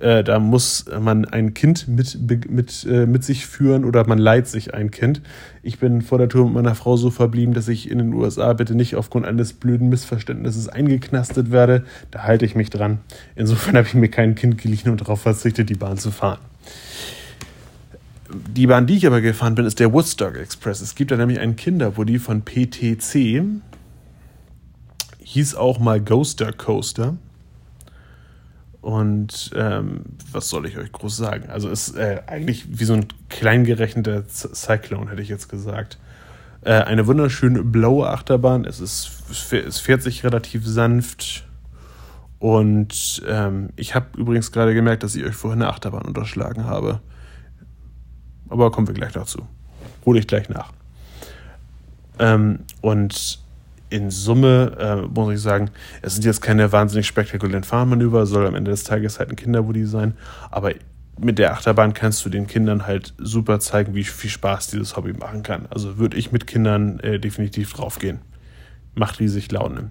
Äh, 0.00 0.24
da 0.24 0.40
muss 0.40 0.86
man 0.98 1.24
ein 1.26 1.54
Kind 1.54 1.86
mit, 1.86 2.18
mit, 2.50 2.84
äh, 2.90 3.06
mit 3.06 3.22
sich 3.22 3.46
führen 3.46 3.84
oder 3.84 4.04
man 4.08 4.18
leiht 4.18 4.48
sich 4.48 4.74
ein 4.74 4.90
Kind. 4.90 5.20
Ich 5.62 5.78
bin 5.78 6.02
vor 6.02 6.18
der 6.18 6.28
Tour 6.28 6.46
mit 6.46 6.54
meiner 6.54 6.74
Frau 6.74 6.96
so 6.96 7.10
verblieben, 7.10 7.54
dass 7.54 7.68
ich 7.68 7.88
in 7.88 7.98
den 7.98 8.12
USA 8.12 8.54
bitte 8.54 8.74
nicht 8.74 8.96
aufgrund 8.96 9.26
eines 9.26 9.52
blöden 9.52 9.88
Missverständnisses 9.88 10.68
eingeknastet 10.68 11.52
werde. 11.52 11.84
Da 12.10 12.22
halte 12.22 12.46
ich 12.46 12.56
mich 12.56 12.70
dran. 12.70 12.98
Insofern 13.36 13.76
habe 13.76 13.86
ich 13.86 13.94
mir 13.94 14.08
kein 14.08 14.34
Kind 14.34 14.58
geliehen 14.58 14.90
und 14.90 15.02
darauf 15.02 15.20
verzichtet, 15.20 15.68
die 15.68 15.74
Bahn 15.74 15.98
zu 15.98 16.10
fahren. 16.10 16.38
Die 18.32 18.66
Bahn, 18.66 18.86
die 18.86 18.96
ich 18.96 19.06
aber 19.06 19.20
gefahren 19.20 19.54
bin, 19.54 19.64
ist 19.66 19.80
der 19.80 19.92
Woodstock 19.92 20.36
Express. 20.36 20.80
Es 20.80 20.94
gibt 20.94 21.10
da 21.10 21.16
nämlich 21.16 21.40
einen 21.40 21.56
Kinderbuddy 21.56 22.18
von 22.18 22.42
PTC. 22.42 23.42
Hieß 25.18 25.54
auch 25.54 25.78
mal 25.78 26.00
Ghoster 26.00 26.52
Coaster. 26.52 27.16
Und 28.80 29.50
ähm, 29.54 30.04
was 30.32 30.48
soll 30.48 30.66
ich 30.66 30.78
euch 30.78 30.90
groß 30.90 31.16
sagen? 31.16 31.50
Also 31.50 31.68
ist 31.68 31.96
äh, 31.96 32.22
eigentlich 32.26 32.78
wie 32.78 32.84
so 32.84 32.94
ein 32.94 33.06
kleingerechneter 33.28 34.24
Cyclone, 34.26 35.10
hätte 35.10 35.22
ich 35.22 35.28
jetzt 35.28 35.48
gesagt. 35.48 35.98
Äh, 36.62 36.72
eine 36.72 37.06
wunderschöne 37.06 37.62
blaue 37.62 38.08
Achterbahn. 38.08 38.64
Es, 38.64 38.80
ist, 38.80 39.10
es 39.52 39.78
fährt 39.78 40.02
sich 40.02 40.24
relativ 40.24 40.66
sanft. 40.66 41.46
Und 42.38 43.22
ähm, 43.28 43.68
ich 43.76 43.94
habe 43.94 44.06
übrigens 44.16 44.50
gerade 44.50 44.72
gemerkt, 44.72 45.02
dass 45.02 45.14
ich 45.14 45.24
euch 45.24 45.34
vorhin 45.34 45.60
eine 45.60 45.70
Achterbahn 45.70 46.02
unterschlagen 46.02 46.64
habe. 46.64 47.00
Aber 48.50 48.70
kommen 48.70 48.86
wir 48.86 48.94
gleich 48.94 49.12
dazu. 49.12 49.46
Hole 50.04 50.18
ich 50.18 50.26
gleich 50.26 50.48
nach. 50.48 50.72
Ähm, 52.18 52.60
und 52.82 53.40
in 53.88 54.10
Summe 54.10 54.76
äh, 54.78 54.96
muss 55.08 55.34
ich 55.34 55.40
sagen, 55.40 55.70
es 56.02 56.14
sind 56.14 56.24
jetzt 56.24 56.40
keine 56.40 56.70
wahnsinnig 56.70 57.06
spektakulären 57.06 57.64
Fahrmanöver, 57.64 58.26
soll 58.26 58.46
am 58.46 58.54
Ende 58.54 58.70
des 58.70 58.84
Tages 58.84 59.18
halt 59.18 59.30
ein 59.30 59.36
Kinderwoody 59.36 59.84
sein, 59.84 60.14
aber 60.50 60.72
mit 61.18 61.38
der 61.38 61.52
Achterbahn 61.52 61.92
kannst 61.92 62.24
du 62.24 62.30
den 62.30 62.46
Kindern 62.46 62.86
halt 62.86 63.14
super 63.18 63.60
zeigen, 63.60 63.94
wie 63.94 64.04
viel 64.04 64.30
Spaß 64.30 64.68
dieses 64.68 64.96
Hobby 64.96 65.12
machen 65.12 65.42
kann. 65.42 65.66
Also 65.70 65.98
würde 65.98 66.16
ich 66.16 66.32
mit 66.32 66.46
Kindern 66.46 67.00
äh, 67.00 67.18
definitiv 67.18 67.72
draufgehen. 67.72 68.20
Macht 68.94 69.20
riesig 69.20 69.50
Laune. 69.52 69.90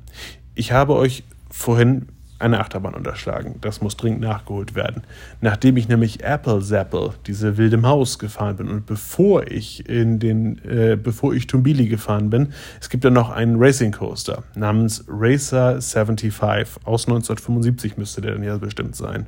Ich 0.55 0.71
habe 0.71 0.95
euch 0.95 1.23
vorhin 1.51 2.07
eine 2.39 2.61
Achterbahn 2.61 2.93
unterschlagen. 2.93 3.55
Das 3.61 3.81
muss 3.81 3.97
dringend 3.97 4.21
nachgeholt 4.21 4.73
werden. 4.73 5.03
Nachdem 5.41 5.77
ich 5.77 5.89
nämlich 5.89 6.23
Apple 6.23 6.61
Zapple, 6.61 7.13
diese 7.27 7.57
wilde 7.57 7.77
Maus, 7.77 8.17
gefahren 8.17 8.55
bin 8.55 8.69
und 8.69 8.85
bevor 8.85 9.45
ich 9.47 9.87
in 9.87 10.19
den, 10.19 10.57
äh, 10.63 10.97
bevor 11.01 11.33
ich 11.33 11.47
Tumbili 11.47 11.87
gefahren 11.87 12.29
bin, 12.29 12.53
es 12.79 12.89
gibt 12.89 13.03
ja 13.03 13.09
noch 13.09 13.29
einen 13.29 13.57
Racing 13.61 13.91
Coaster 13.91 14.43
namens 14.55 15.03
Racer 15.07 15.81
75. 15.81 16.85
Aus 16.85 17.07
1975 17.07 17.97
müsste 17.97 18.21
der 18.21 18.33
dann 18.33 18.43
ja 18.43 18.57
bestimmt 18.57 18.95
sein. 18.95 19.27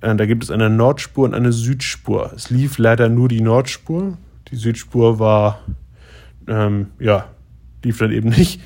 Äh, 0.00 0.14
da 0.16 0.26
gibt 0.26 0.44
es 0.44 0.50
eine 0.50 0.68
Nordspur 0.68 1.24
und 1.24 1.34
eine 1.34 1.52
Südspur. 1.52 2.32
Es 2.34 2.50
lief 2.50 2.78
leider 2.78 3.08
nur 3.08 3.28
die 3.28 3.40
Nordspur. 3.40 4.18
Die 4.48 4.56
Südspur 4.56 5.18
war, 5.18 5.60
ähm, 6.46 6.88
ja, 6.98 7.26
lief 7.82 7.98
dann 7.98 8.12
eben 8.12 8.28
nicht. 8.28 8.60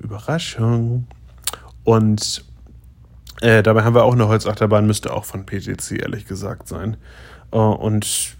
Überraschung. 0.00 1.06
Und 1.84 2.44
äh, 3.44 3.62
dabei 3.62 3.84
haben 3.84 3.94
wir 3.94 4.04
auch 4.04 4.14
eine 4.14 4.26
Holzachterbahn, 4.26 4.86
müsste 4.86 5.12
auch 5.12 5.26
von 5.26 5.44
PTC 5.44 6.00
ehrlich 6.00 6.26
gesagt 6.26 6.66
sein. 6.66 6.96
Äh, 7.52 7.58
und 7.58 8.36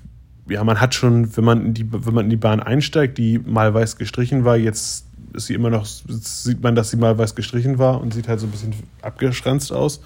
ja, 0.48 0.64
man 0.64 0.80
hat 0.80 0.94
schon, 0.94 1.36
wenn 1.36 1.44
man, 1.44 1.66
in 1.66 1.74
die, 1.74 1.92
wenn 1.92 2.14
man 2.14 2.24
in 2.24 2.30
die 2.30 2.36
Bahn 2.36 2.60
einsteigt, 2.60 3.18
die 3.18 3.38
mal 3.38 3.74
weiß 3.74 3.98
gestrichen 3.98 4.46
war, 4.46 4.56
jetzt 4.56 5.06
ist 5.34 5.46
sie 5.46 5.54
immer 5.54 5.68
noch, 5.68 5.84
sieht 5.84 6.62
man, 6.62 6.74
dass 6.74 6.90
sie 6.90 6.96
mal 6.96 7.18
weiß 7.18 7.34
gestrichen 7.34 7.78
war 7.78 8.00
und 8.00 8.14
sieht 8.14 8.28
halt 8.28 8.40
so 8.40 8.46
ein 8.46 8.50
bisschen 8.50 8.72
abgeschranzt 9.02 9.72
aus. 9.72 10.00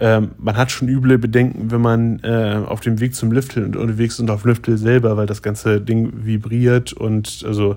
Ähm, 0.00 0.30
man 0.38 0.56
hat 0.56 0.70
schon 0.70 0.88
üble 0.88 1.18
Bedenken, 1.18 1.70
wenn 1.70 1.82
man 1.82 2.20
äh, 2.20 2.62
auf 2.64 2.80
dem 2.80 3.00
Weg 3.00 3.14
zum 3.14 3.30
Lifthill 3.30 3.64
und 3.64 3.76
unterwegs 3.76 4.18
und 4.20 4.30
auf 4.30 4.46
Lifthill 4.46 4.78
selber, 4.78 5.18
weil 5.18 5.26
das 5.26 5.42
ganze 5.42 5.82
Ding 5.82 6.24
vibriert 6.24 6.94
und 6.94 7.42
also 7.44 7.76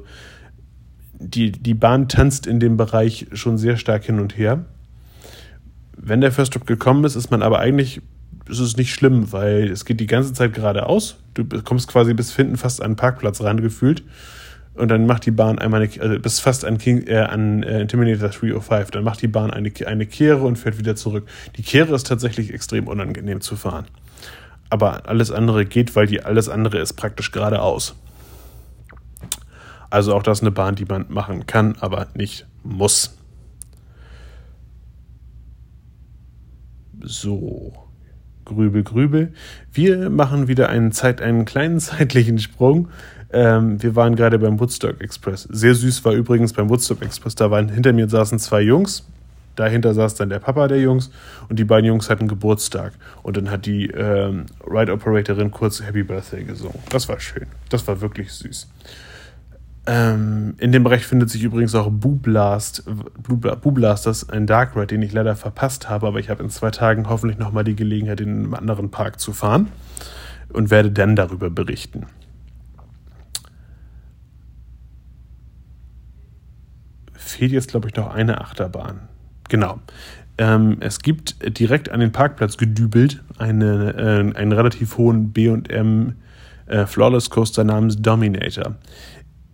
die, 1.19 1.51
die 1.51 1.73
Bahn 1.73 2.07
tanzt 2.07 2.47
in 2.47 2.61
dem 2.61 2.77
Bereich 2.77 3.27
schon 3.33 3.57
sehr 3.57 3.75
stark 3.75 4.05
hin 4.05 4.19
und 4.19 4.37
her 4.37 4.65
wenn 6.03 6.21
der 6.21 6.31
First 6.31 6.53
Stop 6.53 6.67
gekommen 6.67 7.03
ist, 7.03 7.15
ist 7.15 7.31
man 7.31 7.41
aber 7.41 7.59
eigentlich, 7.59 8.01
ist 8.49 8.59
es 8.59 8.75
nicht 8.75 8.93
schlimm, 8.93 9.31
weil 9.31 9.69
es 9.69 9.85
geht 9.85 9.99
die 9.99 10.07
ganze 10.07 10.33
Zeit 10.33 10.53
geradeaus. 10.53 11.17
Du 11.33 11.45
kommst 11.61 11.87
quasi 11.87 12.13
bis 12.13 12.35
hinten 12.35 12.57
fast 12.57 12.81
an 12.81 12.91
den 12.91 12.97
Parkplatz 12.97 13.41
rangefühlt. 13.41 14.03
Und 14.73 14.89
dann 14.89 15.05
macht 15.05 15.25
die 15.25 15.31
Bahn 15.31 15.59
einmal 15.59 15.81
eine, 15.81 16.01
also 16.01 16.19
bis 16.19 16.39
fast 16.39 16.65
an, 16.65 16.77
King, 16.77 17.05
äh, 17.05 17.17
an 17.17 17.61
äh, 17.61 17.81
Intimidator 17.81 18.29
305. 18.29 18.91
Dann 18.91 19.03
macht 19.03 19.21
die 19.21 19.27
Bahn 19.27 19.51
eine, 19.51 19.71
eine 19.85 20.05
Kehre 20.05 20.41
und 20.41 20.57
fährt 20.57 20.79
wieder 20.79 20.95
zurück. 20.95 21.27
Die 21.57 21.61
Kehre 21.61 21.93
ist 21.93 22.07
tatsächlich 22.07 22.53
extrem 22.53 22.87
unangenehm 22.87 23.41
zu 23.41 23.55
fahren. 23.55 23.85
Aber 24.69 25.07
alles 25.09 25.29
andere 25.29 25.65
geht, 25.65 25.95
weil 25.95 26.07
die 26.07 26.23
alles 26.23 26.47
andere 26.47 26.79
ist 26.79 26.93
praktisch 26.93 27.31
geradeaus. 27.31 27.95
Also 29.89 30.15
auch 30.15 30.23
das 30.23 30.41
eine 30.41 30.51
Bahn, 30.51 30.75
die 30.75 30.85
man 30.85 31.05
machen 31.09 31.45
kann, 31.45 31.75
aber 31.81 32.07
nicht 32.15 32.47
muss. 32.63 33.17
So, 37.03 37.73
Grübel, 38.45 38.83
Grübel. 38.83 39.33
Wir 39.71 40.09
machen 40.09 40.47
wieder 40.47 40.69
einen, 40.69 40.91
Zeit, 40.91 41.21
einen 41.21 41.45
kleinen 41.45 41.79
zeitlichen 41.81 42.39
Sprung. 42.39 42.89
Ähm, 43.33 43.81
wir 43.81 43.95
waren 43.95 44.15
gerade 44.15 44.39
beim 44.39 44.59
Woodstock 44.59 45.01
Express. 45.01 45.47
Sehr 45.49 45.73
süß 45.73 46.03
war 46.03 46.13
übrigens 46.13 46.53
beim 46.53 46.69
Woodstock 46.69 47.01
Express, 47.01 47.35
da 47.35 47.49
waren 47.49 47.69
hinter 47.69 47.93
mir 47.93 48.09
saßen 48.09 48.39
zwei 48.39 48.61
Jungs. 48.61 49.07
Dahinter 49.55 49.93
saß 49.93 50.15
dann 50.15 50.29
der 50.29 50.39
Papa 50.39 50.67
der 50.67 50.79
Jungs 50.79 51.11
und 51.49 51.59
die 51.59 51.65
beiden 51.65 51.85
Jungs 51.85 52.09
hatten 52.09 52.27
Geburtstag. 52.27 52.93
Und 53.21 53.35
dann 53.35 53.51
hat 53.51 53.65
die 53.65 53.87
ähm, 53.87 54.45
Ride 54.65 54.93
Operatorin 54.93 55.51
kurz 55.51 55.81
Happy 55.81 56.03
Birthday 56.03 56.43
gesungen. 56.43 56.79
Das 56.89 57.09
war 57.09 57.19
schön. 57.19 57.47
Das 57.69 57.85
war 57.87 57.99
wirklich 57.99 58.31
süß. 58.31 58.69
Ähm, 59.87 60.53
in 60.59 60.71
dem 60.71 60.83
Bereich 60.83 61.05
findet 61.07 61.31
sich 61.31 61.41
übrigens 61.43 61.73
auch 61.73 61.89
Booblast, 61.89 62.83
Booblast, 63.17 64.05
das 64.05 64.23
ist 64.23 64.29
ein 64.29 64.45
Dark 64.45 64.75
Ride, 64.75 64.87
den 64.87 65.01
ich 65.01 65.11
leider 65.11 65.35
verpasst 65.35 65.89
habe, 65.89 66.05
aber 66.07 66.19
ich 66.19 66.29
habe 66.29 66.43
in 66.43 66.51
zwei 66.51 66.69
Tagen 66.69 67.09
hoffentlich 67.09 67.39
nochmal 67.39 67.63
die 67.63 67.75
Gelegenheit, 67.75 68.21
in 68.21 68.29
einem 68.29 68.53
anderen 68.53 68.91
Park 68.91 69.19
zu 69.19 69.33
fahren 69.33 69.69
und 70.53 70.69
werde 70.69 70.91
dann 70.91 71.15
darüber 71.15 71.49
berichten. 71.49 72.05
Fehlt 77.13 77.51
jetzt, 77.51 77.69
glaube 77.69 77.87
ich, 77.87 77.95
noch 77.95 78.13
eine 78.13 78.39
Achterbahn. 78.41 78.99
Genau. 79.49 79.79
Ähm, 80.37 80.77
es 80.79 80.99
gibt 80.99 81.59
direkt 81.59 81.89
an 81.89 82.01
den 82.01 82.11
Parkplatz 82.11 82.57
gedübelt 82.57 83.23
eine, 83.39 83.93
äh, 83.95 84.37
einen 84.37 84.51
relativ 84.51 84.97
hohen 84.97 85.31
BM 85.31 86.13
äh, 86.67 86.85
Flawless 86.85 87.29
Coaster 87.29 87.63
namens 87.63 88.01
Dominator 88.01 88.75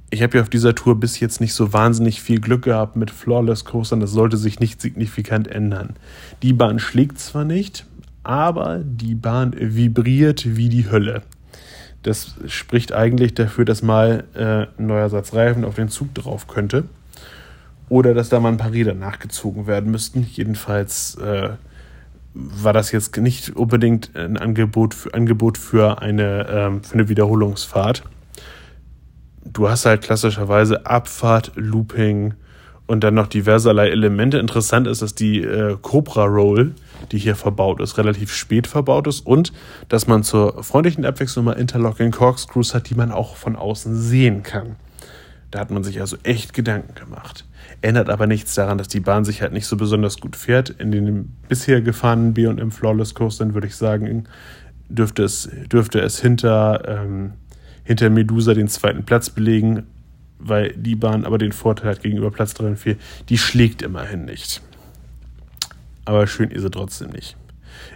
ich 0.10 0.24
habe 0.24 0.38
ja 0.38 0.44
auf 0.44 0.50
dieser 0.50 0.74
Tour 0.74 1.00
bis 1.00 1.20
jetzt 1.20 1.42
nicht 1.42 1.54
so 1.54 1.74
wahnsinnig 1.74 2.22
viel 2.22 2.40
Glück 2.40 2.64
gehabt 2.64 2.96
mit 2.96 3.12
Flawless 3.12 3.66
Coastern. 3.66 4.00
Das 4.00 4.12
sollte 4.12 4.38
sich 4.38 4.60
nicht 4.60 4.82
signifikant 4.82 5.48
ändern. 5.48 5.96
Die 6.44 6.54
Bahn 6.54 6.80
schlägt 6.80 7.20
zwar 7.20 7.44
nicht, 7.44 7.86
aber 8.24 8.80
die 8.84 9.16
Bahn 9.16 9.54
vibriert 9.58 10.56
wie 10.56 10.70
die 10.70 10.90
Hölle. 10.90 11.24
Das 12.04 12.36
spricht 12.48 12.94
eigentlich 12.94 13.34
dafür, 13.34 13.66
dass 13.66 13.82
mal 13.82 14.24
äh, 14.34 14.68
ein 14.80 14.88
neuer 14.88 15.10
Satz 15.10 15.34
Reifen 15.34 15.66
auf 15.66 15.76
den 15.76 15.90
Zug 15.90 16.14
drauf 16.14 16.48
könnte. 16.48 16.86
Oder 17.90 18.14
dass 18.14 18.30
da 18.30 18.40
mal 18.40 18.50
ein 18.50 18.58
paar 18.58 18.72
Räder 18.72 18.94
nachgezogen 18.94 19.68
werden 19.68 19.92
müssten. 19.92 20.26
Jedenfalls 20.32 21.16
äh, 21.16 21.50
war 22.34 22.72
das 22.72 22.92
jetzt 22.92 23.18
nicht 23.18 23.56
unbedingt 23.56 24.16
ein 24.16 24.38
Angebot 24.38 24.94
für, 24.94 25.14
Angebot 25.14 25.58
für, 25.58 26.02
eine, 26.02 26.48
ähm, 26.50 26.84
für 26.84 26.94
eine 26.94 27.10
Wiederholungsfahrt 27.10 28.04
du 29.54 29.70
hast 29.70 29.86
halt 29.86 30.02
klassischerweise 30.02 30.86
Abfahrt, 30.86 31.52
Looping 31.56 32.34
und 32.86 33.04
dann 33.04 33.16
noch 33.16 33.28
diverserlei 33.28 33.90
Elemente. 33.90 34.38
Interessant 34.38 34.88
ist, 34.88 35.02
dass 35.02 35.16
die 35.16 35.42
äh, 35.42 35.78
Cobra 35.82 36.26
Roll 36.26 36.74
die 37.12 37.18
hier 37.18 37.36
verbaut 37.36 37.80
ist, 37.80 37.98
relativ 37.98 38.34
spät 38.34 38.68
verbaut 38.68 39.08
ist 39.08 39.26
und 39.26 39.54
dass 39.90 40.08
man 40.08 40.24
zur 40.24 40.64
freundlichen 40.64 41.06
Abwechslung 41.06 41.46
mal 41.46 41.54
Interlocking 41.54 42.12
Corkscrews 42.12 42.74
hat, 42.74 42.90
die 42.90 42.96
man 42.96 43.12
auch 43.12 43.36
von 43.36 43.56
außen 43.56 43.96
sehen 43.96 44.44
kann. 44.44 44.76
Da 45.52 45.60
hat 45.60 45.72
man 45.72 45.84
sich 45.84 46.02
also 46.02 46.18
echt 46.24 46.54
Gedanken 46.54 46.94
gemacht. 46.96 47.46
Ändert 47.82 48.10
aber 48.10 48.28
nichts 48.28 48.54
daran, 48.56 48.78
dass 48.78 48.90
die 48.90 49.00
Bahn 49.00 49.24
sich 49.24 49.42
halt 49.42 49.54
nicht 49.54 49.66
so 49.66 49.78
besonders 49.78 50.20
gut 50.20 50.36
fährt. 50.36 50.70
In 50.72 50.92
den 50.92 51.34
bisher 51.48 51.82
gefahrenen 51.82 52.34
B&M 52.34 52.72
Flawless 52.72 53.14
Coastern 53.14 53.54
würde 53.54 53.68
ich 53.68 53.76
sagen, 53.76 54.26
dürfte 54.90 55.24
es, 55.24 55.50
dürfte 55.72 56.02
es 56.02 56.20
hinter, 56.20 56.84
ähm, 56.88 57.34
hinter 57.88 58.10
Medusa 58.10 58.54
den 58.54 58.68
zweiten 58.68 59.06
Platz 59.06 59.30
belegen, 59.30 59.84
weil 60.40 60.74
die 60.74 60.96
Bahn 60.96 61.24
aber 61.24 61.38
den 61.38 61.54
Vorteil 61.54 61.92
hat 61.92 62.04
gegenüber 62.04 62.32
Platz 62.32 62.54
3 62.54 62.68
und 62.68 62.78
4, 62.78 62.98
die 63.30 63.38
schlägt 63.38 63.82
immerhin 63.82 64.26
nicht. 64.26 64.62
Aber 66.04 66.28
schön 66.28 66.52
ist 66.52 66.64
sie 66.64 66.70
trotzdem 66.70 67.12
nicht. 67.12 67.38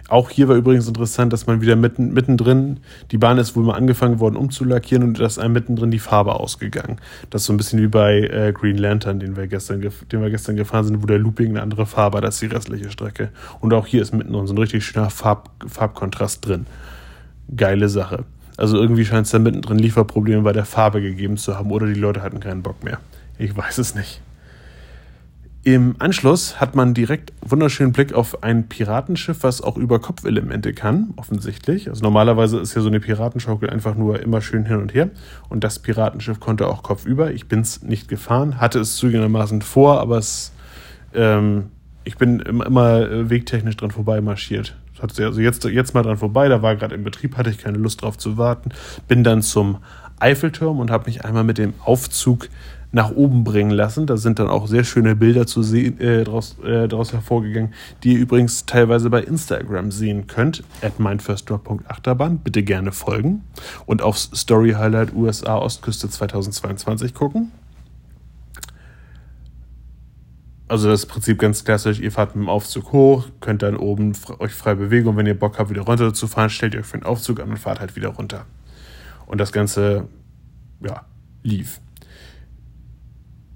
Auch 0.08 0.30
hier 0.30 0.48
war 0.48 0.56
übrigens 0.56 0.88
interessant, 0.88 1.32
dass 1.32 1.46
man 1.46 1.60
wieder 1.60 1.76
mitten, 1.76 2.14
mittendrin, 2.14 2.80
die 3.10 3.18
Bahn 3.18 3.36
ist 3.36 3.54
wohl 3.54 3.64
mal 3.64 3.74
angefangen 3.74 4.18
worden 4.18 4.36
umzulackieren 4.36 5.02
und 5.04 5.20
da 5.20 5.26
ist 5.26 5.38
einem 5.38 5.52
mittendrin 5.52 5.90
die 5.90 5.98
Farbe 5.98 6.34
ausgegangen. 6.34 6.96
Das 7.28 7.42
ist 7.42 7.46
so 7.46 7.52
ein 7.52 7.58
bisschen 7.58 7.82
wie 7.82 7.88
bei 7.88 8.20
äh, 8.20 8.52
Green 8.54 8.78
Lantern, 8.78 9.20
den 9.20 9.36
wir, 9.36 9.46
gestern 9.46 9.80
den 9.80 10.22
wir 10.22 10.30
gestern 10.30 10.56
gefahren 10.56 10.84
sind, 10.86 11.02
wo 11.02 11.06
der 11.06 11.18
Looping 11.18 11.50
eine 11.50 11.62
andere 11.62 11.84
Farbe 11.84 12.18
hat 12.18 12.24
als 12.24 12.38
die 12.38 12.46
restliche 12.46 12.90
Strecke. 12.90 13.28
Und 13.60 13.74
auch 13.74 13.86
hier 13.86 14.00
ist 14.00 14.14
mittendrin 14.14 14.46
so 14.46 14.54
ein 14.54 14.58
richtig 14.58 14.86
schöner 14.86 15.10
Farb, 15.10 15.50
Farbkontrast 15.66 16.46
drin. 16.46 16.66
Geile 17.54 17.90
Sache. 17.90 18.24
Also 18.56 18.76
irgendwie 18.78 19.04
scheint 19.04 19.26
es 19.26 19.32
da 19.32 19.38
mittendrin 19.38 19.78
Lieferprobleme 19.78 20.42
bei 20.42 20.52
der 20.52 20.64
Farbe 20.64 21.00
gegeben 21.00 21.36
zu 21.36 21.56
haben 21.56 21.70
oder 21.70 21.86
die 21.86 21.98
Leute 21.98 22.22
hatten 22.22 22.40
keinen 22.40 22.62
Bock 22.62 22.84
mehr. 22.84 22.98
Ich 23.38 23.56
weiß 23.56 23.78
es 23.78 23.94
nicht. 23.94 24.20
Im 25.64 25.94
Anschluss 26.00 26.60
hat 26.60 26.74
man 26.74 26.92
direkt 26.92 27.32
wunderschönen 27.40 27.92
Blick 27.92 28.12
auf 28.14 28.42
ein 28.42 28.68
Piratenschiff, 28.68 29.44
was 29.44 29.60
auch 29.60 29.76
über 29.76 30.00
Kopfelemente 30.00 30.72
kann, 30.72 31.14
offensichtlich. 31.14 31.88
Also 31.88 32.02
normalerweise 32.02 32.58
ist 32.58 32.74
ja 32.74 32.82
so 32.82 32.88
eine 32.88 32.98
Piratenschaukel 32.98 33.70
einfach 33.70 33.94
nur 33.94 34.20
immer 34.20 34.40
schön 34.40 34.64
hin 34.64 34.78
und 34.78 34.92
her. 34.92 35.10
Und 35.48 35.62
das 35.62 35.78
Piratenschiff 35.78 36.40
konnte 36.40 36.66
auch 36.66 36.82
kopfüber. 36.82 37.30
Ich 37.30 37.46
bin 37.46 37.60
es 37.60 37.80
nicht 37.80 38.08
gefahren, 38.08 38.60
hatte 38.60 38.80
es 38.80 38.96
zugegebenermaßen 38.96 39.62
vor, 39.62 40.00
aber 40.00 40.18
es, 40.18 40.52
ähm, 41.14 41.66
ich 42.02 42.16
bin 42.16 42.40
immer, 42.40 43.08
äh, 43.08 43.30
wegtechnisch 43.30 43.76
dran 43.76 43.92
vorbei 43.92 44.20
marschiert. 44.20 44.74
Also 45.02 45.40
jetzt, 45.40 45.64
jetzt 45.64 45.94
mal 45.94 46.02
dran 46.02 46.16
vorbei, 46.16 46.48
da 46.48 46.62
war 46.62 46.76
gerade 46.76 46.94
im 46.94 47.04
Betrieb, 47.04 47.36
hatte 47.36 47.50
ich 47.50 47.58
keine 47.58 47.78
Lust 47.78 48.02
drauf 48.02 48.18
zu 48.18 48.36
warten. 48.36 48.70
Bin 49.08 49.24
dann 49.24 49.42
zum 49.42 49.78
Eiffelturm 50.18 50.78
und 50.78 50.90
habe 50.90 51.06
mich 51.06 51.24
einmal 51.24 51.44
mit 51.44 51.58
dem 51.58 51.74
Aufzug 51.84 52.48
nach 52.92 53.10
oben 53.10 53.42
bringen 53.42 53.70
lassen. 53.70 54.06
Da 54.06 54.16
sind 54.16 54.38
dann 54.38 54.48
auch 54.48 54.68
sehr 54.68 54.84
schöne 54.84 55.16
Bilder 55.16 55.46
zu 55.46 55.62
sehen, 55.62 55.98
äh, 55.98 56.24
daraus, 56.24 56.58
äh, 56.62 56.86
daraus 56.86 57.12
hervorgegangen, 57.12 57.72
die 58.02 58.14
ihr 58.14 58.18
übrigens 58.18 58.66
teilweise 58.66 59.10
bei 59.10 59.22
Instagram 59.22 59.90
sehen 59.90 60.26
könnt, 60.26 60.62
at 60.82 61.00
mindfirstdrop.achterbahn. 61.00 62.38
Bitte 62.38 62.62
gerne 62.62 62.92
folgen 62.92 63.42
und 63.86 64.02
aufs 64.02 64.30
Story 64.34 64.72
Highlight 64.72 65.14
USA 65.14 65.56
Ostküste 65.56 66.08
2022 66.08 67.14
gucken. 67.14 67.50
Also 70.72 70.88
das 70.88 71.04
Prinzip 71.04 71.38
ganz 71.38 71.66
klassisch, 71.66 72.00
ihr 72.00 72.10
fahrt 72.10 72.34
mit 72.34 72.46
dem 72.46 72.48
Aufzug 72.48 72.92
hoch, 72.92 73.26
könnt 73.40 73.62
dann 73.62 73.76
oben 73.76 74.14
euch 74.38 74.52
frei 74.52 74.74
bewegen 74.74 75.06
und 75.06 75.18
wenn 75.18 75.26
ihr 75.26 75.38
Bock 75.38 75.58
habt, 75.58 75.68
wieder 75.68 75.82
runter 75.82 76.14
zu 76.14 76.26
fahren, 76.26 76.48
stellt 76.48 76.72
ihr 76.72 76.80
euch 76.80 76.86
für 76.86 76.96
den 76.96 77.04
Aufzug 77.04 77.40
an 77.40 77.50
und 77.50 77.58
fahrt 77.58 77.78
halt 77.78 77.94
wieder 77.94 78.08
runter. 78.08 78.46
Und 79.26 79.36
das 79.36 79.52
Ganze, 79.52 80.08
ja, 80.80 81.02
lief. 81.42 81.78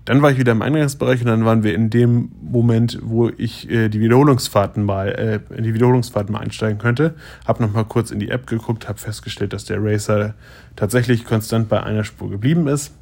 Dann 0.04 0.20
war 0.20 0.30
ich 0.30 0.36
wieder 0.36 0.52
im 0.52 0.60
Eingangsbereich 0.60 1.22
und 1.22 1.28
dann 1.28 1.46
waren 1.46 1.62
wir 1.62 1.74
in 1.74 1.88
dem 1.88 2.32
Moment, 2.42 2.98
wo 3.00 3.30
ich 3.30 3.70
äh, 3.70 3.88
die 3.88 4.00
Wiederholungsfahrten 4.00 4.84
mal, 4.84 5.08
äh, 5.08 5.56
in 5.56 5.64
die 5.64 5.72
Wiederholungsfahrten 5.72 6.30
mal 6.30 6.40
einsteigen 6.40 6.76
könnte. 6.76 7.14
Hab 7.46 7.60
noch 7.60 7.72
mal 7.72 7.84
kurz 7.84 8.10
in 8.10 8.20
die 8.20 8.28
App 8.28 8.46
geguckt, 8.46 8.90
habe 8.90 8.98
festgestellt, 8.98 9.54
dass 9.54 9.64
der 9.64 9.82
Racer 9.82 10.34
tatsächlich 10.76 11.24
konstant 11.24 11.70
bei 11.70 11.82
einer 11.82 12.04
Spur 12.04 12.28
geblieben 12.28 12.68
ist. 12.68 12.92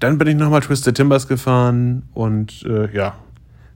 Dann 0.00 0.16
bin 0.16 0.28
ich 0.28 0.34
nochmal 0.34 0.62
Twisted 0.62 0.96
Timbers 0.96 1.28
gefahren 1.28 2.04
und 2.14 2.64
äh, 2.64 2.90
ja, 2.94 3.14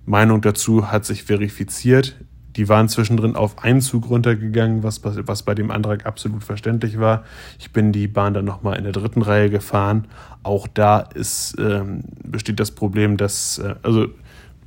Meinung 0.07 0.41
dazu 0.41 0.91
hat 0.91 1.05
sich 1.05 1.23
verifiziert. 1.23 2.17
Die 2.57 2.69
waren 2.69 2.89
zwischendrin 2.89 3.37
auf 3.37 3.63
einen 3.63 3.83
Zug 3.83 4.09
runtergegangen, 4.09 4.83
was, 4.83 5.03
was 5.05 5.43
bei 5.43 5.55
dem 5.55 5.71
Antrag 5.71 6.07
absolut 6.07 6.43
verständlich 6.43 6.99
war. 6.99 7.25
Ich 7.59 7.73
bin 7.73 7.93
die 7.93 8.09
Bahn 8.09 8.33
dann 8.33 8.47
nochmal 8.47 8.79
in 8.79 8.85
der 8.85 8.93
dritten 8.93 9.21
Reihe 9.21 9.51
gefahren. 9.51 10.07
Auch 10.45 10.67
da 10.67 11.01
ist, 11.01 11.57
ähm, 11.59 12.05
besteht 12.23 12.59
das 12.59 12.71
Problem, 12.71 13.19
dass, 13.19 13.59
äh, 13.59 13.75
also 13.83 14.07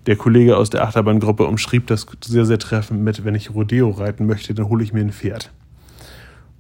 der 0.06 0.16
Kollege 0.16 0.58
aus 0.58 0.70
der 0.70 0.84
Achterbahngruppe 0.84 1.46
umschrieb 1.46 1.88
das 1.88 2.06
sehr, 2.24 2.46
sehr 2.46 2.60
treffend 2.60 3.02
mit, 3.02 3.26
wenn 3.26 3.36
ich 3.36 3.54
Rodeo 3.54 3.90
reiten 3.90 4.28
möchte, 4.28 4.54
dann 4.54 4.70
hole 4.70 4.84
ich 4.84 4.94
mir 4.94 5.02
ein 5.02 5.12
Pferd. 5.12 5.52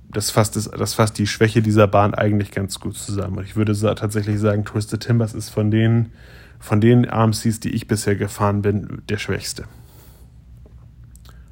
Das 0.10 0.32
fasst, 0.32 0.56
das, 0.56 0.70
das 0.70 0.94
fasst 0.94 1.18
die 1.18 1.28
Schwäche 1.28 1.62
dieser 1.62 1.88
Bahn 1.88 2.14
eigentlich 2.14 2.52
ganz 2.52 2.80
gut 2.80 2.96
zusammen. 2.96 3.38
Und 3.38 3.44
ich 3.44 3.56
würde 3.56 3.74
tatsächlich 3.96 4.40
sagen, 4.40 4.64
Twisted 4.64 5.02
Timbers 5.02 5.34
ist 5.34 5.50
von 5.50 5.70
den, 5.70 6.12
von 6.60 6.80
den 6.80 7.10
AMCs, 7.10 7.60
die 7.60 7.72
ich 7.72 7.88
bisher 7.88 8.16
gefahren 8.16 8.62
bin, 8.62 9.02
der 9.10 9.18
schwächste. 9.18 9.66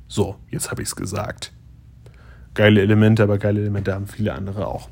So, 0.08 0.36
jetzt 0.50 0.72
habe 0.72 0.82
ich 0.82 0.88
es 0.88 0.96
gesagt. 0.96 1.52
Geile 2.54 2.82
Elemente, 2.82 3.24
aber 3.24 3.38
geile 3.38 3.60
Elemente 3.60 3.94
haben 3.94 4.08
viele 4.08 4.34
andere 4.34 4.68
auch. 4.68 4.90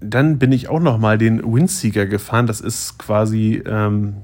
Dann 0.00 0.38
bin 0.38 0.50
ich 0.50 0.68
auch 0.68 0.80
noch 0.80 0.98
mal 0.98 1.18
den 1.18 1.40
Windseeker 1.44 2.06
gefahren. 2.06 2.46
Das 2.46 2.60
ist 2.60 2.98
quasi 2.98 3.62
ähm, 3.66 4.22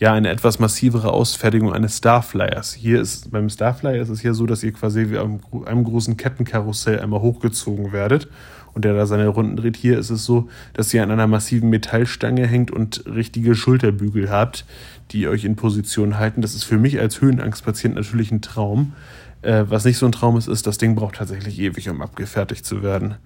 ja 0.00 0.14
eine 0.14 0.30
etwas 0.30 0.58
massivere 0.58 1.12
Ausfertigung 1.12 1.72
eines 1.74 1.98
Starflyers. 1.98 2.72
Hier 2.72 3.00
ist 3.00 3.30
beim 3.30 3.50
Starflyer 3.50 4.00
ist 4.00 4.08
es 4.08 4.22
ja 4.22 4.32
so, 4.32 4.46
dass 4.46 4.62
ihr 4.62 4.72
quasi 4.72 5.10
wie 5.10 5.18
einem, 5.18 5.40
einem 5.66 5.84
großen 5.84 6.16
Kettenkarussell 6.16 7.00
einmal 7.00 7.20
hochgezogen 7.20 7.92
werdet 7.92 8.26
und 8.72 8.86
der 8.86 8.94
da 8.94 9.04
seine 9.04 9.28
Runden 9.28 9.56
dreht. 9.56 9.76
Hier 9.76 9.98
ist 9.98 10.08
es 10.08 10.24
so, 10.24 10.48
dass 10.72 10.92
ihr 10.94 11.02
an 11.02 11.10
einer 11.10 11.26
massiven 11.26 11.68
Metallstange 11.68 12.46
hängt 12.46 12.70
und 12.70 13.04
richtige 13.06 13.54
Schulterbügel 13.54 14.30
habt, 14.30 14.64
die 15.10 15.28
euch 15.28 15.44
in 15.44 15.54
Position 15.54 16.18
halten. 16.18 16.40
Das 16.40 16.54
ist 16.54 16.64
für 16.64 16.78
mich 16.78 16.98
als 16.98 17.20
Höhenangstpatient 17.20 17.94
natürlich 17.94 18.32
ein 18.32 18.40
Traum. 18.40 18.94
Äh, 19.42 19.64
was 19.68 19.84
nicht 19.84 19.98
so 19.98 20.06
ein 20.06 20.12
Traum 20.12 20.38
ist, 20.38 20.48
ist, 20.48 20.66
das 20.66 20.78
Ding 20.78 20.94
braucht 20.94 21.16
tatsächlich 21.16 21.58
ewig, 21.58 21.90
um 21.90 22.00
abgefertigt 22.00 22.64
zu 22.64 22.82
werden. 22.82 23.16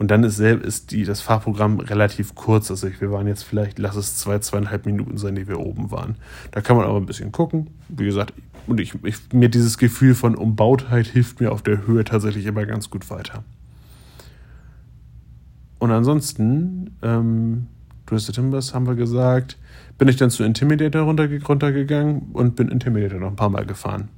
Und 0.00 0.10
dann 0.10 0.24
ist, 0.24 0.40
ist 0.40 0.92
die, 0.92 1.04
das 1.04 1.20
Fahrprogramm 1.20 1.78
relativ 1.78 2.34
kurz. 2.34 2.70
Also 2.70 2.88
wir 3.00 3.12
waren 3.12 3.26
jetzt 3.26 3.42
vielleicht, 3.42 3.78
lass 3.78 3.96
es 3.96 4.16
zwei, 4.16 4.38
zweieinhalb 4.38 4.86
Minuten 4.86 5.18
sein, 5.18 5.34
die 5.34 5.46
wir 5.46 5.60
oben 5.60 5.90
waren. 5.90 6.14
Da 6.52 6.62
kann 6.62 6.78
man 6.78 6.86
aber 6.86 6.96
ein 6.96 7.04
bisschen 7.04 7.32
gucken. 7.32 7.66
Wie 7.90 8.06
gesagt, 8.06 8.32
und 8.66 8.80
ich, 8.80 8.94
ich, 9.04 9.16
mir 9.34 9.50
dieses 9.50 9.76
Gefühl 9.76 10.14
von 10.14 10.36
Umbautheit 10.36 11.06
hilft 11.06 11.40
mir 11.40 11.52
auf 11.52 11.60
der 11.60 11.86
Höhe 11.86 12.02
tatsächlich 12.02 12.46
immer 12.46 12.64
ganz 12.64 12.88
gut 12.88 13.10
weiter. 13.10 13.44
Und 15.78 15.90
ansonsten, 15.90 16.96
ähm, 17.02 17.66
Twisted 18.06 18.36
Timbers 18.36 18.72
haben 18.72 18.86
wir 18.86 18.94
gesagt, 18.94 19.58
bin 19.98 20.08
ich 20.08 20.16
dann 20.16 20.30
zu 20.30 20.44
Intimidator 20.44 21.02
runterge 21.02 21.44
runtergegangen 21.44 22.30
und 22.32 22.56
bin 22.56 22.70
Intimidator 22.70 23.20
noch 23.20 23.28
ein 23.28 23.36
paar 23.36 23.50
Mal 23.50 23.66
gefahren. 23.66 24.08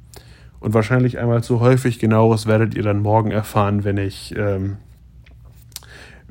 Und 0.61 0.75
wahrscheinlich 0.75 1.19
einmal 1.19 1.43
zu 1.43 1.59
häufig, 1.59 1.99
genaueres 1.99 2.47
werdet 2.47 2.77
ihr 2.77 2.85
dann 2.85 3.01
morgen 3.01 3.33
erfahren, 3.33 3.83
wenn 3.83 3.97
ich, 3.97 4.33
ähm, 4.39 4.77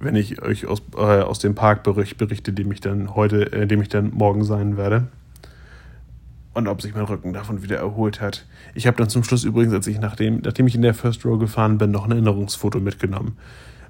wenn 0.01 0.15
ich 0.15 0.41
euch 0.41 0.65
aus, 0.65 0.81
äh, 0.95 0.99
aus 0.99 1.39
dem 1.39 1.55
Park 1.55 1.83
bericht, 1.83 2.17
berichte, 2.17 2.53
dem 2.53 2.71
ich 2.71 2.81
dann 2.81 3.15
heute, 3.15 3.51
äh, 3.51 3.67
dem 3.67 3.81
ich 3.81 3.89
dann 3.89 4.11
morgen 4.13 4.43
sein 4.43 4.77
werde. 4.77 5.07
Und 6.53 6.67
ob 6.67 6.81
sich 6.81 6.93
mein 6.93 7.05
Rücken 7.05 7.31
davon 7.31 7.63
wieder 7.63 7.77
erholt 7.77 8.19
hat. 8.19 8.45
Ich 8.75 8.85
habe 8.85 8.97
dann 8.97 9.09
zum 9.09 9.23
Schluss 9.23 9.45
übrigens, 9.45 9.73
als 9.73 9.87
ich 9.87 9.99
nachdem, 9.99 10.41
nachdem 10.43 10.67
ich 10.67 10.75
in 10.75 10.81
der 10.81 10.93
First 10.93 11.25
Row 11.25 11.39
gefahren 11.39 11.77
bin, 11.77 11.91
noch 11.91 12.05
ein 12.05 12.11
Erinnerungsfoto 12.11 12.79
mitgenommen 12.79 13.37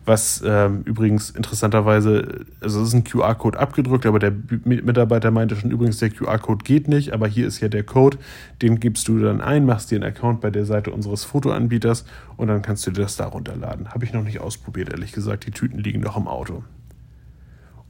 was 0.05 0.43
ähm, 0.45 0.81
übrigens 0.85 1.29
interessanterweise, 1.29 2.45
also 2.59 2.81
es 2.81 2.89
ist 2.89 2.93
ein 2.93 3.03
QR-Code 3.03 3.59
abgedrückt, 3.59 4.05
aber 4.05 4.17
der 4.17 4.33
Mitarbeiter 4.63 5.29
meinte 5.29 5.55
schon 5.55 5.69
übrigens, 5.69 5.99
der 5.99 6.09
QR-Code 6.09 6.63
geht 6.63 6.87
nicht, 6.87 7.13
aber 7.13 7.27
hier 7.27 7.45
ist 7.45 7.59
ja 7.59 7.67
der 7.67 7.83
Code, 7.83 8.17
den 8.61 8.79
gibst 8.79 9.07
du 9.07 9.19
dann 9.19 9.41
ein, 9.41 9.65
machst 9.65 9.91
dir 9.91 9.95
einen 9.95 10.05
Account 10.05 10.41
bei 10.41 10.49
der 10.49 10.65
Seite 10.65 10.91
unseres 10.91 11.23
Fotoanbieters 11.23 12.05
und 12.35 12.47
dann 12.47 12.63
kannst 12.63 12.85
du 12.87 12.91
dir 12.91 13.03
das 13.03 13.15
da 13.15 13.27
runterladen. 13.27 13.89
Habe 13.89 14.05
ich 14.05 14.13
noch 14.13 14.23
nicht 14.23 14.39
ausprobiert, 14.39 14.89
ehrlich 14.89 15.11
gesagt, 15.11 15.45
die 15.45 15.51
Tüten 15.51 15.77
liegen 15.77 16.01
noch 16.01 16.17
im 16.17 16.27
Auto. 16.27 16.63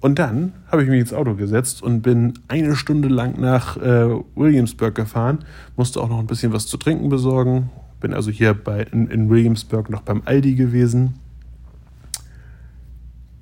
Und 0.01 0.19
dann 0.19 0.53
habe 0.69 0.83
ich 0.83 0.89
mich 0.89 0.99
ins 0.99 1.13
Auto 1.13 1.35
gesetzt 1.35 1.81
und 1.81 2.01
bin 2.01 2.33
eine 2.47 2.75
Stunde 2.75 3.07
lang 3.07 3.39
nach 3.39 3.77
äh, 3.77 4.09
Williamsburg 4.35 4.95
gefahren, 4.95 5.45
musste 5.77 6.01
auch 6.01 6.09
noch 6.09 6.19
ein 6.19 6.27
bisschen 6.27 6.51
was 6.51 6.67
zu 6.67 6.77
trinken 6.77 7.07
besorgen, 7.07 7.69
bin 8.01 8.13
also 8.13 8.31
hier 8.31 8.53
bei, 8.53 8.81
in, 8.91 9.07
in 9.07 9.29
Williamsburg 9.29 9.89
noch 9.89 10.01
beim 10.01 10.23
Aldi 10.25 10.55
gewesen 10.55 11.20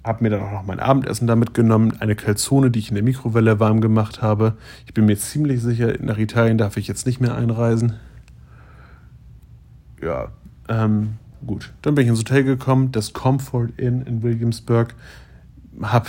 habe 0.09 0.23
mir 0.23 0.31
dann 0.31 0.41
auch 0.41 0.51
noch 0.51 0.65
mein 0.65 0.79
Abendessen 0.79 1.27
da 1.27 1.35
mitgenommen, 1.35 1.93
eine 1.99 2.15
Calzone, 2.15 2.71
die 2.71 2.79
ich 2.79 2.89
in 2.89 2.95
der 2.95 3.03
Mikrowelle 3.03 3.59
warm 3.59 3.79
gemacht 3.79 4.23
habe. 4.23 4.55
Ich 4.87 4.93
bin 4.95 5.05
mir 5.05 5.15
ziemlich 5.15 5.61
sicher, 5.61 5.93
nach 6.01 6.17
Italien 6.17 6.57
darf 6.57 6.77
ich 6.77 6.87
jetzt 6.87 7.05
nicht 7.05 7.21
mehr 7.21 7.35
einreisen. 7.35 7.93
Ja, 10.01 10.29
ähm, 10.67 11.17
gut. 11.45 11.73
Dann 11.83 11.93
bin 11.93 12.05
ich 12.05 12.09
ins 12.09 12.19
Hotel 12.19 12.43
gekommen, 12.43 12.91
das 12.91 13.13
Comfort 13.13 13.69
Inn 13.77 14.01
in 14.01 14.23
Williamsburg. 14.23 14.95
Hab, 15.79 16.07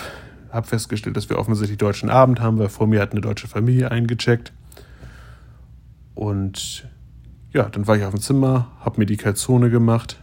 hab 0.50 0.66
festgestellt, 0.66 1.18
dass 1.18 1.28
wir 1.28 1.38
offensichtlich 1.38 1.76
deutschen 1.76 2.08
Abend 2.08 2.40
haben, 2.40 2.58
weil 2.58 2.70
vor 2.70 2.86
mir 2.86 3.02
hat 3.02 3.12
eine 3.12 3.20
deutsche 3.20 3.48
Familie 3.48 3.90
eingecheckt. 3.90 4.54
Und 6.14 6.88
ja, 7.52 7.64
dann 7.64 7.86
war 7.86 7.98
ich 7.98 8.04
auf 8.04 8.14
dem 8.14 8.20
Zimmer, 8.22 8.68
habe 8.80 8.98
mir 8.98 9.06
die 9.06 9.18
Calzone 9.18 9.68
gemacht, 9.68 10.18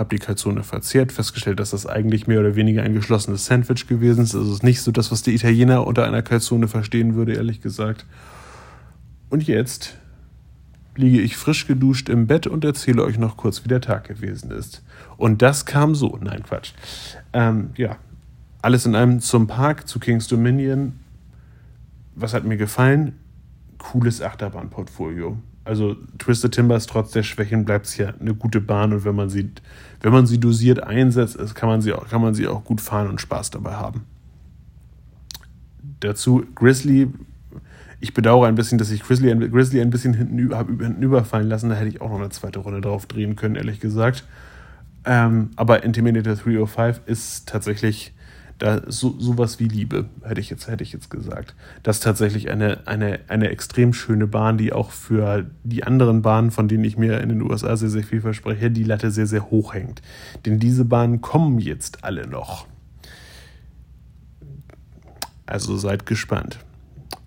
habe 0.00 0.16
die 0.16 0.18
Calzone 0.18 0.62
verzehrt, 0.62 1.12
festgestellt, 1.12 1.60
dass 1.60 1.70
das 1.70 1.86
eigentlich 1.86 2.26
mehr 2.26 2.40
oder 2.40 2.56
weniger 2.56 2.82
ein 2.82 2.94
geschlossenes 2.94 3.44
Sandwich 3.44 3.86
gewesen 3.86 4.24
ist. 4.24 4.34
Also 4.34 4.48
es 4.48 4.56
ist 4.56 4.62
nicht 4.62 4.80
so 4.80 4.90
das, 4.90 5.12
was 5.12 5.22
die 5.22 5.34
Italiener 5.34 5.86
unter 5.86 6.04
einer 6.04 6.22
Calzone 6.22 6.68
verstehen 6.68 7.14
würde, 7.14 7.34
ehrlich 7.34 7.60
gesagt. 7.60 8.06
Und 9.28 9.46
jetzt 9.46 9.98
liege 10.96 11.20
ich 11.20 11.36
frisch 11.36 11.66
geduscht 11.66 12.08
im 12.08 12.26
Bett 12.26 12.46
und 12.46 12.64
erzähle 12.64 13.04
euch 13.04 13.18
noch 13.18 13.36
kurz, 13.36 13.62
wie 13.62 13.68
der 13.68 13.82
Tag 13.82 14.08
gewesen 14.08 14.50
ist. 14.50 14.82
Und 15.18 15.42
das 15.42 15.66
kam 15.66 15.94
so. 15.94 16.18
Nein, 16.20 16.42
Quatsch. 16.42 16.72
Ähm, 17.34 17.70
ja, 17.76 17.96
alles 18.62 18.86
in 18.86 18.94
einem 18.94 19.20
zum 19.20 19.46
Park, 19.46 19.86
zu 19.86 20.00
King's 20.00 20.28
Dominion. 20.28 20.98
Was 22.14 22.32
hat 22.32 22.44
mir 22.44 22.56
gefallen? 22.56 23.18
Cooles 23.76 24.22
Achterbahnportfolio. 24.22 25.36
Also 25.64 25.96
Twisted 26.18 26.52
Timbers, 26.52 26.86
trotz 26.86 27.12
der 27.12 27.22
Schwächen, 27.22 27.64
bleibt 27.64 27.86
es 27.86 27.96
ja 27.96 28.14
eine 28.18 28.34
gute 28.34 28.60
Bahn 28.60 28.92
und 28.92 29.04
wenn 29.04 29.14
man 29.14 29.28
sie, 29.28 29.50
wenn 30.00 30.12
man 30.12 30.26
sie 30.26 30.40
dosiert 30.40 30.82
einsetzt, 30.82 31.54
kann 31.54 31.68
man 31.68 31.80
sie 31.82 31.92
auch, 31.92 32.08
kann 32.08 32.22
man 32.22 32.34
sie 32.34 32.48
auch 32.48 32.64
gut 32.64 32.80
fahren 32.80 33.08
und 33.08 33.20
Spaß 33.20 33.50
dabei 33.50 33.74
haben. 33.74 34.04
Dazu 36.00 36.44
Grizzly 36.54 37.08
ich 38.00 38.14
bedauere 38.14 38.48
ein 38.48 38.54
bisschen, 38.54 38.78
dass 38.78 38.90
ich 38.90 39.02
Grizzly, 39.02 39.34
Grizzly 39.50 39.80
ein 39.80 39.90
bisschen 39.90 40.14
hinten, 40.14 40.54
habe 40.54 40.82
hinten 40.82 41.02
überfallen 41.02 41.48
lassen. 41.48 41.68
Da 41.68 41.76
hätte 41.76 41.88
ich 41.88 42.00
auch 42.00 42.08
noch 42.08 42.18
eine 42.18 42.30
zweite 42.30 42.58
Runde 42.58 42.80
drauf 42.80 43.06
drehen 43.06 43.36
können, 43.36 43.56
ehrlich 43.56 43.78
gesagt. 43.78 44.24
Ähm, 45.04 45.50
aber 45.56 45.82
Intimidator 45.82 46.34
305 46.34 47.02
ist 47.06 47.48
tatsächlich 47.48 48.14
da 48.60 48.82
so, 48.86 49.18
sowas 49.18 49.58
wie 49.58 49.68
Liebe, 49.68 50.04
hätte 50.22 50.40
ich 50.40 50.50
jetzt, 50.50 50.68
hätte 50.68 50.84
ich 50.84 50.92
jetzt 50.92 51.10
gesagt. 51.10 51.54
Das 51.82 51.96
ist 51.96 52.04
tatsächlich 52.04 52.50
eine, 52.50 52.86
eine, 52.86 53.20
eine 53.28 53.48
extrem 53.48 53.92
schöne 53.94 54.26
Bahn, 54.26 54.58
die 54.58 54.72
auch 54.72 54.90
für 54.90 55.50
die 55.64 55.82
anderen 55.82 56.22
Bahnen, 56.22 56.50
von 56.50 56.68
denen 56.68 56.84
ich 56.84 56.98
mir 56.98 57.20
in 57.20 57.30
den 57.30 57.42
USA 57.42 57.76
sehr, 57.76 57.88
sehr 57.88 58.04
viel 58.04 58.20
verspreche, 58.20 58.70
die 58.70 58.84
Latte 58.84 59.10
sehr, 59.10 59.26
sehr 59.26 59.50
hoch 59.50 59.74
hängt. 59.74 60.02
Denn 60.44 60.58
diese 60.58 60.84
Bahnen 60.84 61.22
kommen 61.22 61.58
jetzt 61.58 62.04
alle 62.04 62.26
noch. 62.26 62.66
Also 65.46 65.76
seid 65.76 66.04
gespannt. 66.04 66.58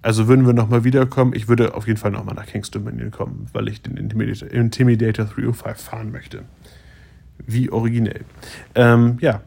Also 0.03 0.27
würden 0.27 0.45
wir 0.45 0.53
nochmal 0.53 0.83
wiederkommen, 0.83 1.33
ich 1.33 1.47
würde 1.47 1.73
auf 1.73 1.87
jeden 1.87 1.97
Fall 1.97 2.11
nochmal 2.11 2.35
nach 2.35 2.45
King's 2.45 2.69
Dominion 2.69 3.09
kommen, 3.09 3.47
weil 3.53 3.67
ich 3.69 3.81
den 3.81 3.97
Intimidator, 3.97 4.49
Intimidator 4.51 5.25
305 5.25 5.81
fahren 5.81 6.11
möchte. 6.11 6.43
Wie 7.39 7.71
originell. 7.71 8.21
Ähm, 8.75 9.17
ja, 9.19 9.41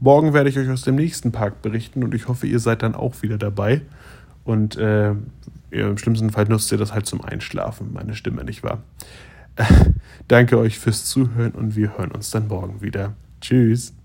morgen 0.00 0.32
werde 0.32 0.50
ich 0.50 0.58
euch 0.58 0.68
aus 0.70 0.82
dem 0.82 0.96
nächsten 0.96 1.32
Park 1.32 1.62
berichten 1.62 2.04
und 2.04 2.14
ich 2.14 2.28
hoffe, 2.28 2.46
ihr 2.46 2.60
seid 2.60 2.82
dann 2.82 2.94
auch 2.94 3.22
wieder 3.22 3.38
dabei. 3.38 3.82
Und 4.44 4.76
äh, 4.76 5.14
im 5.70 5.98
schlimmsten 5.98 6.30
Fall 6.30 6.44
nutzt 6.44 6.70
ihr 6.70 6.78
das 6.78 6.92
halt 6.92 7.06
zum 7.06 7.20
Einschlafen, 7.20 7.92
meine 7.92 8.14
Stimme, 8.14 8.44
nicht 8.44 8.62
wahr? 8.62 8.82
Danke 10.28 10.58
euch 10.58 10.78
fürs 10.78 11.04
Zuhören 11.06 11.52
und 11.52 11.76
wir 11.76 11.98
hören 11.98 12.12
uns 12.12 12.30
dann 12.30 12.48
morgen 12.48 12.82
wieder. 12.82 13.14
Tschüss. 13.40 13.95